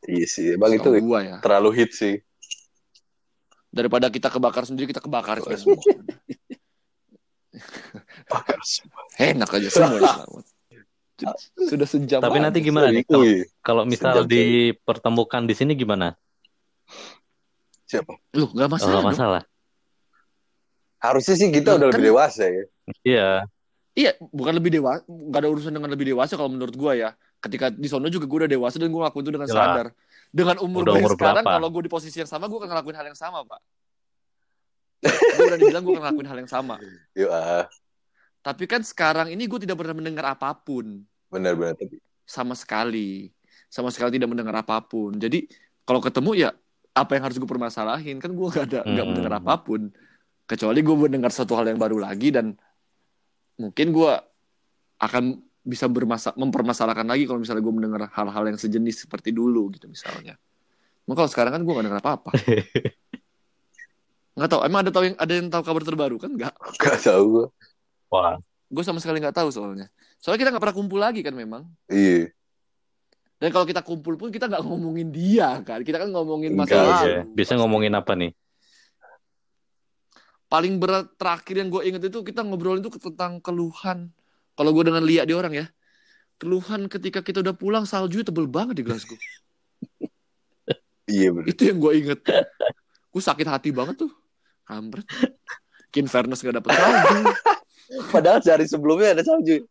[0.05, 0.55] Iya sih.
[0.55, 1.37] Bang itu Setahu gua ya.
[1.43, 2.23] terlalu hit sih.
[3.69, 5.75] Daripada kita kebakar sendiri, kita kebakar semua.
[9.17, 10.45] Enak aja semua selamat.
[11.71, 12.19] Sudah sejam.
[12.19, 13.07] Tapi nanti gimana nih?
[13.07, 13.25] Kalau,
[13.63, 16.19] kalau misal Sejam, dipertemukan di sini gimana?
[17.85, 18.19] siapa?
[18.35, 18.91] Lu gak Oh, masalah.
[18.91, 19.11] nggak dong.
[19.15, 19.43] masalah.
[20.99, 22.65] Harusnya sih kita Loh, udah kan- lebih dewasa ya.
[23.07, 23.29] Iya.
[23.95, 27.11] Iya, bukan lebih dewasa, gak ada urusan dengan lebih dewasa kalau menurut gua ya.
[27.39, 29.61] Ketika di sono juga gue udah dewasa dan gue ngelakuin itu dengan Jelas.
[29.71, 29.87] sadar.
[30.35, 32.97] Dengan umur Udah gue umur sekarang, kalau gue di posisi yang sama, gue akan ngelakuin
[32.99, 33.61] hal yang sama, Pak.
[35.05, 36.75] gue udah dibilang gue akan ngelakuin hal yang sama.
[37.21, 37.69] Yuk ah,
[38.45, 41.01] Tapi kan sekarang ini gue tidak pernah mendengar apa pun.
[41.33, 41.99] benar-benar tapi.
[42.23, 43.33] Sama sekali.
[43.67, 45.17] Sama sekali tidak mendengar apa pun.
[45.17, 45.49] Jadi,
[45.83, 46.51] kalau ketemu ya,
[46.95, 48.21] apa yang harus gue permasalahin?
[48.23, 49.11] Kan gue gak ada, nggak Hmm.
[49.11, 49.91] mendengar apa pun.
[50.45, 52.53] Kecuali gue mendengar satu hal yang baru lagi dan
[53.57, 54.13] mungkin gue
[55.01, 59.89] akan bisa bermasa mempermasalahkan lagi kalau misalnya gue mendengar hal-hal yang sejenis seperti dulu gitu
[59.89, 60.37] misalnya.
[61.09, 62.31] Nah, kalau sekarang kan gue gak dengar apa-apa.
[64.37, 64.61] Nggak tahu.
[64.67, 66.31] Emang ada tahu yang ada yang tahu kabar terbaru kan?
[66.31, 66.55] Nggak.
[66.79, 67.47] Gak tahu gue.
[68.15, 68.39] Wah.
[68.71, 69.91] Gue sama sekali nggak tahu soalnya.
[70.23, 71.67] Soalnya kita nggak pernah kumpul lagi kan memang.
[71.91, 72.31] Iya.
[73.43, 75.83] Dan kalau kita kumpul pun kita nggak ngomongin dia kan.
[75.83, 77.07] Kita kan ngomongin masa lalu.
[77.11, 77.21] Iya.
[77.27, 78.31] Bisa ngomongin apa nih?
[80.47, 84.15] Paling berat terakhir yang gue inget itu kita ngobrolin itu tentang keluhan.
[84.55, 85.67] Kalau gue dengan lihat di orang ya.
[86.39, 89.19] Keluhan ketika kita udah pulang salju tebel banget di Glasgow.
[91.11, 91.47] Iya benar.
[91.51, 92.21] Itu yang gue inget.
[93.11, 94.13] Gue sakit hati banget tuh.
[94.67, 95.07] Kampret.
[95.95, 97.19] Kin Fairness gak dapet salju.
[98.09, 99.65] Padahal sehari sebelumnya ada salju.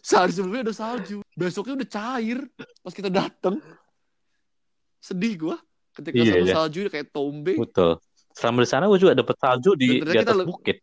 [0.00, 1.18] Sehari sebelumnya udah salju.
[1.36, 2.38] Besoknya udah cair.
[2.80, 3.60] Pas kita dateng.
[4.98, 5.56] Sedih gue.
[5.92, 6.54] Ketika Iya, satu iya.
[6.54, 7.54] salju kayak tombe.
[7.58, 7.98] Betul.
[8.32, 10.78] Selama di sana gue juga dapet salju di, di atas kita bukit.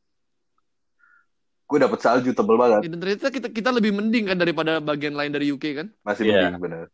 [1.66, 2.82] Gue dapet salju tebel banget.
[2.86, 5.88] Ya, Dan ternyata kita, kita lebih mending kan daripada bagian lain dari UK kan.
[6.04, 6.52] Masih Iya.
[6.52, 6.86] mending benar.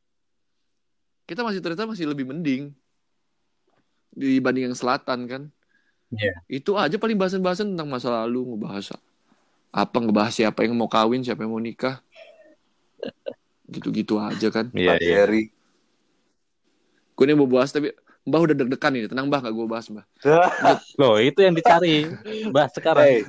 [1.28, 2.72] Kita masih ternyata masih lebih mending.
[4.12, 5.42] Dibanding yang selatan kan.
[6.12, 6.34] Iya.
[6.52, 8.44] Itu aja paling bahasan-bahasan tentang masa lalu.
[8.56, 8.96] Ngebahas
[9.72, 12.04] apa, ngebahas siapa yang mau kawin, siapa yang mau nikah.
[13.72, 14.68] Gitu-gitu aja kan.
[14.76, 15.16] Iya, Pak iya.
[15.24, 15.44] Heri.
[17.16, 19.08] Gue ini mau bahas tapi Mbah udah deg-degan ini.
[19.10, 20.06] Tenang Mbah gak gue bahas Mbah.
[21.02, 22.06] Loh, itu yang dicari.
[22.54, 23.02] Bahas sekarang.
[23.08, 23.20] Hey.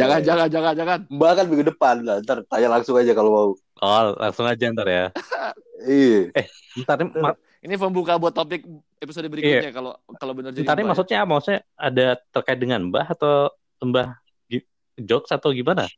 [0.00, 0.98] Jangan, jangan, jangan, jangan.
[1.12, 2.16] Mbak kan minggu depan lah.
[2.24, 3.48] Ntar tanya langsung aja kalau mau.
[3.84, 5.06] Oh, langsung aja ntar ya.
[5.84, 6.32] Iya.
[6.80, 8.60] Ntar, ma- Ini pembuka buat topik
[9.00, 10.84] episode berikutnya kalau kalau benar jadi Mbah ya.
[10.84, 11.30] maksudnya apa?
[11.32, 13.48] Maksudnya ada terkait dengan Mbah atau
[13.80, 14.20] Mbah
[15.00, 15.88] jokes atau gimana?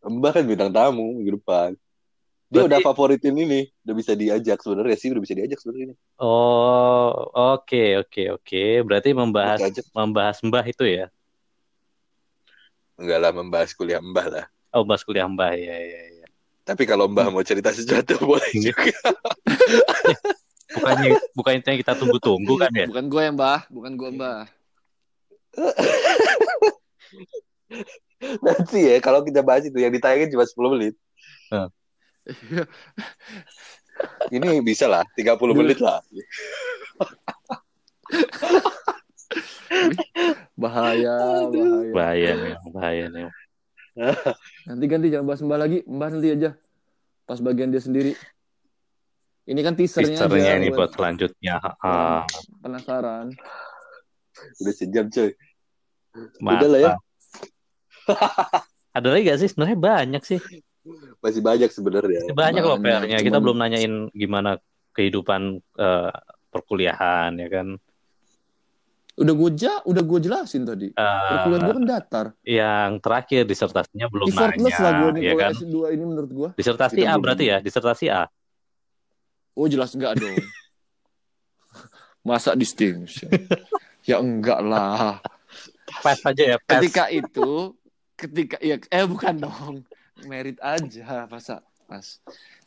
[0.00, 1.76] Mbak kan bintang tamu minggu depan.
[2.48, 5.92] Dia Berarti- udah favoritin ini, udah bisa diajak sebenarnya sih, udah bisa diajak sebenarnya.
[6.16, 7.12] Oh,
[7.52, 8.64] oke, oke, oke.
[8.88, 9.60] Berarti membahas
[9.92, 11.12] membahas Mbah itu ya?
[12.96, 14.44] Enggak lah membahas kuliah Mbah lah.
[14.72, 16.26] Oh, bahas kuliah Mbah ya, ya, ya.
[16.64, 18.72] Tapi kalau Mbah mau cerita sesuatu boleh Iya.
[18.72, 18.96] juga.
[20.68, 22.86] Bukannya bukannya yang kita tunggu-tunggu kan ya?
[22.88, 24.44] Bukan gue yang Mbah, bukan gue Mbah.
[28.44, 30.94] Nanti ya kalau kita bahas itu yang ditayangin cuma 10 menit.
[31.48, 31.68] Hah.
[34.28, 36.04] Ini bisa lah, 30 menit lah.
[40.58, 41.16] Bahaya,
[41.48, 41.92] bahaya.
[41.94, 43.24] Bahaya nih, bahaya nih.
[44.68, 46.50] Nanti ganti jangan bahas Mbah lagi, Mbah nanti aja.
[47.26, 48.14] Pas bagian dia sendiri.
[49.48, 51.56] Ini kan teasernya, Teasernya aja ini buat selanjutnya.
[51.80, 52.28] Ah,
[52.60, 53.32] penasaran.
[54.60, 55.32] Udah sejam coy.
[56.38, 56.60] mantap.
[56.60, 56.92] Udah lah ya.
[58.92, 59.48] Ada lagi gak sih?
[59.48, 60.40] Sebenarnya banyak sih.
[61.20, 62.20] Masih banyak sebenarnya.
[62.32, 63.18] Banyak loh PR-nya.
[63.20, 64.50] Kita cuman- belum nanyain gimana
[64.92, 66.12] kehidupan eh,
[66.50, 67.68] perkuliahan ya kan.
[69.18, 70.94] Udah gue ja, udah gue jelasin tadi.
[70.94, 72.26] Eh, Perkuliahan gue kan datar.
[72.46, 75.52] yang terakhir disertasinya belum Effortless lah gue nanya, nih ya kan?
[75.58, 76.48] S2 ini menurut gue.
[76.54, 78.30] Disertasi Kita A berarti ya, disertasi A.
[79.58, 80.38] Oh jelas enggak dong.
[82.28, 83.26] Masa distinction?
[84.04, 85.18] ya enggak lah.
[85.98, 86.78] Pes aja ya, pes.
[86.78, 87.74] Ketika itu,
[88.14, 89.74] ketika ya eh bukan dong.
[90.20, 92.18] Merit aja masa pas.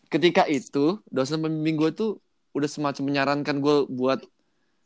[0.08, 2.12] ketika itu dosen pembimbing gue tuh
[2.52, 4.20] udah semacam menyarankan gue buat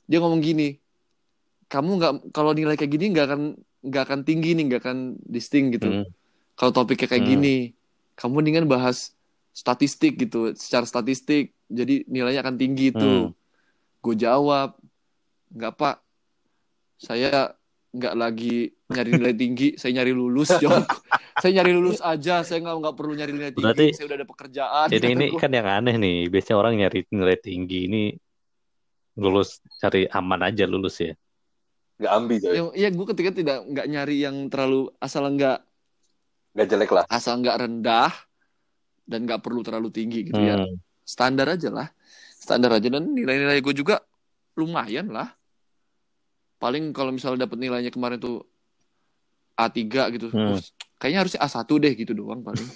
[0.05, 0.77] dia ngomong gini
[1.65, 3.41] kamu nggak kalau nilai kayak gini nggak akan
[3.81, 6.05] nggak akan tinggi nih nggak akan distinct gitu Hmm.
[6.53, 7.31] kalau topiknya kayak Hmm.
[7.33, 7.55] gini
[8.13, 9.17] kamu mendingan bahas
[9.49, 13.33] statistik gitu secara statistik jadi nilainya akan tinggi itu Hmm.
[13.99, 14.77] gue jawab
[15.49, 15.97] nggak pak
[16.95, 17.53] saya
[17.89, 18.57] nggak lagi
[18.87, 20.83] nyari nilai tinggi saya nyari lulus jawab
[21.41, 24.27] saya nyari lulus aja saya nggak nggak perlu nyari nilai tinggi Berarti- saya udah ada
[24.27, 25.39] pekerjaan Jadi ini gua.
[25.39, 26.17] kan yang aneh nih.
[26.27, 28.03] Biasanya orang nyari nilai tinggi ini
[29.15, 31.15] lulus cari aman aja lulus ya.
[31.95, 32.51] Gak ambi coy.
[32.53, 35.63] Yang- Iya, gue ketika tidak nggak nyari yang terlalu asal nggak
[36.53, 37.03] Gak jelek lah.
[37.07, 38.11] asal nggak rendah
[39.03, 40.59] dan nggak perlu terlalu tinggi gitu ya.
[41.05, 41.87] Standar aja lah,
[42.35, 44.01] standar aja dan nilai-nilai gue juga
[44.57, 45.29] lumayan lah.
[46.57, 48.41] Paling kalau misalnya dapat nilainya kemarin tuh
[49.55, 50.57] A3 gitu, Hmm.
[50.57, 52.65] Terus kayaknya harusnya A1 deh gitu doang paling.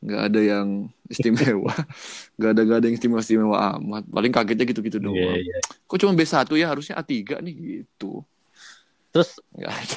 [0.00, 0.68] Nggak ada yang
[1.12, 1.76] istimewa,
[2.40, 4.08] nggak ada nggak ada yang istimewa istimewa amat.
[4.08, 5.36] Paling kagetnya gitu-gitu Iya, doang.
[5.36, 5.58] iya.
[5.84, 7.54] Kok cuma B1 ya harusnya A3 nih
[7.84, 8.24] gitu.
[9.12, 9.36] Terus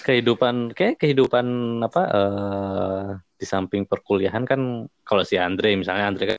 [0.03, 1.45] kehidupan kayak kehidupan
[1.87, 3.07] apa eh
[3.39, 4.59] di samping perkuliahan kan
[5.07, 6.37] kalau si Andre misalnya Andre kan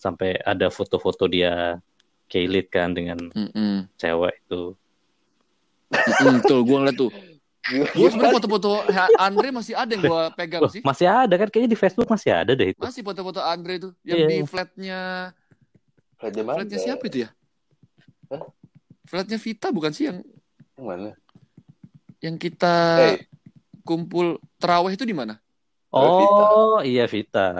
[0.00, 1.76] sampai ada foto-foto dia
[2.26, 3.84] keilit kan dengan Mm-mm.
[4.00, 4.72] cewek itu.
[5.92, 7.10] Mm, betul, gue ngeliat tuh.
[7.92, 8.70] Gue sebenarnya foto-foto
[9.20, 10.80] Andre masih ada yang gue pegang sih.
[10.80, 12.80] masih ada kan kayaknya di Facebook masih ada deh itu.
[12.80, 14.28] Masih foto-foto Andre tuh yang Iya.
[14.32, 14.98] di flatnya
[16.40, 16.56] mana?
[16.64, 17.30] flatnya siapa itu ya?
[18.32, 18.42] Hah?
[19.04, 20.24] Flatnya Vita bukan sih yang
[20.78, 21.10] Yang mana?
[22.20, 22.74] yang kita
[23.16, 23.18] Eh,
[23.82, 25.36] kumpul terawih itu di mana?
[25.90, 27.50] Oh, iya Vita.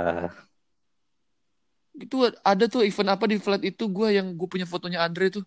[2.01, 5.45] Itu ada tuh event apa di flat itu gue yang gue punya fotonya Andre tuh.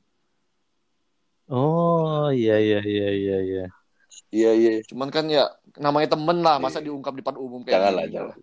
[1.50, 3.66] Oh, iya iya iya iya iya.
[4.32, 4.72] iya iya.
[4.88, 6.94] Cuman kan ya namanya temen lah, masa Iya.
[6.94, 8.38] diungkap di depan umum kayak Jangan lah, jangan.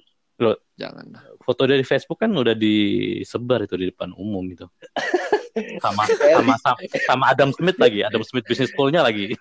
[0.77, 1.23] Jangan lah.
[1.41, 4.67] Foto dari Facebook kan udah disebar itu di depan umum itu.
[5.83, 6.79] Sama sama sama,
[7.11, 9.35] sama Adam Smith lagi, Adam Smith Business School-nya lagi.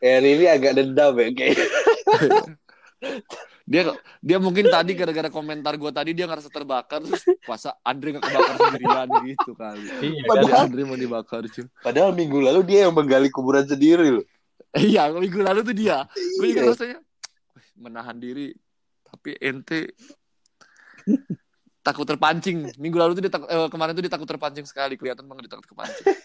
[0.00, 1.52] Eh, ini agak dendam ya kayak.
[3.68, 8.24] Dia dia mungkin tadi gara-gara komentar gue tadi dia ngerasa terbakar terus masa Andre nggak
[8.24, 9.84] kebakar sendirian gitu kali.
[10.00, 10.24] Iya kan?
[10.24, 11.66] Padahal- Andre mau dibakar cuy.
[11.78, 14.24] Padahal minggu lalu dia yang menggali kuburan sendiri loh.
[14.72, 16.08] Iya, minggu lalu tuh dia.
[16.38, 16.70] Gue juga Iya.
[16.72, 16.98] rasanya
[17.52, 18.56] "Wih, menahan diri,
[19.04, 19.92] tapi ente
[21.80, 22.72] takut terpancing.
[22.74, 24.96] Minggu lalu tuh dia takut, eh, kemarin tuh dia takut terpancing sekali.
[24.96, 26.04] Kelihatan banget dia takut kepancing.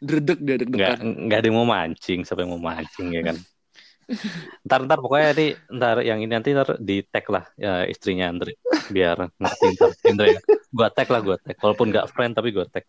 [0.00, 0.98] Dredeg dia Nggak deg-degan.
[1.26, 3.36] nggak ada yang mau mancing, siapa yang mau mancing ya kan?
[4.62, 8.54] Ntar ntar pokoknya nanti ntar yang ini nanti ntar di tag lah ya, istrinya Andre
[8.90, 10.26] biar ngerti ntar Andre.
[10.70, 12.86] Gua tag lah gua tag, walaupun nggak friend tapi gua tag.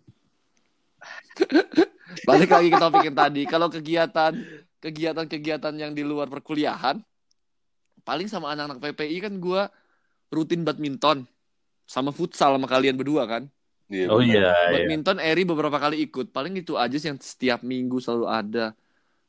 [2.25, 3.41] Balik lagi ke topik yang tadi.
[3.49, 4.33] Kalau kegiatan
[4.77, 7.01] kegiatan-kegiatan yang di luar perkuliahan,
[8.05, 9.61] paling sama anak-anak PPI kan gue
[10.31, 11.25] rutin badminton
[11.87, 13.43] sama futsal sama kalian berdua kan.
[13.87, 14.83] Iya, Oh iya, iya.
[14.83, 16.35] Badminton Eri beberapa kali ikut.
[16.35, 18.65] Paling itu aja sih yang setiap minggu selalu ada.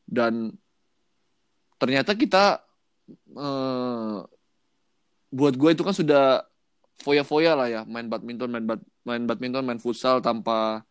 [0.02, 0.50] Dan
[1.78, 2.60] ternyata kita
[3.32, 4.18] eh,
[5.28, 6.44] buat gue itu kan sudah
[6.98, 10.82] foya-foya lah ya main badminton, main bad- main badminton, main futsal tanpa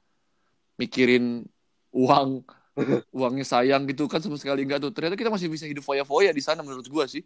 [0.80, 1.44] mikirin
[1.92, 2.46] uang
[3.18, 4.92] uangnya sayang gitu kan sama sekali enggak tuh.
[4.94, 7.24] Ternyata kita masih bisa hidup foya-foya di sana menurut gue sih.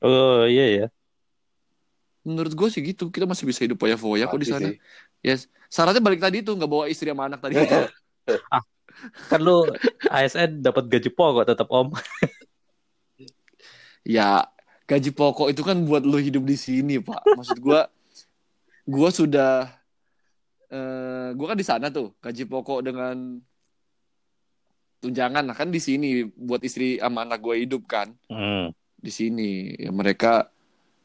[0.00, 0.86] Oh iya ya.
[2.24, 3.10] Menurut gue sih gitu.
[3.10, 4.68] Kita masih bisa hidup foya-foya kok di sana.
[5.20, 5.50] Yes.
[5.68, 7.58] Syaratnya balik tadi itu nggak bawa istri sama anak tadi.
[9.26, 9.64] Kan lu
[10.06, 11.92] ASN dapat gaji pokok tetap Om.
[14.00, 14.48] Ya,
[14.88, 17.20] gaji pokok itu kan buat lu hidup di sini, Pak.
[17.36, 17.84] Maksud gua
[18.88, 19.68] gua sudah
[20.66, 23.38] eh gua kan di sana tuh, gaji pokok dengan
[25.00, 28.72] tunjangan nah kan di sini buat istri sama anak gua hidup kan Hmm.
[28.96, 29.76] di sini.
[29.76, 30.48] Ya mereka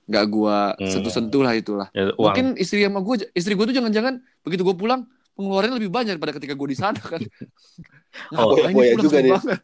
[0.08, 0.88] nggak gua Hmm.
[0.88, 1.88] sentuh-sentuh lah itulah.
[1.92, 5.04] Ya, uang Mungkin istri sama gua istri gua tuh jangan-jangan begitu gua pulang
[5.36, 7.22] pengeluarannya lebih banyak daripada ketika gua di sana kan.
[8.32, 9.62] Oh, Ngapain foya-foya pulang juga banget?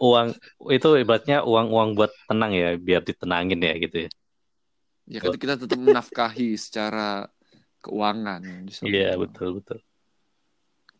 [0.00, 0.28] uang
[0.72, 4.10] itu ibaratnya uang-uang buat tenang ya, biar ditenangin ya gitu ya.
[5.04, 7.28] Ya kan kita tetap menafkahi secara
[7.84, 8.88] keuangan di sana.
[8.88, 9.78] Iya betul betul.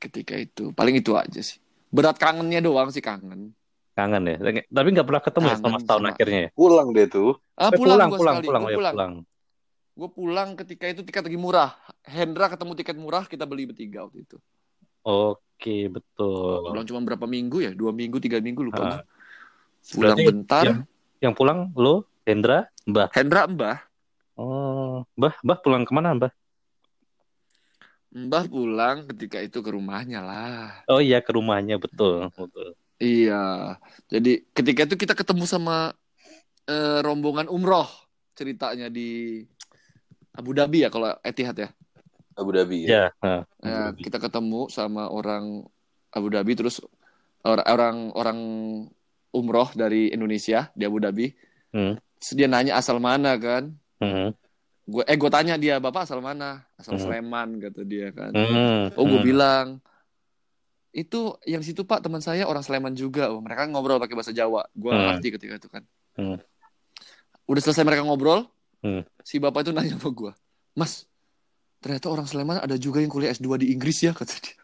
[0.00, 1.60] ketika itu paling itu aja sih
[1.92, 3.52] berat kangennya doang sih kangen
[3.90, 4.36] Kangen ya.
[4.70, 6.50] Tapi nggak pernah ketemu ya Kangen selama setahun sama- akhirnya ya.
[6.56, 7.30] Pulang deh tuh.
[7.60, 9.12] ah Eh, pulang, pulang gua pulang pulang, ya, pulang pulang.
[10.00, 14.24] Gue pulang ketika itu tiket lagi murah Hendra ketemu tiket murah kita beli bertiga waktu
[14.24, 14.40] itu
[15.00, 16.72] Oke betul.
[16.72, 19.00] pulang cuma berapa minggu ya dua minggu tiga minggu lupa gua.
[19.92, 20.84] pulang bentar yang-
[21.20, 23.12] Yang pulang lo, Hendra, Mbah.
[23.12, 23.76] Hendra mbah
[24.40, 26.32] Oh, Mbah, Mbah pulang ke mana Mbah?
[28.10, 32.72] mbah pulang ketika itu ke rumahnya lah Oh iya ke rumahnya betul betul.
[32.98, 33.76] iya
[34.08, 35.92] jadi ketika itu kita ketemu sama
[36.66, 37.86] eh, rombongan umroh
[38.34, 39.44] ceritanya di
[40.30, 41.68] Abu Dhabi ya kalau Etihad ya.
[42.34, 42.88] Abu Dhabi ya.
[42.88, 45.66] Ya, nah, Nah, kita ketemu sama orang
[46.10, 46.80] Abu Dhabi terus
[47.42, 48.38] or- orang orang
[49.30, 51.30] umroh dari Indonesia di Abu Dhabi.
[51.70, 51.98] Hmm.
[52.18, 53.74] Terus dia nanya asal mana kan?
[54.00, 54.34] hmm,
[54.90, 57.04] Gue eh gue tanya dia, "Bapak asal mana?" Asal Hmm.
[57.06, 58.34] Sleman kata dia kan.
[58.34, 59.28] hmm, Oh, gue hmm.
[59.28, 59.66] bilang
[60.90, 63.30] itu yang situ Pak teman saya orang Sleman juga.
[63.30, 64.66] Oh, mereka ngobrol pakai bahasa Jawa.
[64.74, 65.14] Gue Hmm.
[65.14, 65.82] ngerti ketika itu kan.
[66.18, 66.38] Hmm.
[67.46, 68.50] Udah selesai mereka ngobrol,
[68.80, 69.04] Hmm.
[69.20, 70.32] si bapak itu nanya sama gue,
[70.72, 71.04] Mas,
[71.84, 74.56] ternyata orang Sleman ada juga yang kuliah S2 di Inggris ya kata dia.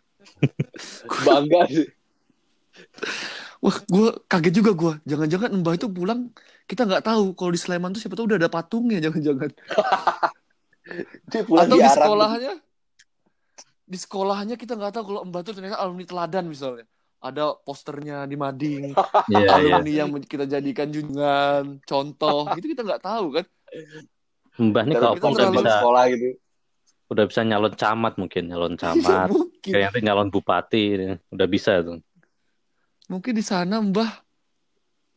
[1.26, 1.88] Bangga sih.
[3.64, 4.92] Wah, gue kaget juga gue.
[5.08, 6.28] Jangan-jangan Mbah itu pulang
[6.68, 9.50] kita nggak tahu kalau di Sleman tuh siapa tahu udah ada patungnya jangan-jangan.
[11.66, 12.52] Atau di di sekolahnya,
[13.86, 16.86] di sekolahnya kita nggak tahu kalau Mbah itu ternyata alumni teladan misalnya.
[17.16, 18.92] Ada posternya di mading,
[19.34, 19.56] iya.
[19.56, 23.44] alumni yang kita jadikan junjungan, contoh, itu kita nggak tahu kan.
[24.56, 26.26] Mbah nih Karena kalau udah bisa sekolah gitu.
[27.06, 29.28] udah bisa nyalon camat mungkin nyalon camat
[29.62, 30.84] kayak nanti nyalon bupati
[31.30, 32.00] udah bisa tuh
[33.06, 34.10] mungkin di sana Mbah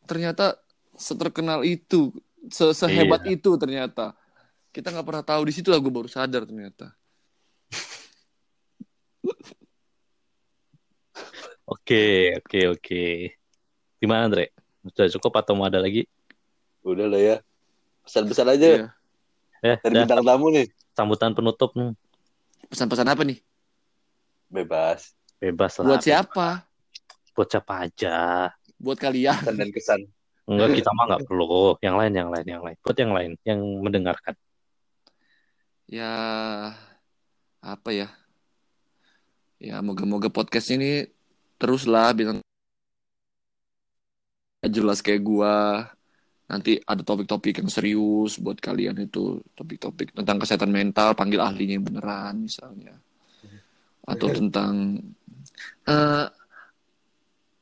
[0.06, 0.58] ternyata
[0.94, 2.10] seterkenal itu,
[2.50, 3.38] se- sehebat Iya.
[3.38, 4.12] itu ternyata.
[4.70, 6.92] Kita nggak pernah tahu di situ lah gue baru sadar ternyata.
[11.70, 12.02] oke
[12.42, 13.02] oke oke
[14.02, 14.50] gimana Andre
[14.90, 16.06] sudah cukup atau mau ada lagi
[16.80, 17.36] Udah lah ya.
[18.10, 18.86] Pesan-pesan aja Iya.
[19.62, 20.66] ya dari udah bintang tamu nih.
[20.92, 21.94] sambutan penutup nih
[22.66, 23.38] Pesan-pesan apa nih?
[24.50, 25.14] Bebas.
[25.38, 26.66] bebas lah Buat siapa?
[27.32, 29.38] buat siapa aja Buat kalian.
[29.38, 30.00] Pesan dan kesan.
[30.44, 33.60] enggak kita mah nggak perlu yang lain yang lain yang lain buat yang lain yang
[33.78, 34.34] mendengarkan
[35.86, 36.10] Ya
[37.58, 38.08] apa ya?
[39.58, 41.10] Ya moga-moga podcast ini
[41.58, 42.38] teruslah bilang
[44.62, 45.90] jelas kayak gua.
[46.50, 51.86] Nanti ada topik-topik yang serius buat kalian itu, topik-topik tentang kesehatan mental, panggil ahlinya yang
[51.86, 52.98] beneran misalnya.
[54.02, 54.98] Atau tentang
[55.86, 56.26] eh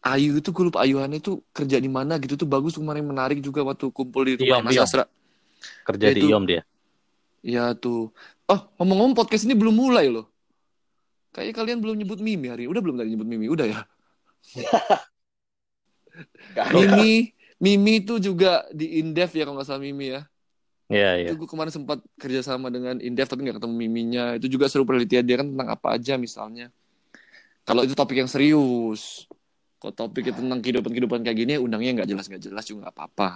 [0.09, 3.61] Ayu itu gue lupa Ayuhan itu kerja di mana gitu tuh bagus kemarin menarik juga
[3.61, 4.81] waktu kumpul di rumah Mas.
[4.81, 5.05] Asra.
[5.85, 6.63] kerja Ya, di IOM dia
[7.45, 8.15] Ya tuh.
[8.49, 10.31] Oh, ngomong-ngomong podcast ini belum mulai loh.
[11.35, 12.71] Kayaknya kalian belum nyebut Mimi hari ini.
[12.73, 13.47] Udah belum tadi nyebut Mimi?
[13.53, 13.81] Udah ya.
[16.75, 20.23] Mimi, Mimi itu juga di Indef ya kalau nggak salah Mimi ya.
[20.89, 24.25] Iya iya Itu gue kemarin sempat kerjasama dengan Indef tapi nggak ketemu Miminya.
[24.39, 26.71] Itu juga seru penelitian dia kan tentang apa aja misalnya.
[27.67, 29.27] Kalau itu topik yang serius.
[29.79, 33.31] Kalau topik tentang kehidupan-kehidupan kayak gini, undangnya nggak jelas nggak jelas juga nggak apa-apa.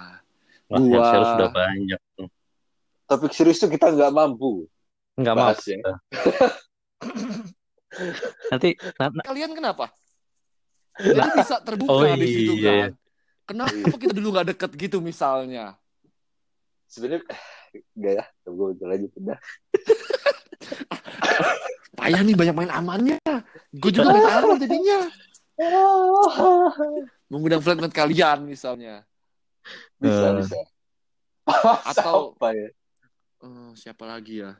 [0.71, 2.27] Wah, yang Gua- serius sudah banyak tuh
[3.03, 4.63] Topik serius tuh kita nggak mampu.
[5.19, 5.83] nggak Bahas ya.
[8.51, 9.91] nanti na- na- Kalian kenapa?
[10.97, 12.89] Jadi bisa terbuka Oh, di situ iya.
[12.89, 12.91] kan.
[13.43, 15.75] Kenapa kita dulu nggak deket gitu misalnya?
[16.87, 17.23] Sebenarnya
[17.97, 18.25] enggak ya.
[18.45, 19.37] Gue udah lanjut udah.
[21.93, 23.19] Payah nih banyak main amannya.
[23.71, 24.99] Gue juga main aman jadinya.
[27.31, 29.03] Mengundang flatmate kalian misalnya.
[29.97, 30.33] Bisa Eh.
[30.39, 30.57] bisa.
[31.89, 32.69] Atau- apa ya?
[33.43, 34.55] Eh, siapa lagi ya?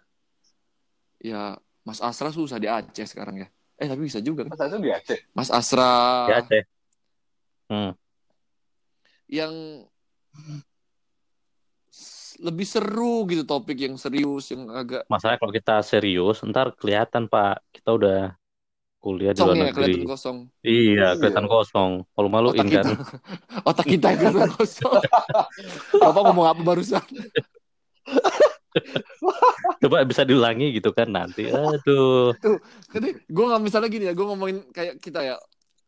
[1.23, 3.47] Ya Mas Asra susah di Aceh sekarang ya.
[3.79, 4.51] Eh tapi bisa juga kan.
[4.51, 5.19] Mas Hasan di Aceh.
[5.31, 5.91] Mas Asra
[6.27, 6.63] ya Aceh
[7.71, 7.91] hmm.
[9.33, 9.53] Yang
[12.41, 17.61] lebih seru gitu topik yang serius yang agak masalahnya kalau kita serius ntar kelihatan Pak
[17.73, 18.21] kita udah
[18.97, 20.37] kuliah di kosong luar ya negeri kelihatan kosong.
[20.63, 21.07] iya Iya.
[21.19, 22.89] kelihatan kosong kalau malu Otak kan kita,
[23.69, 25.01] otak kita yang kelihatan kosong.
[25.99, 27.03] Bapak ngomong apa barusan?
[29.83, 32.33] coba bisa diulangi gitu kan nanti aduh
[32.89, 35.35] Jadi gue nggak misalnya gini ya, gue ngomongin kayak kita ya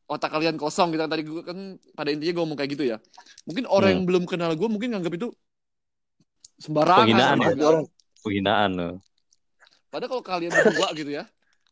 [0.05, 1.57] otak kalian kosong gitu tadi gue kan
[1.91, 2.97] pada intinya gue ngomong kayak gitu ya.
[3.43, 3.95] Mungkin orang Hmm.
[3.95, 5.27] yang belum kenal gue mungkin nganggap itu
[6.57, 7.03] sembarangan.
[7.03, 7.45] Penghinaan ya?
[7.47, 7.55] kan.
[7.59, 7.83] Orang
[8.21, 8.93] penghinaan loh.
[9.89, 11.23] Padahal kalau kalian berdua gitu ya,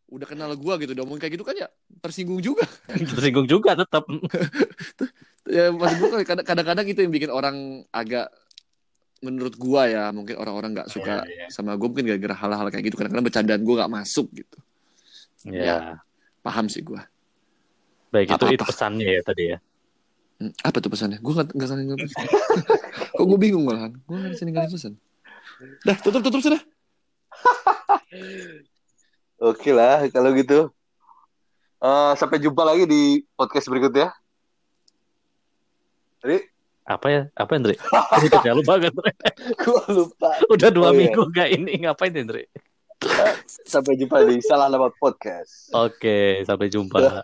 [0.08, 1.68] udah kenal gue gitu, udah ngomong kayak gitu kan ya
[2.00, 2.64] tersinggung juga.
[3.12, 4.04] tersinggung juga tetap
[5.44, 7.56] Ya maksud gue kadang- kadang-kadang itu yang bikin orang
[7.90, 8.32] agak
[9.20, 11.48] menurut gua ya mungkin orang-orang nggak suka Iya, iya.
[11.48, 14.58] sama gue mungkin gara-gara hal-hal kayak gitu kadang-kadang bercandaan gue nggak masuk gitu
[15.46, 16.00] ya
[16.40, 17.08] paham sih gua
[18.14, 19.60] baik itu itu pesannya ya tadi ya
[20.34, 21.22] Hmm, apa tuh pesannya?
[21.22, 22.26] Gue gak, gak saling pesan.
[23.14, 23.94] Kok gue bingung malahan?
[24.02, 24.94] Gue gak bisa ninggalin pesan.
[25.84, 26.58] Dah, tutup, tutup sudah.
[29.40, 30.74] Oke lah kalau gitu.
[31.78, 34.10] Eh, sampai jumpa lagi di podcast berikutnya.
[36.18, 36.50] Jadi,
[36.84, 37.76] apa ya apa Andre
[38.34, 39.12] Udah lu banget Andre.
[39.62, 40.30] gua lupa.
[40.50, 40.98] udah dua Oh, iya.
[40.98, 42.48] minggu gak ini ngapain Andre
[43.62, 45.70] Sampai jumpa di Salah Nama Podcast.
[45.70, 47.22] oke sampai jumpa